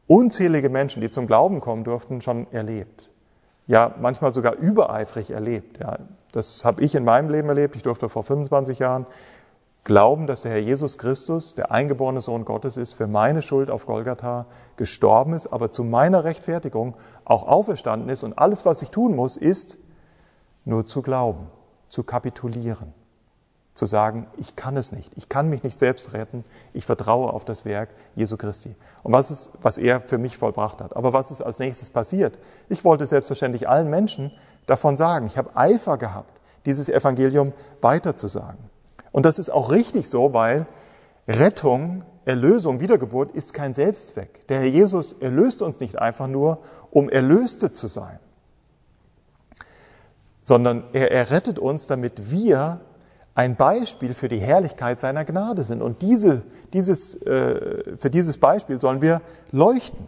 unzählige 0.08 0.70
Menschen, 0.70 1.02
die 1.02 1.10
zum 1.10 1.28
Glauben 1.28 1.60
kommen 1.60 1.84
durften, 1.84 2.22
schon 2.22 2.48
erlebt. 2.52 3.10
Ja, 3.68 3.96
manchmal 4.00 4.34
sogar 4.34 4.56
übereifrig 4.56 5.32
erlebt. 5.32 5.80
Ja, 5.80 5.98
das 6.32 6.64
habe 6.64 6.84
ich 6.84 6.96
in 6.96 7.04
meinem 7.04 7.30
Leben 7.30 7.50
erlebt. 7.50 7.76
Ich 7.76 7.84
durfte 7.84 8.10
vor 8.10 8.24
25 8.24 8.80
Jahren 8.80 9.08
glauben, 9.84 10.28
dass 10.28 10.42
der 10.42 10.52
Herr 10.52 10.60
Jesus 10.60 10.98
Christus, 10.98 11.56
der 11.56 11.72
eingeborene 11.72 12.22
Sohn 12.22 12.46
Gottes 12.46 12.78
ist, 12.78 12.94
für 12.94 13.08
meine 13.08 13.42
Schuld 13.42 13.72
auf 13.72 13.86
Golgatha 13.86 14.46
gestorben 14.78 15.34
ist, 15.34 15.48
aber 15.48 15.72
zu 15.72 15.84
meiner 15.84 16.24
Rechtfertigung 16.24 16.96
auch 17.26 17.48
auferstanden 17.48 18.10
ist. 18.10 18.24
Und 18.24 18.38
alles, 18.38 18.66
was 18.66 18.82
ich 18.82 18.92
tun 18.92 19.16
muss, 19.16 19.38
ist 19.38 19.78
nur 20.66 20.86
zu 20.86 21.02
glauben, 21.02 21.48
zu 21.90 22.04
kapitulieren, 22.04 22.94
zu 23.74 23.88
sagen, 23.88 24.28
ich 24.38 24.56
kann 24.56 24.78
es 24.78 24.92
nicht, 24.92 25.12
ich 25.16 25.30
kann 25.30 25.50
mich 25.50 25.64
nicht 25.64 25.80
selbst 25.80 26.14
retten, 26.14 26.44
ich 26.74 26.86
vertraue 26.86 27.34
auf 27.34 27.44
das 27.44 27.66
Werk 27.66 27.90
Jesu 28.16 28.38
Christi. 28.38 28.76
Und 29.02 29.14
was 29.14 29.32
ist, 29.32 29.50
was 29.64 29.80
er 29.80 30.00
für 30.00 30.20
mich 30.20 30.38
vollbracht 30.38 30.80
hat. 30.82 30.96
Aber 30.96 31.14
was 31.14 31.32
ist 31.32 31.42
als 31.42 31.58
nächstes 31.58 31.90
passiert? 31.90 32.38
Ich 32.70 32.86
wollte 32.86 33.08
selbstverständlich 33.08 33.68
allen 33.68 33.90
Menschen 33.90 34.32
davon 34.68 34.96
sagen. 34.96 35.26
Ich 35.26 35.40
habe 35.40 35.56
Eifer 35.56 35.98
gehabt, 35.98 36.40
dieses 36.66 36.88
Evangelium 36.88 37.54
weiterzusagen. 37.82 38.71
Und 39.12 39.26
das 39.26 39.40
ist 39.40 39.50
auch 39.50 39.72
richtig 39.72 40.10
so, 40.10 40.34
weil 40.34 40.68
Rettung, 41.28 42.04
Erlösung, 42.26 42.80
Wiedergeburt 42.80 43.32
ist 43.32 43.54
kein 43.54 43.74
Selbstzweck. 43.74 44.48
Der 44.48 44.60
Herr 44.60 44.68
Jesus 44.68 45.14
erlöst 45.14 45.62
uns 45.62 45.80
nicht 45.80 46.00
einfach 46.00 46.28
nur, 46.28 46.60
um 46.92 47.10
Erlöste 47.10 47.74
zu 47.74 47.88
sein, 47.88 48.20
sondern 50.44 50.84
er 50.94 51.12
errettet 51.12 51.60
uns, 51.60 51.88
damit 51.88 52.32
wir 52.32 52.82
ein 53.34 53.56
Beispiel 53.56 54.14
für 54.14 54.28
die 54.28 54.40
Herrlichkeit 54.40 55.00
seiner 55.00 55.26
Gnade 55.26 55.64
sind. 55.64 55.82
Und 55.82 56.02
diese, 56.02 56.44
dieses, 56.74 57.16
äh, 57.24 57.98
für 57.98 58.10
dieses 58.10 58.38
Beispiel 58.38 58.80
sollen 58.80 59.02
wir 59.02 59.22
leuchten. 59.52 60.08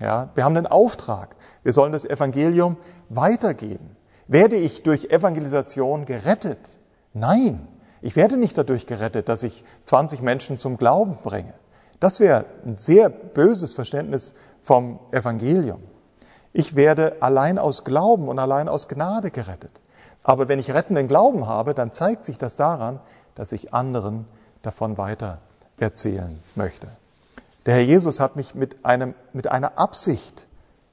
Ja, 0.00 0.30
wir 0.34 0.44
haben 0.44 0.56
einen 0.56 0.66
Auftrag. 0.66 1.36
Wir 1.62 1.72
sollen 1.72 1.92
das 1.92 2.04
Evangelium 2.04 2.76
weitergeben. 3.08 3.96
Werde 4.28 4.56
ich 4.56 4.82
durch 4.82 5.06
Evangelisation 5.10 6.04
gerettet? 6.04 6.58
Nein. 7.14 7.66
Ich 8.06 8.14
werde 8.14 8.36
nicht 8.36 8.56
dadurch 8.56 8.86
gerettet, 8.86 9.28
dass 9.28 9.42
ich 9.42 9.64
20 9.82 10.22
Menschen 10.22 10.58
zum 10.58 10.76
Glauben 10.76 11.16
bringe. 11.24 11.54
Das 11.98 12.20
wäre 12.20 12.44
ein 12.64 12.78
sehr 12.78 13.08
böses 13.08 13.74
Verständnis 13.74 14.32
vom 14.62 15.00
Evangelium. 15.10 15.82
Ich 16.52 16.76
werde 16.76 17.16
allein 17.18 17.58
aus 17.58 17.82
Glauben 17.82 18.28
und 18.28 18.38
allein 18.38 18.68
aus 18.68 18.86
Gnade 18.86 19.32
gerettet. 19.32 19.80
Aber 20.22 20.48
wenn 20.48 20.60
ich 20.60 20.72
rettenden 20.72 21.08
Glauben 21.08 21.48
habe, 21.48 21.74
dann 21.74 21.92
zeigt 21.92 22.26
sich 22.26 22.38
das 22.38 22.54
daran, 22.54 23.00
dass 23.34 23.50
ich 23.50 23.74
anderen 23.74 24.26
davon 24.62 24.98
weiter 24.98 25.38
erzählen 25.80 26.38
möchte. 26.54 26.86
Der 27.66 27.74
Herr 27.74 27.82
Jesus 27.82 28.20
hat 28.20 28.36
mich 28.36 28.54
mit, 28.54 28.84
einem, 28.84 29.16
mit 29.32 29.48
einer 29.48 29.78
Absicht 29.80 30.46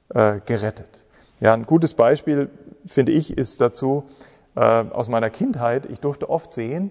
äh, 0.08 0.40
gerettet. 0.44 1.04
Ja, 1.38 1.54
ein 1.54 1.64
gutes 1.64 1.94
Beispiel, 1.94 2.50
finde 2.86 3.12
ich, 3.12 3.38
ist 3.38 3.60
dazu 3.60 4.02
äh, 4.54 4.60
aus 4.60 5.08
meiner 5.08 5.30
Kindheit. 5.30 5.86
Ich 5.86 6.00
durfte 6.00 6.30
oft 6.30 6.52
sehen, 6.52 6.90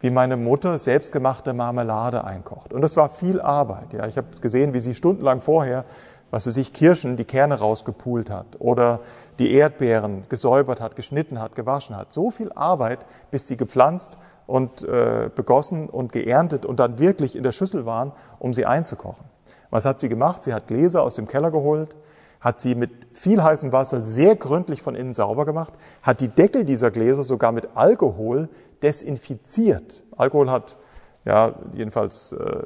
wie 0.00 0.10
meine 0.10 0.36
Mutter 0.36 0.78
selbstgemachte 0.78 1.52
Marmelade 1.52 2.24
einkocht. 2.24 2.72
Und 2.72 2.82
das 2.82 2.96
war 2.96 3.08
viel 3.08 3.40
Arbeit. 3.40 3.92
Ja. 3.92 4.06
Ich 4.06 4.16
habe 4.16 4.28
gesehen, 4.40 4.72
wie 4.74 4.80
sie 4.80 4.94
stundenlang 4.94 5.40
vorher, 5.40 5.84
was 6.30 6.44
sie 6.44 6.52
sich 6.52 6.72
Kirschen, 6.72 7.16
die 7.16 7.24
Kerne 7.24 7.58
rausgepult 7.58 8.30
hat 8.30 8.46
oder 8.58 9.00
die 9.38 9.52
Erdbeeren 9.54 10.22
gesäubert 10.28 10.80
hat, 10.80 10.94
geschnitten 10.94 11.40
hat, 11.40 11.54
gewaschen 11.54 11.96
hat. 11.96 12.12
So 12.12 12.30
viel 12.30 12.52
Arbeit, 12.52 13.06
bis 13.30 13.48
sie 13.48 13.56
gepflanzt 13.56 14.18
und 14.46 14.82
äh, 14.82 15.30
begossen 15.34 15.88
und 15.88 16.12
geerntet 16.12 16.66
und 16.66 16.80
dann 16.80 16.98
wirklich 16.98 17.34
in 17.34 17.42
der 17.42 17.52
Schüssel 17.52 17.86
waren, 17.86 18.12
um 18.38 18.52
sie 18.52 18.66
einzukochen. 18.66 19.24
Was 19.70 19.84
hat 19.84 20.00
sie 20.00 20.08
gemacht? 20.08 20.42
Sie 20.42 20.54
hat 20.54 20.66
Gläser 20.66 21.02
aus 21.02 21.14
dem 21.14 21.26
Keller 21.26 21.50
geholt, 21.50 21.96
hat 22.40 22.60
sie 22.60 22.74
mit 22.74 22.90
viel 23.12 23.42
heißem 23.42 23.72
Wasser 23.72 24.00
sehr 24.00 24.36
gründlich 24.36 24.82
von 24.82 24.94
innen 24.94 25.14
sauber 25.14 25.44
gemacht, 25.44 25.74
hat 26.02 26.20
die 26.20 26.28
Deckel 26.28 26.64
dieser 26.64 26.90
Gläser 26.90 27.24
sogar 27.24 27.52
mit 27.52 27.70
Alkohol 27.74 28.48
desinfiziert. 28.82 30.02
Alkohol 30.16 30.50
hat, 30.50 30.76
ja, 31.24 31.54
jedenfalls 31.72 32.32
äh, 32.32 32.62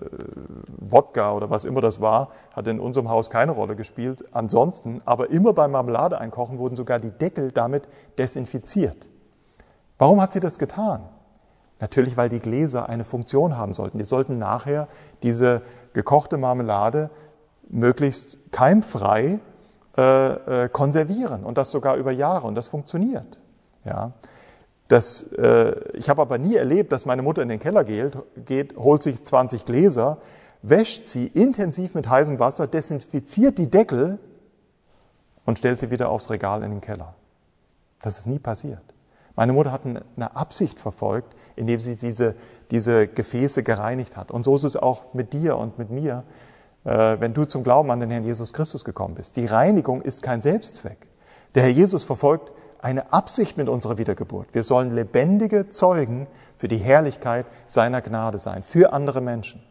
Wodka 0.78 1.32
oder 1.32 1.50
was 1.50 1.64
immer 1.64 1.80
das 1.80 2.00
war, 2.00 2.28
hat 2.54 2.68
in 2.68 2.80
unserem 2.80 3.08
Haus 3.08 3.30
keine 3.30 3.52
Rolle 3.52 3.76
gespielt. 3.76 4.24
Ansonsten, 4.32 5.00
aber 5.04 5.30
immer 5.30 5.52
beim 5.52 5.70
Marmelade 5.70 6.20
einkochen 6.20 6.58
wurden 6.58 6.76
sogar 6.76 7.00
die 7.00 7.10
Deckel 7.10 7.50
damit 7.50 7.88
desinfiziert. 8.18 9.08
Warum 9.98 10.20
hat 10.20 10.32
sie 10.32 10.40
das 10.40 10.58
getan? 10.58 11.08
Natürlich, 11.80 12.16
weil 12.16 12.28
die 12.28 12.38
Gläser 12.38 12.88
eine 12.88 13.04
Funktion 13.04 13.56
haben 13.56 13.72
sollten. 13.72 13.98
Die 13.98 14.04
sollten 14.04 14.38
nachher 14.38 14.86
diese 15.22 15.62
gekochte 15.94 16.36
Marmelade 16.36 17.10
möglichst 17.68 18.38
keimfrei 18.52 19.40
äh, 19.97 20.64
äh, 20.64 20.68
konservieren 20.68 21.45
und 21.45 21.59
das 21.59 21.70
sogar 21.70 21.97
über 21.97 22.12
Jahre 22.12 22.47
und 22.47 22.55
das 22.55 22.68
funktioniert. 22.68 23.38
Ja. 23.84 24.12
Das, 24.88 25.22
äh, 25.32 25.74
ich 25.95 26.09
habe 26.09 26.22
aber 26.22 26.38
nie 26.38 26.57
erlebt, 26.57 26.93
dass 26.93 27.07
meine 27.07 27.22
Mutter 27.22 27.43
in 27.43 27.49
den 27.49 27.61
Keller 27.61 27.84
geht, 27.84 28.16
geht, 28.45 28.76
holt 28.76 29.03
sich 29.03 29.22
20 29.22 29.64
Gläser, 29.64 30.18
wäscht 30.62 31.07
sie 31.07 31.26
intensiv 31.26 31.95
mit 31.95 32.09
heißem 32.09 32.38
Wasser, 32.38 32.66
desinfiziert 32.66 33.59
die 33.59 33.70
Deckel 33.70 34.18
und 35.45 35.59
stellt 35.59 35.80
sie 35.80 35.90
wieder 35.90 36.09
aufs 36.09 36.30
Regal 36.30 36.62
in 36.62 36.70
den 36.70 36.80
Keller. 36.80 37.14
Das 38.01 38.18
ist 38.18 38.26
nie 38.26 38.38
passiert. 38.38 38.82
Meine 39.34 39.53
Mutter 39.53 39.72
hat 39.72 39.82
eine 39.84 40.36
Absicht 40.36 40.78
verfolgt, 40.78 41.34
indem 41.57 41.80
sie 41.80 41.97
diese, 41.97 42.34
diese 42.70 43.09
Gefäße 43.09 43.62
gereinigt 43.62 44.16
hat. 44.16 44.30
Und 44.30 44.45
so 44.45 44.55
ist 44.55 44.64
es 44.64 44.76
auch 44.76 45.14
mit 45.14 45.32
dir 45.32 45.57
und 45.57 45.78
mit 45.78 45.90
mir. 45.90 46.24
Äh, 46.85 47.20
wenn 47.20 47.33
du 47.35 47.45
zum 47.45 47.62
Glauben 47.62 47.91
an 47.91 48.01
den 48.01 48.11
Herrn 48.11 48.24
Jesus 48.24 48.53
Christus 48.53 48.85
gekommen 48.85 49.14
bist. 49.14 49.37
Die 49.37 49.47
Reinigung 49.47 50.03
ist 50.03 50.22
kein 50.22 50.41
Selbstzweck. 50.43 51.07
Der 51.55 51.62
Herr 51.62 51.70
Jesus 51.70 52.03
verfolgt 52.03 52.53
eine 52.80 53.12
Absicht 53.12 53.57
mit 53.57 53.68
unserer 53.68 53.99
Wiedergeburt. 53.99 54.49
Wir 54.53 54.64
sollen 54.64 54.93
lebendige 54.93 55.68
Zeugen 55.68 56.26
für 56.57 56.66
die 56.66 56.78
Herrlichkeit 56.78 57.47
seiner 57.66 58.03
Gnade 58.03 58.39
sein, 58.39 58.64
für 58.64 58.93
andere 58.93 59.20
Menschen. 59.20 59.62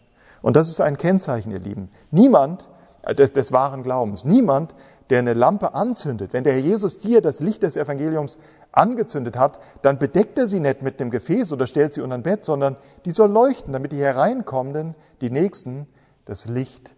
Und 0.41 0.55
das 0.55 0.70
ist 0.70 0.80
ein 0.80 0.97
Kennzeichen, 0.97 1.51
ihr 1.51 1.59
Lieben. 1.59 1.89
Niemand 2.12 2.70
äh, 3.03 3.14
des, 3.14 3.34
des 3.34 3.51
wahren 3.51 3.84
Glaubens, 3.84 4.24
niemand, 4.24 4.74
der 5.09 5.20
eine 5.20 5.34
Lampe 5.34 5.74
anzündet, 5.74 6.32
wenn 6.32 6.45
der 6.45 6.53
Herr 6.53 6.62
Jesus 6.62 6.97
dir 6.97 7.20
das 7.20 7.41
Licht 7.41 7.64
des 7.64 7.76
Evangeliums 7.76 8.38
angezündet 8.72 9.38
hat, 9.38 9.59
dann 9.82 9.99
bedeckt 9.99 10.38
er 10.38 10.47
sie 10.47 10.62
nicht 10.62 10.82
mit 10.82 11.01
einem 11.01 11.12
Gefäß 11.12 11.51
oder 11.51 11.68
stellt 11.68 11.93
sie 11.93 11.99
unter 11.99 12.16
ein 12.16 12.24
Bett, 12.24 12.45
sondern 12.45 12.78
die 13.03 13.12
soll 13.12 13.30
leuchten, 13.30 13.74
damit 13.74 13.91
die 13.91 13.99
Hereinkommenden, 13.99 14.95
die 15.20 15.30
Nächsten, 15.30 15.88
das 16.24 16.45
Licht 16.47 16.95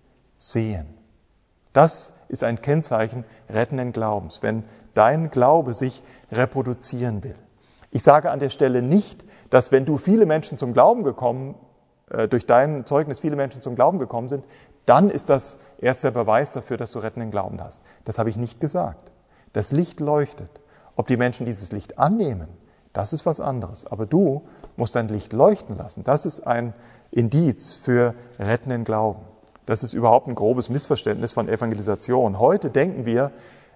sehen. 0.51 0.87
Das 1.73 2.13
ist 2.27 2.43
ein 2.43 2.61
Kennzeichen 2.61 3.25
rettenden 3.49 3.91
Glaubens, 3.91 4.41
wenn 4.41 4.63
dein 4.93 5.31
Glaube 5.31 5.73
sich 5.73 6.03
reproduzieren 6.31 7.23
will. 7.23 7.35
Ich 7.91 8.03
sage 8.03 8.31
an 8.31 8.39
der 8.39 8.49
Stelle 8.49 8.81
nicht, 8.81 9.25
dass 9.49 9.71
wenn 9.71 9.85
du 9.85 9.97
viele 9.97 10.25
Menschen 10.25 10.57
zum 10.57 10.73
Glauben 10.73 11.03
gekommen, 11.03 11.55
äh, 12.09 12.27
durch 12.27 12.45
dein 12.45 12.85
Zeugnis 12.85 13.19
viele 13.19 13.35
Menschen 13.35 13.61
zum 13.61 13.75
Glauben 13.75 13.99
gekommen 13.99 14.29
sind, 14.29 14.45
dann 14.85 15.09
ist 15.09 15.29
das 15.29 15.57
erst 15.77 16.03
der 16.03 16.11
Beweis 16.11 16.51
dafür, 16.51 16.77
dass 16.77 16.91
du 16.91 16.99
rettenden 16.99 17.31
Glauben 17.31 17.61
hast. 17.61 17.81
Das 18.03 18.19
habe 18.19 18.29
ich 18.29 18.37
nicht 18.37 18.59
gesagt. 18.59 19.11
Das 19.53 19.71
Licht 19.71 19.99
leuchtet. 19.99 20.49
Ob 20.95 21.07
die 21.07 21.17
Menschen 21.17 21.45
dieses 21.45 21.71
Licht 21.71 21.97
annehmen, 21.97 22.49
das 22.91 23.13
ist 23.13 23.25
was 23.25 23.39
anderes. 23.39 23.85
Aber 23.85 24.05
du 24.05 24.43
musst 24.75 24.95
dein 24.95 25.07
Licht 25.07 25.33
leuchten 25.33 25.77
lassen. 25.77 26.03
Das 26.03 26.25
ist 26.25 26.41
ein 26.41 26.73
Indiz 27.11 27.73
für 27.73 28.13
rettenden 28.39 28.83
Glauben. 28.83 29.21
Das 29.66 29.84
ist 29.84 29.93
überhaupt 29.93 30.28
ein 30.28 30.36
grobes 30.36 30.70
Missverständnis 30.70 31.32
von 31.32 31.47
Evangelisation. 31.47 32.39
Heute 32.39 32.70
denken 32.70 33.05
wir, 33.05 33.32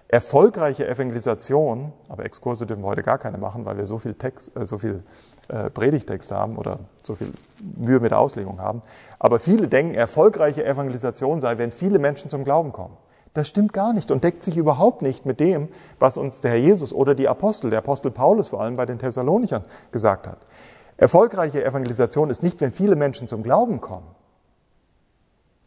erfolgreiche 0.08 0.86
Evangelisation, 0.86 1.92
aber 2.08 2.24
Exkurse 2.24 2.66
dürfen 2.66 2.82
wir 2.82 2.88
heute 2.88 3.02
gar 3.02 3.18
keine 3.18 3.38
machen, 3.38 3.64
weil 3.64 3.76
wir 3.76 3.86
so 3.86 3.98
viel 3.98 4.14
Text, 4.14 4.56
äh, 4.56 4.66
so 4.66 4.78
viel 4.78 5.02
äh, 5.48 5.70
Predigtext 5.70 6.30
haben 6.30 6.56
oder 6.56 6.80
so 7.02 7.14
viel 7.14 7.32
Mühe 7.76 8.00
mit 8.00 8.10
der 8.10 8.18
Auslegung 8.18 8.60
haben. 8.60 8.82
Aber 9.18 9.38
viele 9.38 9.68
denken, 9.68 9.94
erfolgreiche 9.94 10.64
Evangelisation 10.64 11.40
sei, 11.40 11.56
wenn 11.58 11.70
viele 11.70 11.98
Menschen 11.98 12.30
zum 12.30 12.44
Glauben 12.44 12.72
kommen. 12.72 12.96
Das 13.34 13.48
stimmt 13.48 13.72
gar 13.72 13.92
nicht 13.92 14.10
und 14.10 14.24
deckt 14.24 14.42
sich 14.42 14.56
überhaupt 14.56 15.02
nicht 15.02 15.26
mit 15.26 15.40
dem, 15.40 15.68
was 15.98 16.16
uns 16.16 16.40
der 16.40 16.52
Herr 16.52 16.58
Jesus 16.58 16.92
oder 16.92 17.14
die 17.14 17.28
Apostel, 17.28 17.70
der 17.70 17.80
Apostel 17.80 18.10
Paulus 18.10 18.48
vor 18.48 18.60
allem 18.60 18.76
bei 18.76 18.86
den 18.86 18.98
Thessalonichern 18.98 19.64
gesagt 19.92 20.26
hat. 20.26 20.38
Erfolgreiche 20.96 21.64
Evangelisation 21.64 22.30
ist 22.30 22.42
nicht, 22.42 22.60
wenn 22.60 22.72
viele 22.72 22.96
Menschen 22.96 23.28
zum 23.28 23.42
Glauben 23.42 23.80
kommen 23.80 24.06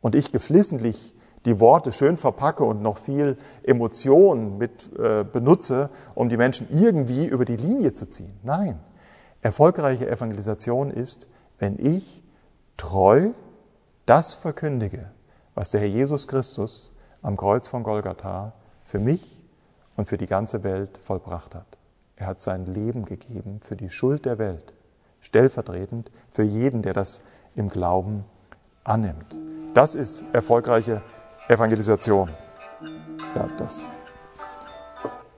und 0.02 0.16
ich 0.16 0.32
geflissentlich 0.32 1.14
die 1.46 1.60
Worte 1.60 1.92
schön 1.92 2.18
verpacke 2.18 2.64
und 2.64 2.82
noch 2.82 2.98
viel 2.98 3.38
Emotion 3.64 4.58
mit 4.58 4.96
äh, 4.98 5.24
benutze, 5.24 5.90
um 6.14 6.30
die 6.30 6.38
Menschen 6.38 6.68
irgendwie 6.70 7.26
über 7.26 7.46
die 7.46 7.58
Linie 7.58 7.94
zu 7.94 8.08
ziehen. 8.08 8.34
Nein, 8.44 8.80
erfolgreiche 9.42 10.10
Evangelisation 10.10 10.92
ist, 10.92 11.28
wenn 11.58 11.80
ich 11.80 12.22
treu 12.78 13.30
das 14.06 14.34
verkündige, 14.34 15.12
was 15.56 15.72
der 15.72 15.82
Herr 15.82 15.88
Jesus 15.88 16.28
Christus 16.28 16.94
am 17.22 17.38
Kreuz 17.38 17.68
von 17.68 17.84
Golgatha 17.84 18.54
für 18.84 19.00
mich 19.00 19.42
und 19.96 20.06
für 20.06 20.18
die 20.18 20.28
ganze 20.28 20.64
Welt 20.64 21.00
vollbracht 21.02 21.56
hat. 21.56 21.78
Er 22.16 22.28
hat 22.28 22.42
sein 22.42 22.66
Leben 22.66 23.06
gegeben 23.06 23.60
für 23.62 23.76
die 23.76 23.90
Schuld 23.90 24.26
der 24.26 24.38
Welt, 24.38 24.74
stellvertretend 25.22 26.12
für 26.30 26.44
jeden, 26.44 26.82
der 26.84 26.94
das 26.94 27.22
im 27.56 27.70
Glauben 27.70 28.26
annimmt. 28.84 29.51
Das 29.74 29.96
ist 29.96 30.26
erfolgreiche 30.34 31.02
Evangelisation. 31.48 32.30
Ja, 33.36 33.48
das, 33.58 33.90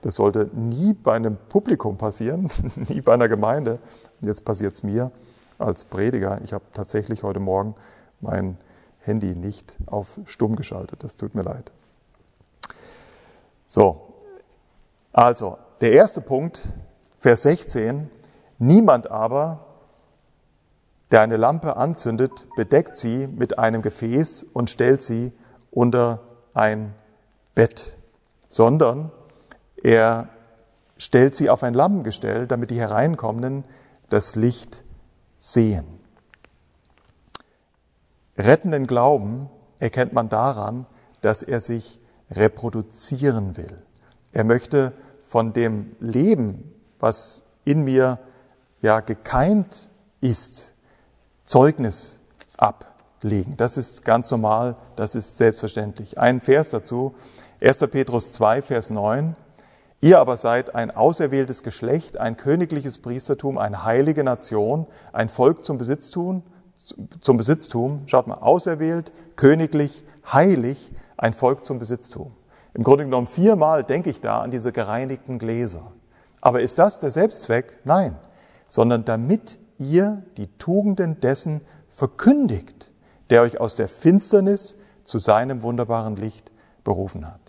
das 0.02 0.16
sollte 0.16 0.50
nie 0.54 0.94
bei 0.94 1.14
einem 1.14 1.38
Publikum 1.50 1.98
passieren, 1.98 2.50
nie 2.90 3.02
bei 3.02 3.14
einer 3.14 3.30
Gemeinde. 3.30 3.78
Und 4.20 4.28
jetzt 4.28 4.44
passiert 4.44 4.74
es 4.74 4.82
mir 4.82 5.12
als 5.60 5.84
Prediger. 5.84 6.42
Ich 6.44 6.52
habe 6.52 6.64
tatsächlich 6.74 7.22
heute 7.22 7.40
Morgen 7.40 7.76
mein 8.22 8.58
Handy 9.02 9.36
nicht 9.36 9.78
auf 9.86 10.20
stumm 10.26 10.56
geschaltet. 10.56 11.04
Das 11.04 11.16
tut 11.16 11.36
mir 11.36 11.44
leid. 11.44 11.72
So, 13.68 14.14
also 15.12 15.60
der 15.80 15.92
erste 15.92 16.22
Punkt, 16.22 16.74
Vers 17.20 17.44
16. 17.44 18.10
Niemand 18.58 19.12
aber, 19.12 19.60
der 21.14 21.22
eine 21.22 21.38
Lampe 21.38 21.78
anzündet, 21.78 22.48
bedeckt 22.56 22.96
sie 22.96 23.28
mit 23.28 23.60
einem 23.60 23.84
Gefäß 23.84 24.48
und 24.52 24.72
stellt 24.72 25.04
sie 25.04 25.32
unter 25.70 26.24
ein 26.56 26.96
Bett, 27.54 27.98
sondern 28.48 29.12
er 29.84 30.30
stellt 30.98 31.36
sie 31.36 31.52
auf 31.52 31.62
ein 31.62 31.76
Lammengestell, 31.76 32.48
damit 32.48 32.72
die 32.72 32.80
Hereinkommenden 32.80 33.64
das 34.10 34.36
Licht 34.36 34.84
sehen. 35.38 35.86
Rettenden 38.36 38.88
Glauben 38.88 39.52
erkennt 39.78 40.14
man 40.14 40.30
daran, 40.30 40.88
dass 41.22 41.44
er 41.44 41.60
sich 41.60 42.00
reproduzieren 42.32 43.56
will. 43.56 43.84
Er 44.32 44.46
möchte 44.46 44.94
von 45.28 45.54
dem 45.54 45.96
Leben, 46.00 46.74
was 47.00 47.44
in 47.66 47.84
mir 47.84 48.18
ja 48.82 49.00
gekeimt 49.00 49.90
ist, 50.20 50.73
Zeugnis 51.46 52.20
ablegen. 52.58 53.58
Das 53.58 53.78
ist 53.78 54.06
ganz 54.06 54.32
normal, 54.32 54.76
das 54.96 55.16
ist 55.16 55.38
selbstverständlich. 55.38 56.18
Ein 56.18 56.42
Vers 56.42 56.70
dazu, 56.70 57.16
1. 57.62 57.80
Petrus 57.88 58.34
2, 58.34 58.62
Vers 58.62 58.90
9. 58.90 59.36
Ihr 60.02 60.20
aber 60.20 60.36
seid 60.36 60.76
ein 60.76 60.92
auserwähltes 60.92 61.64
Geschlecht, 61.64 62.18
ein 62.18 62.36
königliches 62.36 62.98
Priestertum, 62.98 63.58
eine 63.58 63.86
heilige 63.86 64.24
Nation, 64.24 64.86
ein 65.14 65.30
Volk 65.30 65.64
zum 65.64 65.78
Besitztum, 65.78 66.44
zum 67.22 67.38
Besitztum, 67.38 68.04
schaut 68.08 68.28
mal, 68.28 68.36
auserwählt, 68.36 69.14
königlich, 69.38 70.04
heilig, 70.32 70.92
ein 71.16 71.34
Volk 71.34 71.64
zum 71.66 71.80
Besitztum. 71.80 72.34
Im 72.74 72.84
Grunde 72.84 73.06
genommen 73.06 73.28
viermal 73.28 73.84
denke 73.84 74.10
ich 74.10 74.20
da 74.20 74.42
an 74.42 74.52
diese 74.52 74.74
gereinigten 74.74 75.40
Gläser. 75.40 75.94
Aber 76.42 76.60
ist 76.60 76.80
das 76.80 77.00
der 77.00 77.12
Selbstzweck? 77.12 77.80
Nein, 77.86 78.18
sondern 78.68 79.06
damit 79.06 79.60
ihr 79.78 80.24
die 80.38 80.48
Tugenden 80.58 81.20
dessen 81.20 81.62
verkündigt, 81.88 82.92
der 83.30 83.42
euch 83.42 83.60
aus 83.60 83.76
der 83.76 83.88
Finsternis 83.88 84.78
zu 85.04 85.20
seinem 85.20 85.62
wunderbaren 85.62 86.16
Licht 86.16 86.52
berufen 86.84 87.28
hat. 87.28 87.40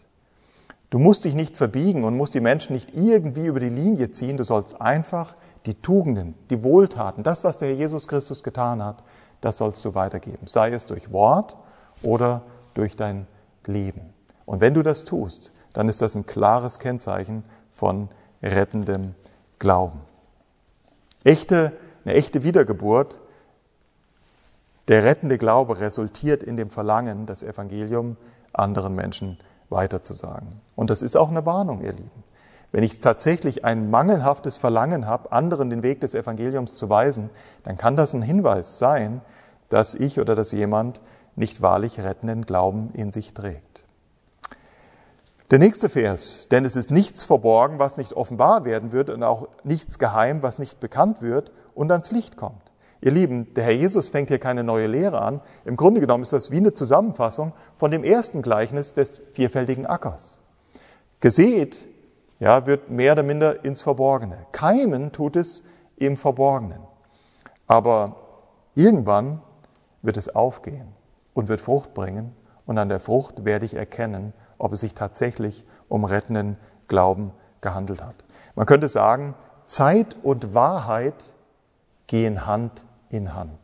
Du 0.90 0.98
musst 0.98 1.24
dich 1.24 1.34
nicht 1.34 1.56
verbiegen 1.56 2.04
und 2.04 2.16
musst 2.16 2.34
die 2.34 2.40
Menschen 2.40 2.74
nicht 2.74 2.94
irgendwie 2.94 3.46
über 3.46 3.58
die 3.58 3.68
Linie 3.68 4.12
ziehen. 4.12 4.36
Du 4.36 4.44
sollst 4.44 4.80
einfach 4.80 5.34
die 5.66 5.74
Tugenden, 5.74 6.34
die 6.50 6.62
Wohltaten, 6.62 7.24
das, 7.24 7.42
was 7.42 7.58
der 7.58 7.68
Herr 7.68 7.76
Jesus 7.76 8.06
Christus 8.06 8.42
getan 8.42 8.82
hat, 8.82 9.02
das 9.40 9.58
sollst 9.58 9.84
du 9.84 9.94
weitergeben. 9.94 10.46
Sei 10.46 10.70
es 10.70 10.86
durch 10.86 11.12
Wort 11.12 11.56
oder 12.02 12.42
durch 12.74 12.96
dein 12.96 13.26
Leben. 13.66 14.12
Und 14.46 14.60
wenn 14.60 14.74
du 14.74 14.82
das 14.82 15.04
tust, 15.04 15.52
dann 15.72 15.88
ist 15.88 16.00
das 16.00 16.14
ein 16.14 16.26
klares 16.26 16.78
Kennzeichen 16.78 17.44
von 17.70 18.08
rettendem 18.42 19.14
Glauben. 19.58 20.00
Echte, 21.24 21.72
eine 22.04 22.14
echte 22.14 22.44
Wiedergeburt, 22.44 23.18
der 24.88 25.04
rettende 25.04 25.38
Glaube 25.38 25.80
resultiert 25.80 26.42
in 26.42 26.56
dem 26.56 26.70
Verlangen, 26.70 27.26
das 27.26 27.42
Evangelium 27.42 28.16
anderen 28.52 28.94
Menschen 28.94 29.38
weiterzusagen. 29.70 30.60
Und 30.76 30.90
das 30.90 31.02
ist 31.02 31.16
auch 31.16 31.30
eine 31.30 31.46
Warnung, 31.46 31.82
ihr 31.82 31.92
Lieben. 31.92 32.22
Wenn 32.70 32.82
ich 32.82 32.98
tatsächlich 32.98 33.64
ein 33.64 33.90
mangelhaftes 33.90 34.58
Verlangen 34.58 35.06
habe, 35.06 35.32
anderen 35.32 35.70
den 35.70 35.82
Weg 35.82 36.00
des 36.00 36.14
Evangeliums 36.14 36.74
zu 36.74 36.90
weisen, 36.90 37.30
dann 37.62 37.78
kann 37.78 37.96
das 37.96 38.14
ein 38.14 38.22
Hinweis 38.22 38.78
sein, 38.78 39.20
dass 39.68 39.94
ich 39.94 40.20
oder 40.20 40.34
dass 40.34 40.52
jemand 40.52 41.00
nicht 41.36 41.62
wahrlich 41.62 42.00
rettenden 42.00 42.44
Glauben 42.44 42.90
in 42.92 43.12
sich 43.12 43.32
trägt. 43.32 43.83
Der 45.54 45.60
nächste 45.60 45.88
Vers, 45.88 46.48
denn 46.50 46.64
es 46.64 46.74
ist 46.74 46.90
nichts 46.90 47.22
verborgen, 47.22 47.78
was 47.78 47.96
nicht 47.96 48.14
offenbar 48.14 48.64
werden 48.64 48.90
wird 48.90 49.08
und 49.08 49.22
auch 49.22 49.46
nichts 49.62 50.00
geheim, 50.00 50.42
was 50.42 50.58
nicht 50.58 50.80
bekannt 50.80 51.22
wird 51.22 51.52
und 51.76 51.92
ans 51.92 52.10
Licht 52.10 52.36
kommt. 52.36 52.72
Ihr 53.00 53.12
Lieben, 53.12 53.54
der 53.54 53.62
Herr 53.62 53.72
Jesus 53.72 54.08
fängt 54.08 54.30
hier 54.30 54.40
keine 54.40 54.64
neue 54.64 54.88
Lehre 54.88 55.20
an. 55.20 55.40
Im 55.64 55.76
Grunde 55.76 56.00
genommen 56.00 56.24
ist 56.24 56.32
das 56.32 56.50
wie 56.50 56.56
eine 56.56 56.74
Zusammenfassung 56.74 57.52
von 57.76 57.92
dem 57.92 58.02
ersten 58.02 58.42
Gleichnis 58.42 58.94
des 58.94 59.22
vierfältigen 59.30 59.86
Ackers. 59.86 60.40
Gesät, 61.20 61.86
ja, 62.40 62.66
wird 62.66 62.90
mehr 62.90 63.12
oder 63.12 63.22
minder 63.22 63.64
ins 63.64 63.80
Verborgene. 63.80 64.38
Keimen 64.50 65.12
tut 65.12 65.36
es 65.36 65.62
im 65.94 66.16
Verborgenen. 66.16 66.80
Aber 67.68 68.16
irgendwann 68.74 69.40
wird 70.02 70.16
es 70.16 70.34
aufgehen 70.34 70.88
und 71.32 71.46
wird 71.46 71.60
Frucht 71.60 71.94
bringen. 71.94 72.34
Und 72.66 72.76
an 72.76 72.88
der 72.88 72.98
Frucht 72.98 73.44
werde 73.44 73.66
ich 73.66 73.74
erkennen, 73.74 74.32
ob 74.58 74.72
es 74.72 74.80
sich 74.80 74.94
tatsächlich 74.94 75.64
um 75.88 76.04
rettenden 76.04 76.56
Glauben 76.88 77.32
gehandelt 77.60 78.02
hat. 78.02 78.14
Man 78.54 78.66
könnte 78.66 78.88
sagen, 78.88 79.34
Zeit 79.64 80.16
und 80.22 80.54
Wahrheit 80.54 81.32
gehen 82.06 82.46
Hand 82.46 82.84
in 83.08 83.34
Hand. 83.34 83.58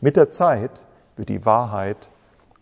Mit 0.00 0.16
der 0.16 0.30
Zeit 0.30 0.70
wird 1.16 1.28
die 1.28 1.44
Wahrheit 1.44 2.08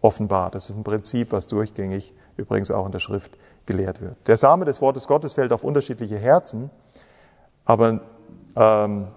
offenbar. 0.01 0.51
Das 0.51 0.70
ist 0.70 0.76
ein 0.76 0.85
Prinzip, 0.85 1.33
was 1.33 1.47
durchgängig 1.47 2.14
übrigens 2.37 2.70
auch 2.70 2.87
in 2.87 2.93
der 2.93 2.99
Schrift 2.99 3.37
gelehrt 3.66 4.01
wird. 4.01 4.16
Der 4.26 4.37
Same 4.37 4.64
des 4.64 4.81
Wortes 4.81 5.07
Gottes 5.07 5.35
fällt 5.35 5.53
auf 5.53 5.64
unterschiedliche 5.64 6.18
Herzen, 6.18 6.70
aber 7.64 8.01
ähm, 8.57 9.09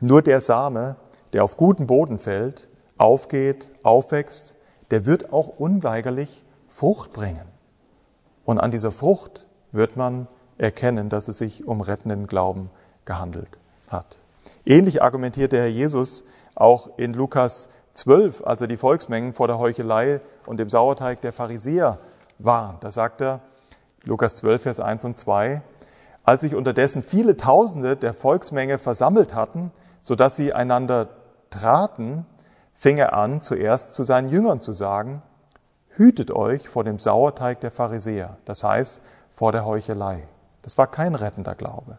nur 0.00 0.22
der 0.22 0.40
Same, 0.40 0.96
der 1.32 1.44
auf 1.44 1.56
guten 1.56 1.86
Boden 1.86 2.18
fällt, 2.18 2.68
aufgeht, 2.96 3.72
aufwächst, 3.82 4.54
der 4.90 5.06
wird 5.06 5.32
auch 5.32 5.48
unweigerlich 5.48 6.44
Frucht 6.68 7.12
bringen. 7.12 7.49
Und 8.44 8.58
an 8.58 8.70
dieser 8.70 8.90
Frucht 8.90 9.46
wird 9.72 9.96
man 9.96 10.26
erkennen, 10.58 11.08
dass 11.08 11.28
es 11.28 11.38
sich 11.38 11.66
um 11.66 11.80
rettenden 11.80 12.26
Glauben 12.26 12.70
gehandelt 13.04 13.58
hat. 13.88 14.18
Ähnlich 14.64 15.02
argumentiert 15.02 15.52
der 15.52 15.62
Herr 15.62 15.68
Jesus 15.68 16.24
auch 16.54 16.90
in 16.98 17.14
Lukas 17.14 17.68
12, 17.94 18.44
als 18.44 18.60
er 18.60 18.66
die 18.66 18.76
Volksmengen 18.76 19.32
vor 19.32 19.46
der 19.46 19.58
Heuchelei 19.58 20.20
und 20.46 20.58
dem 20.58 20.68
Sauerteig 20.68 21.20
der 21.20 21.32
Pharisäer 21.32 21.98
warnt. 22.38 22.84
Da 22.84 22.90
sagt 22.90 23.20
er, 23.20 23.40
Lukas 24.04 24.36
12, 24.36 24.62
Vers 24.62 24.80
1 24.80 25.04
und 25.04 25.18
2, 25.18 25.62
als 26.24 26.42
sich 26.42 26.54
unterdessen 26.54 27.02
viele 27.02 27.36
Tausende 27.36 27.96
der 27.96 28.14
Volksmenge 28.14 28.78
versammelt 28.78 29.34
hatten, 29.34 29.72
so 30.00 30.14
dass 30.14 30.36
sie 30.36 30.52
einander 30.52 31.08
traten, 31.50 32.26
fing 32.74 32.98
er 32.98 33.14
an, 33.14 33.42
zuerst 33.42 33.92
zu 33.92 34.04
seinen 34.04 34.30
Jüngern 34.30 34.60
zu 34.60 34.72
sagen, 34.72 35.22
hütet 36.00 36.30
euch 36.30 36.66
vor 36.66 36.82
dem 36.82 36.98
Sauerteig 36.98 37.60
der 37.60 37.70
Pharisäer, 37.70 38.38
das 38.46 38.64
heißt 38.64 39.02
vor 39.28 39.52
der 39.52 39.66
Heuchelei. 39.66 40.22
Das 40.62 40.78
war 40.78 40.86
kein 40.86 41.14
rettender 41.14 41.54
Glaube. 41.54 41.98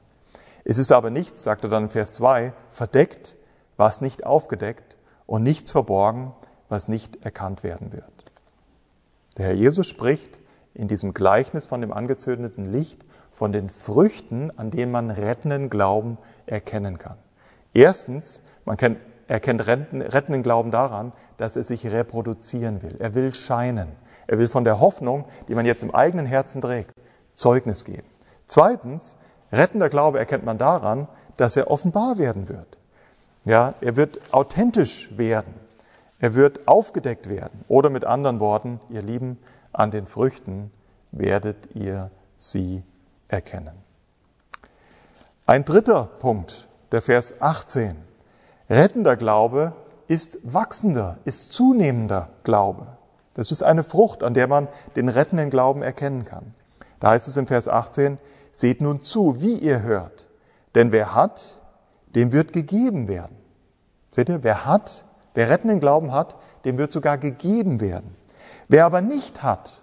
Es 0.65 0.79
ist 0.79 0.91
aber 0.91 1.11
nichts, 1.11 1.43
sagt 1.43 1.63
er 1.63 1.69
dann 1.69 1.83
in 1.83 1.89
Vers 1.91 2.13
2, 2.13 2.51
verdeckt, 2.71 3.35
was 3.77 4.01
nicht 4.01 4.25
aufgedeckt 4.25 4.97
und 5.27 5.43
nichts 5.43 5.71
verborgen, 5.71 6.33
was 6.67 6.87
nicht 6.87 7.23
erkannt 7.23 7.63
werden 7.63 7.93
wird. 7.93 8.05
Der 9.37 9.45
Herr 9.45 9.53
Jesus 9.53 9.87
spricht 9.87 10.39
in 10.73 10.87
diesem 10.87 11.13
Gleichnis 11.13 11.67
von 11.67 11.81
dem 11.81 11.93
angezündeten 11.93 12.65
Licht 12.65 13.05
von 13.29 13.51
den 13.51 13.69
Früchten, 13.69 14.51
an 14.57 14.71
denen 14.71 14.91
man 14.91 15.11
rettenden 15.11 15.69
Glauben 15.69 16.17
erkennen 16.47 16.97
kann. 16.97 17.17
Erstens, 17.73 18.41
man 18.65 18.77
kennt, 19.39 19.67
erkennt 19.67 20.13
rettenden 20.13 20.43
Glauben 20.43 20.71
daran, 20.71 21.13
dass 21.37 21.55
er 21.55 21.63
sich 21.63 21.87
reproduzieren 21.87 22.81
will. 22.81 22.95
Er 22.99 23.15
will 23.15 23.33
scheinen. 23.33 23.87
Er 24.27 24.39
will 24.39 24.47
von 24.47 24.63
der 24.63 24.79
Hoffnung, 24.79 25.25
die 25.47 25.55
man 25.55 25.65
jetzt 25.65 25.83
im 25.83 25.93
eigenen 25.93 26.25
Herzen 26.25 26.61
trägt, 26.61 26.93
Zeugnis 27.33 27.85
geben. 27.85 28.07
Zweitens, 28.47 29.15
rettender 29.51 29.89
Glaube 29.89 30.19
erkennt 30.19 30.45
man 30.45 30.57
daran, 30.57 31.07
dass 31.37 31.55
er 31.55 31.71
offenbar 31.71 32.17
werden 32.17 32.49
wird. 32.49 32.77
Ja, 33.45 33.73
er 33.81 33.95
wird 33.95 34.19
authentisch 34.31 35.17
werden. 35.17 35.53
Er 36.19 36.35
wird 36.35 36.67
aufgedeckt 36.67 37.29
werden. 37.29 37.65
Oder 37.67 37.89
mit 37.89 38.05
anderen 38.05 38.39
Worten, 38.39 38.79
ihr 38.89 39.01
Lieben, 39.01 39.39
an 39.73 39.89
den 39.89 40.05
Früchten 40.05 40.71
werdet 41.11 41.73
ihr 41.73 42.11
sie 42.37 42.83
erkennen. 43.27 43.73
Ein 45.45 45.65
dritter 45.65 46.05
Punkt, 46.19 46.67
der 46.91 47.01
Vers 47.01 47.41
18. 47.41 48.10
Rettender 48.71 49.17
Glaube 49.17 49.73
ist 50.07 50.39
wachsender, 50.43 51.17
ist 51.25 51.51
zunehmender 51.51 52.29
Glaube. 52.45 52.87
Das 53.33 53.51
ist 53.51 53.63
eine 53.63 53.83
Frucht, 53.83 54.23
an 54.23 54.33
der 54.33 54.47
man 54.47 54.69
den 54.95 55.09
rettenden 55.09 55.49
Glauben 55.49 55.81
erkennen 55.81 56.23
kann. 56.23 56.53
Da 57.01 57.09
heißt 57.09 57.27
es 57.27 57.35
im 57.35 57.47
Vers 57.47 57.67
18, 57.67 58.17
seht 58.53 58.79
nun 58.79 59.01
zu, 59.01 59.41
wie 59.41 59.55
ihr 59.55 59.81
hört. 59.81 60.25
Denn 60.73 60.93
wer 60.93 61.13
hat, 61.13 61.59
dem 62.15 62.31
wird 62.31 62.53
gegeben 62.53 63.09
werden. 63.09 63.35
Seht 64.09 64.29
ihr, 64.29 64.41
wer 64.41 64.65
hat, 64.65 65.03
wer 65.33 65.49
rettenden 65.49 65.81
Glauben 65.81 66.13
hat, 66.13 66.37
dem 66.63 66.77
wird 66.77 66.93
sogar 66.93 67.17
gegeben 67.17 67.81
werden. 67.81 68.15
Wer 68.69 68.85
aber 68.85 69.01
nicht 69.01 69.43
hat, 69.43 69.81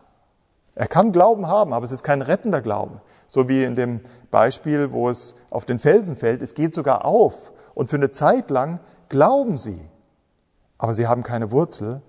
Er 0.75 0.87
kann 0.87 1.13
Glauben 1.13 1.47
haben, 1.49 1.75
aber 1.75 1.85
es 1.85 1.91
ist 1.91 2.05
kein 2.05 2.23
rettender 2.23 2.63
Glaube. 2.63 3.03
So 3.27 3.49
wie 3.49 3.65
in 3.65 3.75
dem 3.77 4.01
Beispiel, 4.31 4.93
wo 4.93 5.11
es 5.11 5.35
auf 5.51 5.67
den 5.67 5.79
Felsen 5.79 6.17
fällt. 6.17 6.41
Es 6.41 6.55
geht 6.55 6.73
sogar 6.73 7.05
auf. 7.05 7.53
Und 7.79 7.87
für 7.87 7.95
eine 7.95 8.11
Zeit 8.11 8.51
lang 8.51 8.81
glauben 9.09 9.57
sie. 9.57 9.81
Aber 10.79 10.95
sie 10.95 11.07
haben 11.07 11.23
keine 11.23 11.53
Wurzel. 11.53 12.03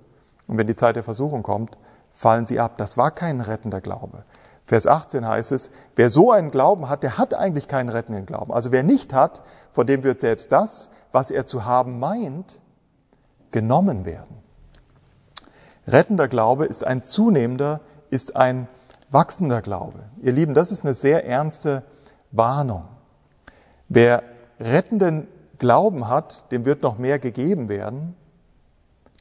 Und 0.47 0.57
wenn 0.57 0.65
die 0.65 0.75
Zeit 0.75 0.95
der 0.95 1.03
Versuchung 1.03 1.43
kommt, 1.43 1.77
fallen 2.09 2.47
sie 2.47 2.59
ab. 2.59 2.77
Das 2.77 2.97
war 2.97 3.11
kein 3.11 3.39
rettender 3.39 3.79
Glaube. 3.79 4.23
Vers 4.65 4.87
18 4.87 5.27
heißt 5.27 5.51
es, 5.51 5.69
wer 5.95 6.09
so 6.09 6.31
einen 6.31 6.49
Glauben 6.49 6.89
hat, 6.89 7.03
der 7.03 7.19
hat 7.19 7.35
eigentlich 7.35 7.67
keinen 7.67 7.89
rettenden 7.89 8.25
Glauben. 8.25 8.51
Also 8.51 8.71
wer 8.71 8.81
nicht 8.81 9.13
hat, 9.13 9.43
von 9.71 9.85
dem 9.85 10.01
wird 10.01 10.19
selbst 10.19 10.51
das, 10.51 10.89
was 11.11 11.29
er 11.29 11.45
zu 11.45 11.65
haben 11.65 11.99
meint, 11.99 12.59
genommen 13.51 14.05
werden. 14.05 14.37
Rettender 15.87 16.27
Glaube 16.27 16.65
ist 16.65 16.83
ein 16.83 17.05
zunehmender, 17.05 17.81
ist 18.09 18.35
ein 18.35 18.67
wachsender 19.11 19.61
Glaube. 19.61 19.99
Ihr 20.19 20.33
Lieben, 20.33 20.55
das 20.55 20.71
ist 20.71 20.83
eine 20.83 20.95
sehr 20.95 21.27
ernste 21.27 21.83
Warnung. 22.31 22.85
Wer 23.87 24.23
rettenden 24.59 25.27
Glauben 25.59 26.07
hat, 26.07 26.51
dem 26.51 26.65
wird 26.65 26.81
noch 26.81 26.97
mehr 26.97 27.19
gegeben 27.19 27.69
werden. 27.69 28.15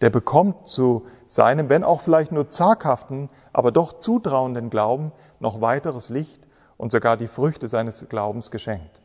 Der 0.01 0.11
bekommt 0.11 0.69
zu 0.69 1.07
seinem, 1.27 1.69
wenn 1.69 1.85
auch 1.85 2.01
vielleicht 2.01 2.33
nur 2.33 2.49
zaghaften, 2.49 3.29
aber 3.53 3.73
doch 3.73 3.95
zutrauenden 3.95 4.71
Glauben 4.71 5.13
noch 5.41 5.61
weiteres 5.61 6.09
Licht 6.09 6.47
und 6.77 6.93
sogar 6.93 7.17
die 7.17 7.27
Früchte 7.27 7.69
seines 7.69 8.09
Glaubens 8.09 8.51
geschenkt. 8.51 9.01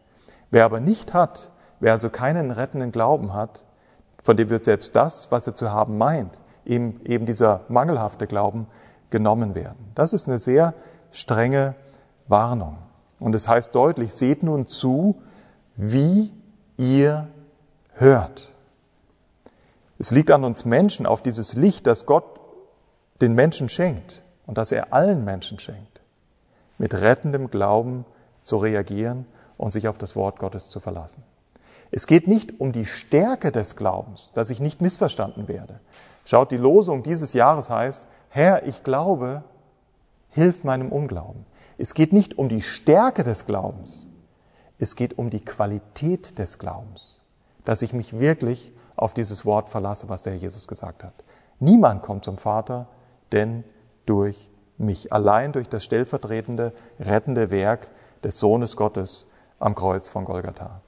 Wer 0.51 0.65
aber 0.65 0.79
nicht 0.79 1.13
hat, 1.13 1.49
wer 1.79 1.93
also 1.93 2.09
keinen 2.09 2.51
rettenden 2.51 2.91
Glauben 2.91 3.33
hat, 3.33 3.65
von 4.21 4.37
dem 4.37 4.49
wird 4.49 4.63
selbst 4.63 4.95
das, 4.95 5.31
was 5.31 5.47
er 5.47 5.55
zu 5.55 5.71
haben 5.71 5.97
meint, 5.97 6.39
eben, 6.65 7.01
eben 7.03 7.25
dieser 7.25 7.61
mangelhafte 7.67 8.27
Glauben, 8.27 8.67
genommen 9.09 9.53
werden. 9.53 9.91
Das 9.95 10.13
ist 10.13 10.27
eine 10.27 10.39
sehr 10.39 10.73
strenge 11.11 11.75
Warnung. 12.27 12.77
Und 13.19 13.35
es 13.35 13.47
heißt 13.47 13.75
deutlich, 13.75 14.13
seht 14.13 14.43
nun 14.43 14.65
zu, 14.65 15.21
wie 15.75 16.31
ihr 16.77 17.27
hört. 17.93 18.51
Es 19.99 20.11
liegt 20.11 20.31
an 20.31 20.43
uns 20.43 20.65
Menschen, 20.65 21.05
auf 21.05 21.21
dieses 21.21 21.53
Licht, 21.53 21.87
das 21.87 22.05
Gott 22.05 22.25
den 23.21 23.33
Menschen 23.33 23.69
schenkt 23.69 24.21
und 24.45 24.57
das 24.57 24.71
er 24.71 24.93
allen 24.93 25.23
Menschen 25.23 25.59
schenkt, 25.59 26.01
mit 26.77 26.93
rettendem 26.93 27.49
Glauben 27.49 28.05
zu 28.43 28.57
reagieren 28.57 29.25
und 29.57 29.71
sich 29.71 29.87
auf 29.87 29.97
das 29.97 30.15
Wort 30.15 30.39
Gottes 30.39 30.69
zu 30.69 30.79
verlassen. 30.79 31.23
Es 31.91 32.07
geht 32.07 32.27
nicht 32.27 32.59
um 32.59 32.71
die 32.71 32.85
Stärke 32.85 33.51
des 33.51 33.75
Glaubens, 33.75 34.31
dass 34.33 34.49
ich 34.49 34.59
nicht 34.59 34.81
missverstanden 34.81 35.47
werde. 35.47 35.79
Schaut, 36.25 36.51
die 36.51 36.57
Losung 36.57 37.03
dieses 37.03 37.33
Jahres 37.33 37.69
heißt, 37.69 38.07
Herr, 38.29 38.65
ich 38.65 38.83
glaube, 38.83 39.43
hilf 40.29 40.63
meinem 40.63 40.91
Unglauben. 40.91 41.45
Es 41.77 41.93
geht 41.93 42.11
nicht 42.11 42.37
um 42.37 42.49
die 42.49 42.61
Stärke 42.61 43.23
des 43.23 43.45
Glaubens, 43.45 44.07
es 44.83 44.95
geht 44.95 45.17
um 45.17 45.29
die 45.29 45.43
Qualität 45.43 46.37
des 46.37 46.59
Glaubens, 46.59 47.19
dass 47.65 47.81
ich 47.81 47.93
mich 47.93 48.19
wirklich 48.19 48.73
auf 48.95 49.13
dieses 49.13 49.45
Wort 49.45 49.69
verlasse, 49.69 50.09
was 50.09 50.23
der 50.23 50.33
Herr 50.33 50.39
Jesus 50.39 50.67
gesagt 50.67 51.03
hat. 51.03 51.13
Niemand 51.59 52.03
kommt 52.03 52.25
zum 52.25 52.37
Vater, 52.37 52.87
denn 53.31 53.63
durch 54.05 54.49
mich, 54.77 55.13
allein 55.13 55.53
durch 55.53 55.69
das 55.69 55.83
stellvertretende, 55.85 56.73
rettende 56.99 57.49
Werk 57.49 57.89
des 58.23 58.39
Sohnes 58.39 58.75
Gottes 58.75 59.25
am 59.59 59.73
Kreuz 59.73 60.09
von 60.09 60.25
Golgatha. 60.25 60.81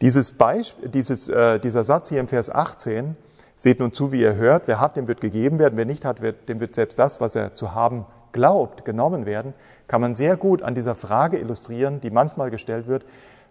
Dieses 0.00 0.32
Beispiel, 0.32 0.88
dieses, 0.88 1.28
äh, 1.28 1.58
dieser 1.58 1.84
Satz 1.84 2.10
hier 2.10 2.20
im 2.20 2.28
Vers 2.28 2.50
18 2.50 3.16
Seht 3.60 3.78
nun 3.78 3.92
zu, 3.92 4.10
wie 4.10 4.22
ihr 4.22 4.36
hört. 4.36 4.62
Wer 4.68 4.80
hat, 4.80 4.96
dem 4.96 5.06
wird 5.06 5.20
gegeben 5.20 5.58
werden. 5.58 5.76
Wer 5.76 5.84
nicht 5.84 6.06
hat, 6.06 6.22
wird, 6.22 6.48
dem 6.48 6.60
wird 6.60 6.74
selbst 6.74 6.98
das, 6.98 7.20
was 7.20 7.34
er 7.34 7.54
zu 7.54 7.74
haben 7.74 8.06
glaubt, 8.32 8.86
genommen 8.86 9.26
werden. 9.26 9.52
Kann 9.86 10.00
man 10.00 10.14
sehr 10.14 10.38
gut 10.38 10.62
an 10.62 10.74
dieser 10.74 10.94
Frage 10.94 11.36
illustrieren, 11.36 12.00
die 12.00 12.08
manchmal 12.08 12.50
gestellt 12.50 12.86
wird. 12.86 13.04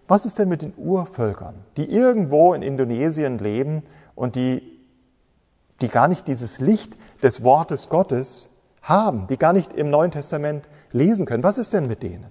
Was 0.10 0.26
ist 0.26 0.40
denn 0.40 0.50
mit 0.50 0.64
den 0.64 0.74
Urvölkern, 0.76 1.54
die 1.78 1.86
irgendwo 1.86 2.56
in 2.56 2.64
Indonesien 2.64 3.38
leben 3.38 3.84
und 4.16 4.36
die, 4.36 4.64
die 5.82 5.88
gar 5.88 6.08
nicht 6.08 6.28
dieses 6.28 6.60
Licht 6.60 6.98
des 7.22 7.44
Wortes 7.44 7.90
Gottes 7.90 8.50
haben, 8.82 9.28
die 9.28 9.38
gar 9.38 9.54
nicht 9.54 9.72
im 9.72 9.92
Neuen 9.92 10.10
Testament 10.10 10.68
lesen 10.92 11.28
können? 11.28 11.44
Was 11.44 11.60
ist 11.60 11.74
denn 11.74 11.88
mit 11.88 12.02
denen? 12.02 12.26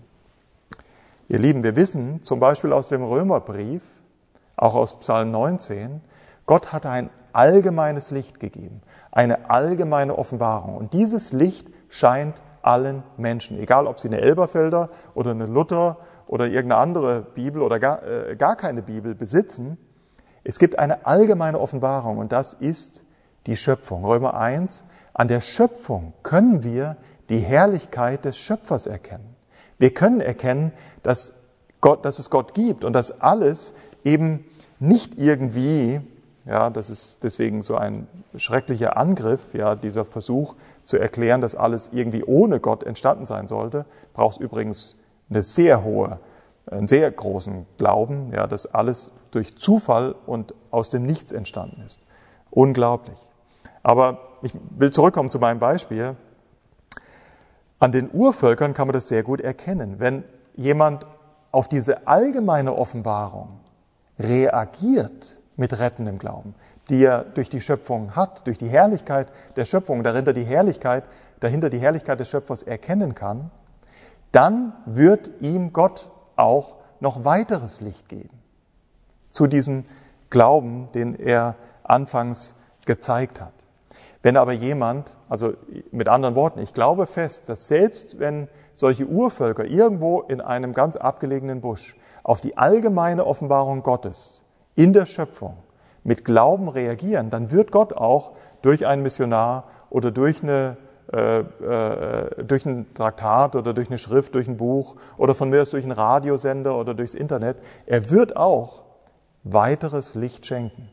Ihr 1.28 1.38
Lieben, 1.38 1.62
wir 1.62 1.76
wissen 1.76 2.20
zum 2.24 2.40
Beispiel 2.40 2.72
aus 2.72 2.88
dem 2.88 3.04
Römerbrief, 3.04 3.84
auch 4.56 4.74
aus 4.74 4.98
Psalm 4.98 5.30
19, 5.30 6.00
Gott 6.46 6.72
hatte 6.72 6.90
ein 6.90 7.10
allgemeines 7.32 8.10
Licht 8.10 8.40
gegeben, 8.40 8.82
eine 9.12 9.50
allgemeine 9.50 10.18
Offenbarung. 10.18 10.76
Und 10.76 10.94
dieses 10.94 11.32
Licht 11.32 11.68
scheint 11.88 12.42
allen 12.60 13.04
Menschen, 13.16 13.56
egal 13.60 13.86
ob 13.86 14.00
sie 14.00 14.08
eine 14.08 14.20
Elberfelder 14.20 14.90
oder 15.14 15.30
eine 15.30 15.46
Luther 15.46 15.98
oder 16.28 16.46
irgendeine 16.46 16.80
andere 16.80 17.22
Bibel 17.22 17.62
oder 17.62 17.80
gar, 17.80 18.02
äh, 18.02 18.36
gar 18.36 18.56
keine 18.56 18.82
Bibel 18.82 19.14
besitzen. 19.14 19.78
Es 20.44 20.58
gibt 20.58 20.78
eine 20.78 21.06
allgemeine 21.06 21.58
Offenbarung 21.58 22.18
und 22.18 22.32
das 22.32 22.54
ist 22.54 23.04
die 23.46 23.56
Schöpfung. 23.56 24.04
Römer 24.04 24.34
1, 24.34 24.84
an 25.14 25.28
der 25.28 25.40
Schöpfung 25.40 26.12
können 26.22 26.62
wir 26.62 26.96
die 27.28 27.40
Herrlichkeit 27.40 28.24
des 28.24 28.38
Schöpfers 28.38 28.86
erkennen. 28.86 29.36
Wir 29.78 29.92
können 29.92 30.20
erkennen, 30.20 30.72
dass, 31.02 31.32
Gott, 31.80 32.04
dass 32.04 32.18
es 32.18 32.30
Gott 32.30 32.54
gibt 32.54 32.84
und 32.84 32.92
dass 32.92 33.20
alles 33.20 33.74
eben 34.04 34.44
nicht 34.78 35.18
irgendwie 35.18 36.00
ja, 36.48 36.70
das 36.70 36.88
ist 36.88 37.22
deswegen 37.22 37.60
so 37.60 37.76
ein 37.76 38.08
schrecklicher 38.34 38.96
Angriff, 38.96 39.52
ja, 39.52 39.74
dieser 39.74 40.06
Versuch 40.06 40.54
zu 40.82 40.96
erklären, 40.96 41.42
dass 41.42 41.54
alles 41.54 41.90
irgendwie 41.92 42.24
ohne 42.24 42.58
Gott 42.58 42.84
entstanden 42.84 43.26
sein 43.26 43.48
sollte. 43.48 43.84
Braucht 44.14 44.40
übrigens 44.40 44.96
eine 45.30 45.42
sehr 45.42 45.84
hohe, 45.84 46.18
einen 46.70 46.88
sehr 46.88 47.10
großen 47.10 47.66
Glauben, 47.78 48.32
ja, 48.32 48.46
dass 48.46 48.66
alles 48.66 49.12
durch 49.30 49.56
Zufall 49.56 50.14
und 50.26 50.54
aus 50.70 50.90
dem 50.90 51.04
Nichts 51.04 51.32
entstanden 51.32 51.82
ist. 51.84 52.04
Unglaublich. 52.50 53.18
Aber 53.82 54.18
ich 54.42 54.52
will 54.76 54.90
zurückkommen 54.90 55.30
zu 55.30 55.38
meinem 55.38 55.58
Beispiel. 55.58 56.16
An 57.78 57.92
den 57.92 58.10
Urvölkern 58.12 58.74
kann 58.74 58.88
man 58.88 58.94
das 58.94 59.08
sehr 59.08 59.22
gut 59.22 59.40
erkennen. 59.40 59.96
Wenn 59.98 60.24
jemand 60.56 61.06
auf 61.52 61.68
diese 61.68 62.06
allgemeine 62.06 62.74
Offenbarung 62.74 63.60
reagiert, 64.18 65.38
mit 65.58 65.78
rettendem 65.78 66.18
Glauben, 66.18 66.54
die 66.88 67.04
er 67.04 67.24
durch 67.24 67.50
die 67.50 67.60
Schöpfung 67.60 68.16
hat, 68.16 68.46
durch 68.46 68.56
die 68.58 68.68
Herrlichkeit 68.68 69.30
der 69.56 69.66
Schöpfung, 69.66 70.02
dahinter 70.02 70.32
die 70.32 70.44
Herrlichkeit, 70.44 71.04
dahinter 71.40 71.68
die 71.68 71.80
Herrlichkeit 71.80 72.18
des 72.20 72.30
Schöpfers 72.30 72.62
erkennen 72.62 73.14
kann, 73.14 73.50
dann 74.32 74.72
wird 74.86 75.30
ihm 75.40 75.72
Gott 75.72 76.10
auch 76.36 76.76
noch 77.00 77.24
weiteres 77.24 77.80
Licht 77.80 78.08
geben 78.08 78.38
zu 79.30 79.46
diesem 79.46 79.84
Glauben, 80.30 80.88
den 80.92 81.14
er 81.14 81.56
anfangs 81.84 82.54
gezeigt 82.84 83.40
hat. 83.40 83.52
Wenn 84.22 84.36
aber 84.36 84.52
jemand, 84.52 85.16
also 85.28 85.54
mit 85.92 86.08
anderen 86.08 86.34
Worten, 86.34 86.58
ich 86.60 86.74
glaube 86.74 87.06
fest, 87.06 87.48
dass 87.48 87.68
selbst 87.68 88.18
wenn 88.18 88.48
solche 88.72 89.06
Urvölker 89.06 89.64
irgendwo 89.64 90.22
in 90.22 90.40
einem 90.40 90.72
ganz 90.72 90.96
abgelegenen 90.96 91.60
Busch 91.60 91.96
auf 92.24 92.40
die 92.40 92.56
allgemeine 92.56 93.26
Offenbarung 93.26 93.82
Gottes 93.82 94.42
in 94.74 94.92
der 94.92 95.06
Schöpfung 95.06 95.56
mit 96.04 96.24
Glauben 96.24 96.68
reagieren, 96.68 97.30
dann 97.30 97.50
wird 97.50 97.70
Gott 97.70 97.92
auch 97.92 98.32
durch 98.62 98.86
einen 98.86 99.02
Missionar 99.02 99.64
oder 99.88 100.10
durch, 100.10 100.42
eine, 100.42 100.76
durch 101.10 102.66
ein 102.66 102.86
Traktat 102.94 103.56
oder 103.56 103.72
durch 103.72 103.88
eine 103.88 103.96
Schrift, 103.96 104.34
durch 104.34 104.46
ein 104.46 104.58
Buch 104.58 104.96
oder 105.16 105.34
von 105.34 105.48
mir 105.48 105.62
aus 105.62 105.70
durch 105.70 105.84
einen 105.84 105.92
Radiosender 105.92 106.76
oder 106.76 106.92
durchs 106.94 107.14
Internet, 107.14 107.56
er 107.86 108.10
wird 108.10 108.36
auch 108.36 108.82
weiteres 109.44 110.14
Licht 110.14 110.44
schenken. 110.44 110.90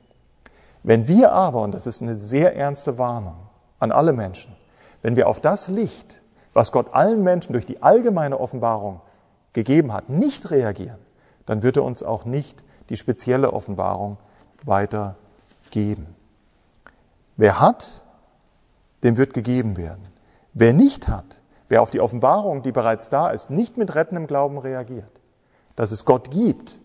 Wenn 0.84 1.08
wir 1.08 1.34
aber, 1.34 1.64
und 1.64 1.74
das 1.74 1.86
ist 1.88 2.02
eine 2.02 2.16
sehr 2.16 2.56
ernste 2.56 2.98
Warnung 2.98 3.36
an 3.80 3.92
alle 3.92 4.14
Menschen, 4.14 4.56
wenn 5.02 5.16
wir 5.18 5.28
auf 5.28 5.42
das 5.42 5.68
Licht, 5.68 6.22
was 6.54 6.72
Gott 6.72 6.94
allen 6.94 7.22
Menschen 7.22 7.52
durch 7.52 7.66
die 7.66 7.84
allgemeine 7.84 8.40
Offenbarung 8.40 9.02
gegeben 9.52 9.92
hat, 9.92 10.10
nicht 10.10 10.50
reagieren, 10.52 11.00
dann 11.46 11.62
wird 11.62 11.76
er 11.76 11.84
uns 11.84 12.04
auch 12.04 12.24
nicht 12.24 12.64
die 12.90 12.96
spezielle 12.96 13.52
Offenbarung 13.52 14.18
weitergeben. 14.64 16.16
Wer 17.36 17.60
hat, 17.60 18.05
dem 19.06 19.16
wird 19.18 19.34
gegeben 19.34 19.78
werden. 19.78 20.04
Wer 20.54 20.74
nicht 20.74 21.08
hat, 21.08 21.42
wer 21.70 21.82
auf 21.82 21.92
die 21.92 22.02
Offenbarung, 22.02 22.64
die 22.64 22.72
bereits 22.72 23.10
da 23.10 23.30
ist, 23.30 23.50
nicht 23.50 23.78
mit 23.78 23.96
rettendem 23.96 24.28
Glauben 24.28 24.58
reagiert, 24.58 25.22
dass 25.76 25.92
es 25.92 26.04
Gott 26.04 26.32
gibt, 26.32 26.80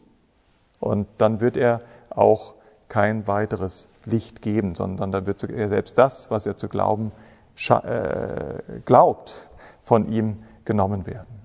und 0.79 1.09
dann 1.19 1.41
wird 1.41 1.57
er 1.57 1.83
auch 2.09 2.55
kein 2.89 3.27
weiteres 3.27 3.89
Licht 4.05 4.43
geben, 4.43 4.75
sondern 4.75 5.13
dann 5.13 5.27
wird 5.27 5.43
er 5.45 5.69
selbst 5.69 5.99
das, 5.99 6.31
was 6.31 6.47
er 6.47 6.57
zu 6.57 6.69
glauben 6.69 7.13
äh, 7.69 8.81
glaubt, 8.85 9.49
von 9.81 10.11
ihm 10.11 10.43
genommen 10.65 11.07
werden. 11.07 11.41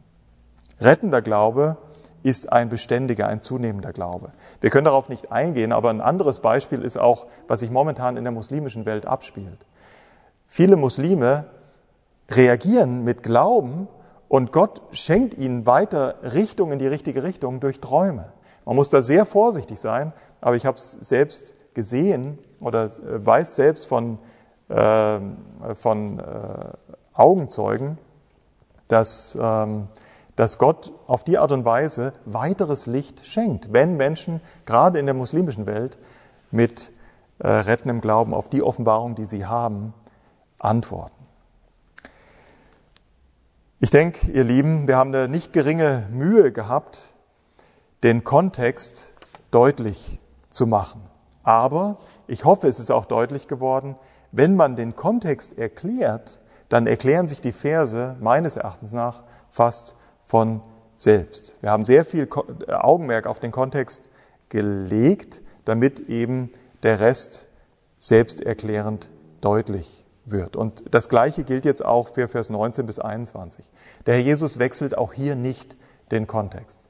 Rettender 0.80 1.22
Glaube 1.22 1.78
ist 2.24 2.52
ein 2.52 2.70
beständiger, 2.70 3.28
ein 3.28 3.42
zunehmender 3.42 3.94
Glaube. 3.94 4.32
Wir 4.60 4.70
können 4.72 4.86
darauf 4.86 5.10
nicht 5.10 5.32
eingehen, 5.32 5.72
aber 5.72 5.90
ein 5.90 6.02
anderes 6.02 6.40
Beispiel 6.40 6.82
ist 6.82 6.98
auch, 6.98 7.28
was 7.48 7.60
sich 7.60 7.70
momentan 7.70 8.18
in 8.18 8.24
der 8.24 8.34
muslimischen 8.34 8.86
Welt 8.86 9.06
abspielt. 9.06 9.66
Viele 10.48 10.76
Muslime 10.78 11.46
reagieren 12.30 13.04
mit 13.04 13.24
Glauben 13.24 13.88
und 14.28 14.52
Gott 14.52 14.82
schenkt 14.92 15.38
ihnen 15.38 15.66
weiter 15.66 16.16
Richtung 16.24 16.72
in 16.72 16.80
die 16.80 16.88
richtige 16.88 17.24
Richtung 17.24 17.60
durch 17.60 17.80
Träume. 17.80 18.34
Man 18.66 18.76
muss 18.76 18.90
da 18.90 19.02
sehr 19.02 19.26
vorsichtig 19.26 19.80
sein, 19.80 20.14
aber 20.42 20.56
ich 20.56 20.66
habe 20.66 20.78
es 20.78 20.92
selbst 20.94 21.56
gesehen 21.74 22.40
oder 22.60 22.90
weiß 22.90 23.56
selbst 23.56 23.86
von, 23.86 24.18
äh, 24.70 25.20
von 25.74 26.20
äh, 26.20 26.24
Augenzeugen, 27.14 27.98
dass, 28.88 29.38
ähm, 29.40 29.88
dass 30.36 30.58
Gott 30.58 30.92
auf 31.08 31.24
die 31.24 31.38
Art 31.38 31.52
und 31.52 31.66
Weise 31.66 32.14
weiteres 32.26 32.88
Licht 32.88 33.26
schenkt, 33.26 33.72
wenn 33.72 33.98
Menschen 33.98 34.42
gerade 34.66 35.00
in 35.00 35.06
der 35.06 35.16
muslimischen 35.16 35.66
Welt 35.66 35.98
mit 36.52 36.92
äh, 37.40 37.48
rettendem 37.48 38.02
Glauben 38.02 38.34
auf 38.34 38.50
die 38.50 38.64
Offenbarung, 38.64 39.16
die 39.16 39.26
sie 39.26 39.46
haben, 39.46 39.94
antworten. 40.66 41.26
Ich 43.80 43.92
denke, 43.92 44.32
ihr 44.32 44.44
Lieben, 44.44 44.88
wir 44.88 44.98
haben 44.98 45.14
eine 45.14 45.28
nicht 45.28 45.54
geringe 45.54 46.08
Mühe 46.12 46.52
gehabt, 46.52 47.10
den 48.04 48.24
Kontext 48.24 49.12
deutlich 49.52 50.20
zu 50.50 50.66
machen. 50.66 51.02
Aber 51.44 51.98
ich 52.28 52.46
hoffe, 52.46 52.68
es 52.68 52.80
ist 52.80 52.90
auch 52.90 53.06
deutlich 53.06 53.48
geworden, 53.48 53.96
wenn 54.32 54.56
man 54.56 54.76
den 54.76 54.96
Kontext 54.96 55.58
erklärt, 55.58 56.40
dann 56.70 56.88
erklären 56.88 57.28
sich 57.28 57.42
die 57.42 57.52
Verse 57.52 58.16
meines 58.20 58.58
Erachtens 58.58 58.94
nach 58.94 59.24
fast 59.50 59.96
von 60.24 60.62
selbst. 60.98 61.58
Wir 61.62 61.72
haben 61.72 61.86
sehr 61.86 62.06
viel 62.06 62.28
Augenmerk 62.68 63.28
auf 63.28 63.40
den 63.40 63.52
Kontext 63.52 64.10
gelegt, 64.50 65.42
damit 65.66 66.00
eben 66.10 66.52
der 66.84 67.00
Rest 67.00 67.48
selbsterklärend 68.00 69.10
deutlich 69.42 70.05
wird. 70.26 70.56
Und 70.56 70.84
das 70.92 71.10
Gleiche 71.10 71.44
gilt 71.44 71.66
jetzt 71.66 71.84
auch 71.84 72.10
für 72.14 72.28
Vers 72.28 72.50
19 72.50 72.86
bis 72.86 73.00
21. 73.00 73.70
Der 74.06 74.16
Herr 74.16 74.22
Jesus 74.22 74.60
wechselt 74.60 74.98
auch 74.98 75.14
hier 75.14 75.36
nicht 75.36 75.76
den 76.12 76.28
Kontext. 76.28 76.90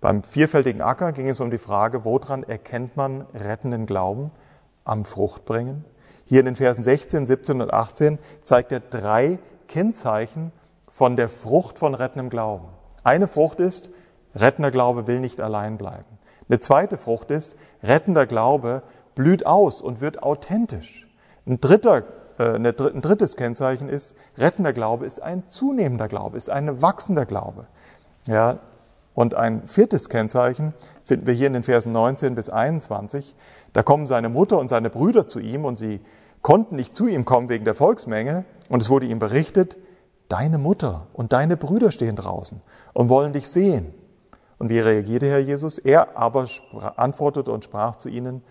Beim 0.00 0.22
vierfältigen 0.22 0.80
Acker 0.80 1.12
ging 1.12 1.28
es 1.28 1.40
um 1.40 1.50
die 1.50 1.58
Frage, 1.58 2.04
woran 2.04 2.44
erkennt 2.44 2.96
man 2.96 3.22
rettenden 3.34 3.86
Glauben? 3.86 4.30
Am 4.84 5.04
Fruchtbringen. 5.04 5.84
Hier 6.24 6.40
in 6.40 6.46
den 6.46 6.56
Versen 6.56 6.82
16, 6.82 7.26
17 7.26 7.60
und 7.60 7.72
18 7.72 8.18
zeigt 8.42 8.72
er 8.72 8.80
drei 8.80 9.38
Kennzeichen 9.66 10.52
von 10.86 11.16
der 11.16 11.28
Frucht 11.28 11.78
von 11.78 11.94
rettendem 11.94 12.30
Glauben. 12.30 12.68
Eine 13.02 13.28
Frucht 13.28 13.60
ist, 13.60 13.90
rettender 14.34 14.70
Glaube 14.70 15.06
will 15.06 15.20
nicht 15.20 15.40
allein 15.40 15.78
bleiben. 15.78 16.18
Eine 16.48 16.60
zweite 16.60 16.96
Frucht 16.96 17.30
ist, 17.30 17.56
rettender 17.82 18.26
Glaube 18.26 18.82
blüht 19.14 19.46
aus 19.46 19.80
und 19.80 20.00
wird 20.00 20.22
authentisch. 20.22 21.06
Ein, 21.46 21.60
dritter, 21.60 22.04
äh, 22.38 22.54
ein 22.54 22.64
drittes 22.64 23.36
Kennzeichen 23.36 23.88
ist, 23.88 24.14
rettender 24.36 24.72
Glaube 24.72 25.06
ist 25.06 25.22
ein 25.22 25.46
zunehmender 25.46 26.08
Glaube, 26.08 26.36
ist 26.36 26.50
ein 26.50 26.80
wachsender 26.80 27.26
Glaube. 27.26 27.66
Ja, 28.26 28.58
und 29.14 29.34
ein 29.34 29.66
viertes 29.66 30.08
Kennzeichen 30.08 30.74
finden 31.02 31.26
wir 31.26 31.34
hier 31.34 31.48
in 31.48 31.54
den 31.54 31.64
Versen 31.64 31.90
19 31.90 32.36
bis 32.36 32.50
21. 32.50 33.34
Da 33.72 33.82
kommen 33.82 34.06
seine 34.06 34.28
Mutter 34.28 34.58
und 34.58 34.68
seine 34.68 34.90
Brüder 34.90 35.26
zu 35.26 35.40
ihm 35.40 35.64
und 35.64 35.76
sie 35.76 36.00
konnten 36.40 36.76
nicht 36.76 36.94
zu 36.94 37.08
ihm 37.08 37.24
kommen 37.24 37.48
wegen 37.48 37.64
der 37.64 37.74
Volksmenge. 37.74 38.44
Und 38.68 38.80
es 38.80 38.88
wurde 38.88 39.06
ihm 39.06 39.18
berichtet, 39.18 39.76
deine 40.28 40.58
Mutter 40.58 41.08
und 41.14 41.32
deine 41.32 41.56
Brüder 41.56 41.90
stehen 41.90 42.14
draußen 42.14 42.60
und 42.92 43.08
wollen 43.08 43.32
dich 43.32 43.48
sehen. 43.48 43.92
Und 44.58 44.70
wie 44.70 44.78
reagierte 44.78 45.26
Herr 45.26 45.40
Jesus? 45.40 45.78
Er 45.78 46.16
aber 46.16 46.46
antwortete 46.96 47.50
und 47.50 47.64
sprach 47.64 47.96
zu 47.96 48.08
ihnen, 48.08 48.42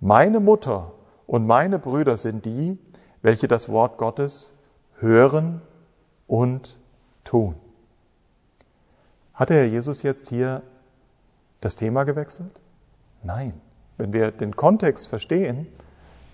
meine 0.00 0.40
Mutter 0.40 0.92
und 1.26 1.46
meine 1.46 1.78
Brüder 1.78 2.16
sind 2.16 2.44
die, 2.44 2.76
welche 3.22 3.48
das 3.48 3.68
Wort 3.68 3.98
Gottes 3.98 4.52
hören 4.98 5.62
und 6.26 6.76
tun. 7.24 7.54
Hat 9.34 9.50
der 9.50 9.58
Herr 9.58 9.66
Jesus 9.66 10.02
jetzt 10.02 10.28
hier 10.28 10.62
das 11.60 11.76
Thema 11.76 12.04
gewechselt? 12.04 12.60
Nein. 13.22 13.60
Wenn 13.96 14.12
wir 14.12 14.30
den 14.30 14.54
Kontext 14.54 15.08
verstehen, 15.08 15.66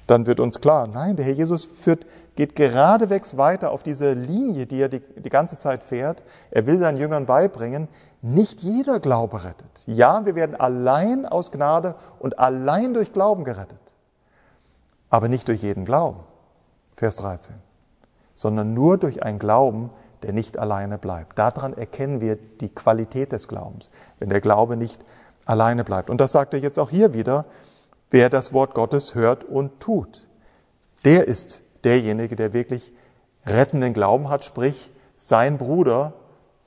dann 0.07 0.27
wird 0.27 0.41
uns 0.41 0.61
klar, 0.61 0.87
nein, 0.87 1.17
der 1.17 1.25
Herr 1.25 1.33
Jesus 1.33 1.65
führt, 1.65 2.05
geht 2.37 2.57
geradewegs 2.57 3.37
weiter 3.37 3.71
auf 3.71 3.83
diese 3.83 4.13
Linie, 4.13 4.67
die 4.67 4.81
er 4.81 4.89
die, 4.89 5.01
die 5.01 5.31
ganze 5.31 5.57
Zeit 5.57 5.85
fährt. 5.85 6.23
Er 6.51 6.67
will 6.67 6.79
seinen 6.79 6.99
Jüngern 6.99 7.27
beibringen, 7.27 7.89
nicht 8.21 8.61
jeder 8.61 9.01
Glaube 9.01 9.45
rettet. 9.45 9.85
Ja, 9.87 10.27
wir 10.27 10.35
werden 10.35 10.57
allein 10.57 11.27
aus 11.27 11.53
Gnade 11.53 11.95
und 12.19 12.39
allein 12.39 12.93
durch 12.93 13.13
Glauben 13.13 13.45
gerettet. 13.45 13.79
Aber 15.11 15.29
nicht 15.29 15.49
durch 15.49 15.63
jeden 15.63 15.85
Glauben. 15.85 16.21
Vers 16.97 17.17
13. 17.17 17.55
Sondern 18.35 18.75
nur 18.75 18.99
durch 18.99 19.23
ein 19.23 19.39
Glauben, 19.39 19.91
der 20.23 20.33
nicht 20.33 20.59
alleine 20.59 20.99
bleibt. 20.99 21.39
Daran 21.39 21.75
erkennen 21.75 22.21
wir 22.21 22.37
die 22.37 22.71
Qualität 22.71 23.33
des 23.33 23.49
Glaubens, 23.49 23.91
wenn 24.19 24.31
der 24.31 24.41
Glaube 24.41 24.77
nicht 24.77 25.05
alleine 25.45 25.85
bleibt. 25.85 26.11
Und 26.11 26.21
das 26.21 26.33
sagt 26.33 26.55
er 26.55 26.61
jetzt 26.61 26.79
auch 26.79 26.91
hier 26.91 27.15
wieder, 27.15 27.45
wer 28.11 28.31
das 28.31 28.53
Wort 28.53 28.75
Gottes 28.75 29.15
hört 29.15 29.45
und 29.45 29.81
tut. 29.81 30.27
Der 31.05 31.29
ist 31.29 31.63
derjenige, 31.85 32.37
der 32.37 32.53
wirklich 32.53 32.93
rettenden 33.47 33.93
Glauben 33.93 34.31
hat, 34.31 34.45
sprich 34.45 34.91
sein 35.17 35.59
Bruder 35.59 36.15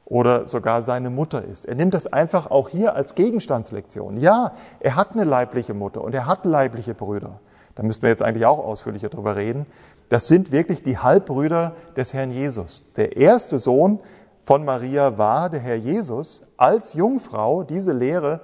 oder 0.05 0.47
sogar 0.47 0.81
seine 0.83 1.09
Mutter 1.09 1.43
ist. 1.43 1.65
Er 1.65 1.75
nimmt 1.75 1.93
das 1.93 2.07
einfach 2.07 2.49
auch 2.49 2.69
hier 2.69 2.95
als 2.95 3.15
Gegenstandslektion. 3.15 4.17
Ja, 4.17 4.53
er 4.79 4.95
hat 4.95 5.13
eine 5.13 5.23
leibliche 5.23 5.73
Mutter 5.73 6.01
und 6.01 6.13
er 6.13 6.27
hat 6.27 6.45
leibliche 6.45 6.93
Brüder. 6.93 7.39
Da 7.75 7.83
müssten 7.83 8.03
wir 8.03 8.09
jetzt 8.09 8.23
eigentlich 8.23 8.45
auch 8.45 8.59
ausführlicher 8.59 9.09
drüber 9.09 9.35
reden. 9.35 9.65
Das 10.09 10.27
sind 10.27 10.51
wirklich 10.51 10.83
die 10.83 10.97
Halbbrüder 10.97 11.75
des 11.95 12.13
Herrn 12.13 12.31
Jesus. 12.31 12.85
Der 12.95 13.17
erste 13.17 13.59
Sohn 13.59 13.99
von 14.41 14.63
Maria 14.63 15.17
war 15.17 15.49
der 15.49 15.59
Herr 15.59 15.75
Jesus 15.75 16.43
als 16.55 16.93
Jungfrau. 16.93 17.63
Diese 17.63 17.91
Lehre 17.91 18.41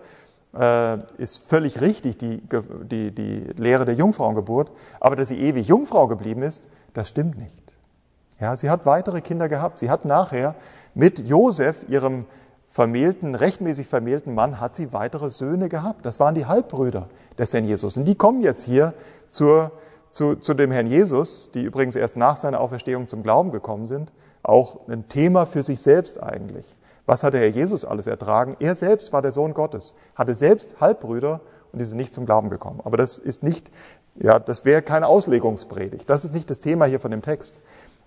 äh, 0.54 0.98
ist 1.18 1.48
völlig 1.48 1.80
richtig, 1.80 2.18
die, 2.18 2.42
die, 2.42 3.12
die 3.12 3.40
Lehre 3.56 3.86
der 3.86 3.96
Jungfrauengeburt. 3.96 4.72
Aber 5.00 5.16
dass 5.16 5.30
sie 5.30 5.40
ewig 5.40 5.68
Jungfrau 5.68 6.08
geblieben 6.08 6.44
ist, 6.44 6.68
das 6.94 7.10
stimmt 7.10 7.38
nicht. 7.38 7.78
Ja, 8.42 8.56
sie 8.58 8.70
hat 8.70 8.86
weitere 8.86 9.22
Kinder 9.22 9.48
gehabt. 9.48 9.80
Sie 9.80 9.90
hat 9.90 10.04
nachher 10.04 10.56
mit 10.94 11.20
Josef, 11.20 11.88
ihrem 11.88 12.26
vermählten, 12.68 13.36
rechtmäßig 13.36 13.88
vermählten 13.88 14.34
Mann, 14.34 14.60
hat 14.60 14.76
sie 14.76 14.92
weitere 14.92 15.30
Söhne 15.30 15.70
gehabt. 15.70 16.06
Das 16.06 16.20
waren 16.20 16.36
die 16.36 16.46
Halbbrüder 16.46 17.08
des 17.38 17.54
Herrn 17.54 17.66
Jesus. 17.66 17.96
Und 17.96 18.06
die 18.06 18.16
kommen 18.16 18.42
jetzt 18.42 18.64
hier 18.64 18.94
zur 19.30 19.72
zu, 20.14 20.36
zu 20.36 20.54
dem 20.54 20.72
Herrn 20.72 20.86
Jesus, 20.86 21.50
die 21.56 21.64
übrigens 21.64 21.96
erst 21.96 22.18
nach 22.18 22.38
seiner 22.38 22.60
Auferstehung 22.60 23.08
zum 23.08 23.24
Glauben 23.24 23.52
gekommen 23.52 23.88
sind, 23.88 24.14
auch 24.44 24.88
ein 24.88 25.10
Thema 25.10 25.48
für 25.48 25.64
sich 25.64 25.82
selbst 25.82 26.22
eigentlich. 26.22 26.78
Was 27.08 27.24
hat 27.24 27.34
der 27.34 27.42
Herr 27.42 27.50
Jesus 27.50 27.84
alles 27.84 28.06
ertragen? 28.06 28.56
Er 28.60 28.76
selbst 28.76 29.12
war 29.12 29.24
der 29.24 29.32
Sohn 29.32 29.56
Gottes, 29.56 29.96
hatte 30.14 30.36
selbst 30.36 30.80
Halbbrüder 30.80 31.42
und 31.72 31.80
die 31.80 31.86
sind 31.86 31.98
nicht 31.98 32.14
zum 32.14 32.28
Glauben 32.28 32.52
gekommen. 32.52 32.80
Aber 32.84 32.96
das 32.96 33.18
ist 33.18 33.42
nicht, 33.42 33.72
ja, 34.14 34.38
das 34.38 34.66
wäre 34.66 34.84
keine 34.84 35.08
Auslegungspredigt. 35.08 36.08
Das 36.08 36.24
ist 36.24 36.34
nicht 36.34 36.48
das 36.48 36.60
Thema 36.60 36.86
hier 36.86 37.00
von 37.00 37.10
dem 37.10 37.24
Text. 37.24 37.60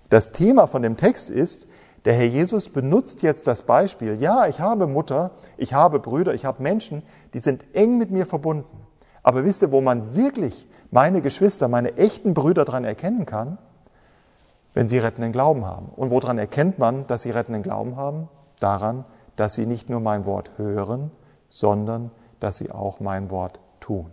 Das 0.09 0.30
Thema 0.30 0.68
von 0.68 0.82
dem 0.82 0.96
Text 0.96 1.28
ist, 1.28 1.66
der 2.04 2.14
Herr 2.14 2.26
Jesus 2.26 2.68
benutzt 2.68 3.22
jetzt 3.22 3.48
das 3.48 3.64
Beispiel, 3.64 4.14
ja, 4.14 4.46
ich 4.46 4.61
habe 4.61 4.86
Mutter, 4.86 5.32
ich 5.57 5.74
habe 5.74 5.98
Brüder, 5.98 6.34
ich 6.34 6.44
habe 6.44 6.62
Menschen, 6.62 7.02
die 7.34 7.40
sind 7.40 7.64
eng 7.72 7.98
mit 7.98 8.12
mir 8.12 8.26
verbunden. 8.26 8.86
Aber 9.24 9.44
wisst 9.44 9.62
ihr, 9.62 9.72
wo 9.72 9.80
man 9.80 10.14
wirklich 10.14 10.68
meine 10.91 11.20
Geschwister, 11.20 11.68
meine 11.68 11.97
echten 11.97 12.34
Brüder 12.34 12.64
daran 12.64 12.84
erkennen 12.84 13.26
kann, 13.26 13.59
wenn 14.74 14.89
sie 14.89 14.99
rettenden 14.99 15.32
Glauben 15.32 15.64
haben. 15.64 15.89
Und 15.97 16.11
woran 16.11 16.39
erkennt 16.39 16.78
man, 16.78 17.07
dass 17.07 17.22
sie 17.22 17.30
rettenden 17.30 17.62
Glauben 17.62 17.97
haben? 17.97 18.28
Daran, 18.61 19.05
dass 19.37 19.55
sie 19.55 19.66
nicht 19.66 19.91
nur 19.91 20.01
mein 20.01 20.26
Wort 20.26 20.51
hören, 20.57 21.11
sondern 21.49 22.11
dass 22.41 22.57
sie 22.57 22.70
auch 22.70 23.01
mein 23.01 23.30
Wort 23.30 23.61
tun. 23.80 24.11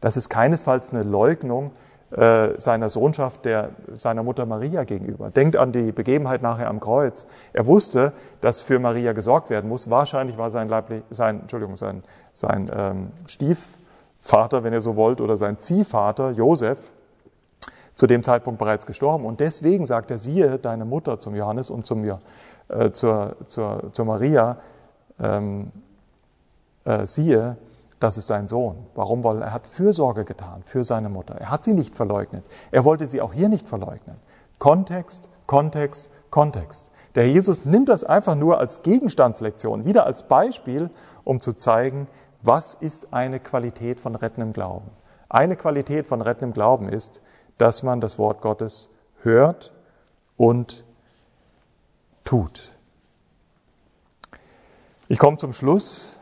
Das 0.00 0.16
ist 0.16 0.28
keinesfalls 0.28 0.92
eine 0.92 1.02
Leugnung 1.02 1.72
äh, 2.10 2.58
seiner 2.58 2.88
Sohnschaft 2.88 3.44
der, 3.44 3.70
seiner 3.94 4.24
Mutter 4.24 4.46
Maria 4.46 4.82
gegenüber. 4.84 5.30
Denkt 5.30 5.56
an 5.56 5.70
die 5.70 5.92
Begebenheit 5.92 6.42
nachher 6.42 6.68
am 6.68 6.80
Kreuz. 6.80 7.26
Er 7.52 7.66
wusste, 7.66 8.12
dass 8.40 8.62
für 8.62 8.80
Maria 8.80 9.12
gesorgt 9.12 9.48
werden 9.48 9.68
muss. 9.68 9.90
Wahrscheinlich 9.90 10.36
war 10.36 10.50
sein, 10.50 10.68
Leiblich, 10.68 11.04
sein, 11.10 11.42
Entschuldigung, 11.42 11.76
sein, 11.76 12.02
sein 12.34 12.68
ähm, 12.74 13.12
Stief, 13.26 13.76
Vater, 14.20 14.62
wenn 14.62 14.72
ihr 14.72 14.82
so 14.82 14.96
wollt, 14.96 15.20
oder 15.20 15.36
sein 15.36 15.58
Ziehvater 15.58 16.30
Josef 16.30 16.92
zu 17.94 18.06
dem 18.06 18.22
Zeitpunkt 18.22 18.58
bereits 18.58 18.86
gestorben. 18.86 19.24
Und 19.24 19.40
deswegen 19.40 19.86
sagt 19.86 20.10
er, 20.10 20.18
siehe 20.18 20.58
deine 20.58 20.84
Mutter 20.84 21.18
zum 21.18 21.34
Johannes 21.34 21.70
und 21.70 21.86
zum, 21.86 22.04
äh, 22.04 22.90
zur, 22.92 23.36
zur, 23.46 23.92
zur 23.92 24.04
Maria, 24.04 24.58
ähm, 25.18 25.72
äh, 26.84 27.04
siehe, 27.06 27.56
das 27.98 28.16
ist 28.16 28.30
dein 28.30 28.48
Sohn. 28.48 28.76
Warum? 28.94 29.22
Weil 29.24 29.42
er 29.42 29.52
hat 29.52 29.66
Fürsorge 29.66 30.24
getan 30.24 30.62
für 30.64 30.84
seine 30.84 31.08
Mutter. 31.08 31.34
Er 31.34 31.50
hat 31.50 31.64
sie 31.64 31.74
nicht 31.74 31.94
verleugnet. 31.94 32.44
Er 32.70 32.84
wollte 32.84 33.06
sie 33.06 33.20
auch 33.20 33.32
hier 33.32 33.48
nicht 33.48 33.68
verleugnen. 33.68 34.16
Kontext, 34.58 35.28
Kontext, 35.46 36.10
Kontext. 36.30 36.90
Der 37.14 37.28
Jesus 37.28 37.64
nimmt 37.64 37.88
das 37.88 38.04
einfach 38.04 38.36
nur 38.36 38.58
als 38.58 38.82
Gegenstandslektion, 38.82 39.84
wieder 39.84 40.06
als 40.06 40.22
Beispiel, 40.22 40.90
um 41.24 41.40
zu 41.40 41.52
zeigen, 41.52 42.06
was 42.42 42.74
ist 42.74 43.12
eine 43.12 43.40
Qualität 43.40 44.00
von 44.00 44.14
rettendem 44.14 44.52
Glauben? 44.52 44.90
Eine 45.28 45.56
Qualität 45.56 46.06
von 46.06 46.22
rettendem 46.22 46.52
Glauben 46.52 46.88
ist, 46.88 47.20
dass 47.58 47.82
man 47.82 48.00
das 48.00 48.18
Wort 48.18 48.40
Gottes 48.40 48.90
hört 49.22 49.72
und 50.36 50.84
tut. 52.24 52.70
Ich 55.08 55.18
komme 55.18 55.36
zum 55.36 55.52
Schluss. 55.52 56.16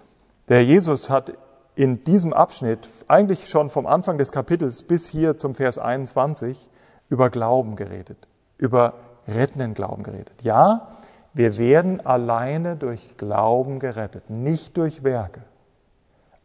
Der 0.48 0.64
Jesus 0.64 1.10
hat 1.10 1.34
in 1.74 2.02
diesem 2.02 2.32
Abschnitt, 2.32 2.88
eigentlich 3.06 3.48
schon 3.48 3.70
vom 3.70 3.86
Anfang 3.86 4.18
des 4.18 4.32
Kapitels 4.32 4.82
bis 4.82 5.06
hier 5.06 5.36
zum 5.36 5.54
Vers 5.54 5.78
21, 5.78 6.68
über 7.08 7.30
Glauben 7.30 7.76
geredet, 7.76 8.26
über 8.56 8.94
rettenden 9.28 9.74
Glauben 9.74 10.02
geredet. 10.02 10.42
Ja, 10.42 10.88
wir 11.34 11.56
werden 11.58 12.04
alleine 12.04 12.76
durch 12.76 13.16
Glauben 13.16 13.78
gerettet, 13.78 14.28
nicht 14.30 14.76
durch 14.76 15.04
Werke, 15.04 15.42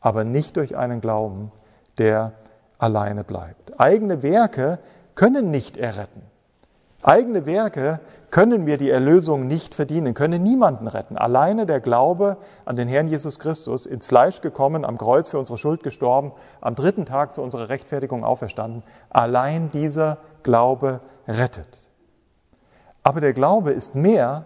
aber 0.04 0.26
nicht 0.26 0.58
durch 0.58 0.78
einen 0.78 1.01
Glauben, 1.01 1.51
der 1.97 2.34
alleine 2.78 3.24
bleibt. 3.24 3.80
Eigene 3.80 4.22
Werke 4.22 4.78
können 5.16 5.49
nicht 5.49 5.78
erretten. 5.78 6.22
Eigene 7.01 7.45
Werke 7.45 7.99
können 8.30 8.66
mir 8.66 8.78
die 8.78 8.89
Erlösung 8.89 9.47
nicht 9.47 9.76
verdienen, 9.76 10.14
können 10.14 10.43
niemanden 10.43 10.88
retten. 10.88 11.18
Alleine 11.18 11.66
der 11.66 11.80
Glaube 11.80 12.38
an 12.66 12.76
den 12.76 12.88
Herrn 12.88 13.08
Jesus 13.08 13.39
Christus, 13.39 13.86
ins 13.86 14.06
Fleisch 14.06 14.41
gekommen, 14.41 14.86
am 14.86 14.97
Kreuz 14.97 15.30
für 15.30 15.39
unsere 15.39 15.58
Schuld 15.58 15.84
gestorben, 15.84 16.34
am 16.60 16.76
dritten 16.76 17.06
Tag 17.06 17.34
zu 17.34 17.41
unserer 17.41 17.70
Rechtfertigung 17.70 18.24
auferstanden, 18.24 18.84
allein 19.10 19.72
dieser 19.72 20.18
Glaube 20.43 20.99
rettet. 21.28 21.89
Aber 23.04 23.22
der 23.22 23.34
Glaube 23.34 23.72
ist 23.72 23.95
mehr, 23.95 24.45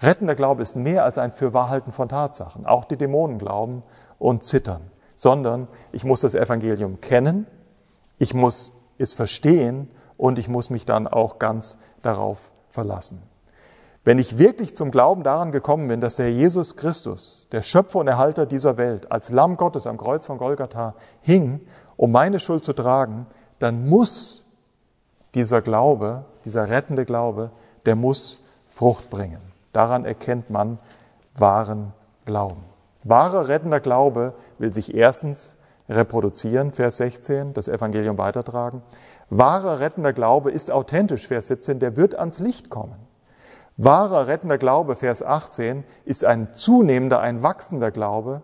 rettender 0.00 0.34
Glaube 0.34 0.62
ist 0.62 0.76
mehr 0.76 1.04
als 1.04 1.18
ein 1.18 1.30
Fürwahrhalten 1.30 1.92
von 1.92 2.08
Tatsachen. 2.08 2.66
Auch 2.66 2.84
die 2.84 2.96
Dämonen 2.96 3.38
glauben 3.38 3.82
und 4.24 4.42
zittern, 4.42 4.80
sondern 5.16 5.68
ich 5.92 6.02
muss 6.02 6.22
das 6.22 6.34
Evangelium 6.34 7.02
kennen, 7.02 7.46
ich 8.16 8.32
muss 8.32 8.72
es 8.96 9.12
verstehen 9.12 9.90
und 10.16 10.38
ich 10.38 10.48
muss 10.48 10.70
mich 10.70 10.86
dann 10.86 11.06
auch 11.06 11.38
ganz 11.38 11.76
darauf 12.00 12.50
verlassen. 12.70 13.22
Wenn 14.02 14.18
ich 14.18 14.38
wirklich 14.38 14.74
zum 14.74 14.90
Glauben 14.90 15.24
daran 15.24 15.52
gekommen 15.52 15.88
bin, 15.88 16.00
dass 16.00 16.16
der 16.16 16.32
Jesus 16.32 16.76
Christus, 16.76 17.48
der 17.52 17.60
Schöpfer 17.60 17.98
und 17.98 18.08
Erhalter 18.08 18.46
dieser 18.46 18.78
Welt, 18.78 19.12
als 19.12 19.30
Lamm 19.30 19.58
Gottes 19.58 19.86
am 19.86 19.98
Kreuz 19.98 20.24
von 20.24 20.38
Golgatha 20.38 20.94
hing, 21.20 21.60
um 21.98 22.10
meine 22.10 22.40
Schuld 22.40 22.64
zu 22.64 22.72
tragen, 22.72 23.26
dann 23.58 23.86
muss 23.86 24.42
dieser 25.34 25.60
Glaube, 25.60 26.24
dieser 26.46 26.70
rettende 26.70 27.04
Glaube, 27.04 27.50
der 27.84 27.94
muss 27.94 28.40
Frucht 28.68 29.10
bringen. 29.10 29.40
Daran 29.74 30.06
erkennt 30.06 30.48
man 30.48 30.78
wahren 31.34 31.92
Glauben. 32.24 32.73
Wahrer 33.04 33.48
rettender 33.48 33.80
Glaube 33.80 34.34
will 34.58 34.72
sich 34.72 34.94
erstens 34.94 35.56
reproduzieren, 35.88 36.72
Vers 36.72 36.96
16, 36.96 37.52
das 37.52 37.68
Evangelium 37.68 38.16
weitertragen. 38.16 38.82
Wahrer 39.28 39.80
rettender 39.80 40.12
Glaube 40.12 40.50
ist 40.50 40.70
authentisch, 40.70 41.28
Vers 41.28 41.48
17, 41.48 41.78
der 41.78 41.96
wird 41.96 42.14
ans 42.14 42.38
Licht 42.38 42.70
kommen. 42.70 42.96
Wahrer 43.76 44.26
rettender 44.26 44.56
Glaube, 44.56 44.96
Vers 44.96 45.22
18, 45.22 45.84
ist 46.04 46.24
ein 46.24 46.54
zunehmender, 46.54 47.20
ein 47.20 47.42
wachsender 47.42 47.90
Glaube. 47.90 48.42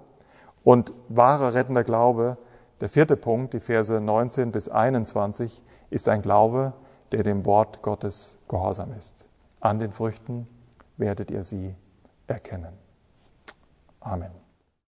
Und 0.64 0.92
wahrer 1.08 1.54
rettender 1.54 1.84
Glaube, 1.84 2.36
der 2.80 2.88
vierte 2.88 3.16
Punkt, 3.16 3.54
die 3.54 3.60
Verse 3.60 3.98
19 4.00 4.52
bis 4.52 4.68
21, 4.68 5.62
ist 5.88 6.08
ein 6.08 6.22
Glaube, 6.22 6.74
der 7.12 7.22
dem 7.22 7.46
Wort 7.46 7.80
Gottes 7.82 8.38
gehorsam 8.48 8.92
ist. 8.98 9.24
An 9.60 9.78
den 9.78 9.92
Früchten 9.92 10.48
werdet 10.96 11.30
ihr 11.30 11.44
sie 11.44 11.74
erkennen. 12.26 12.72
Amen. 14.00 14.49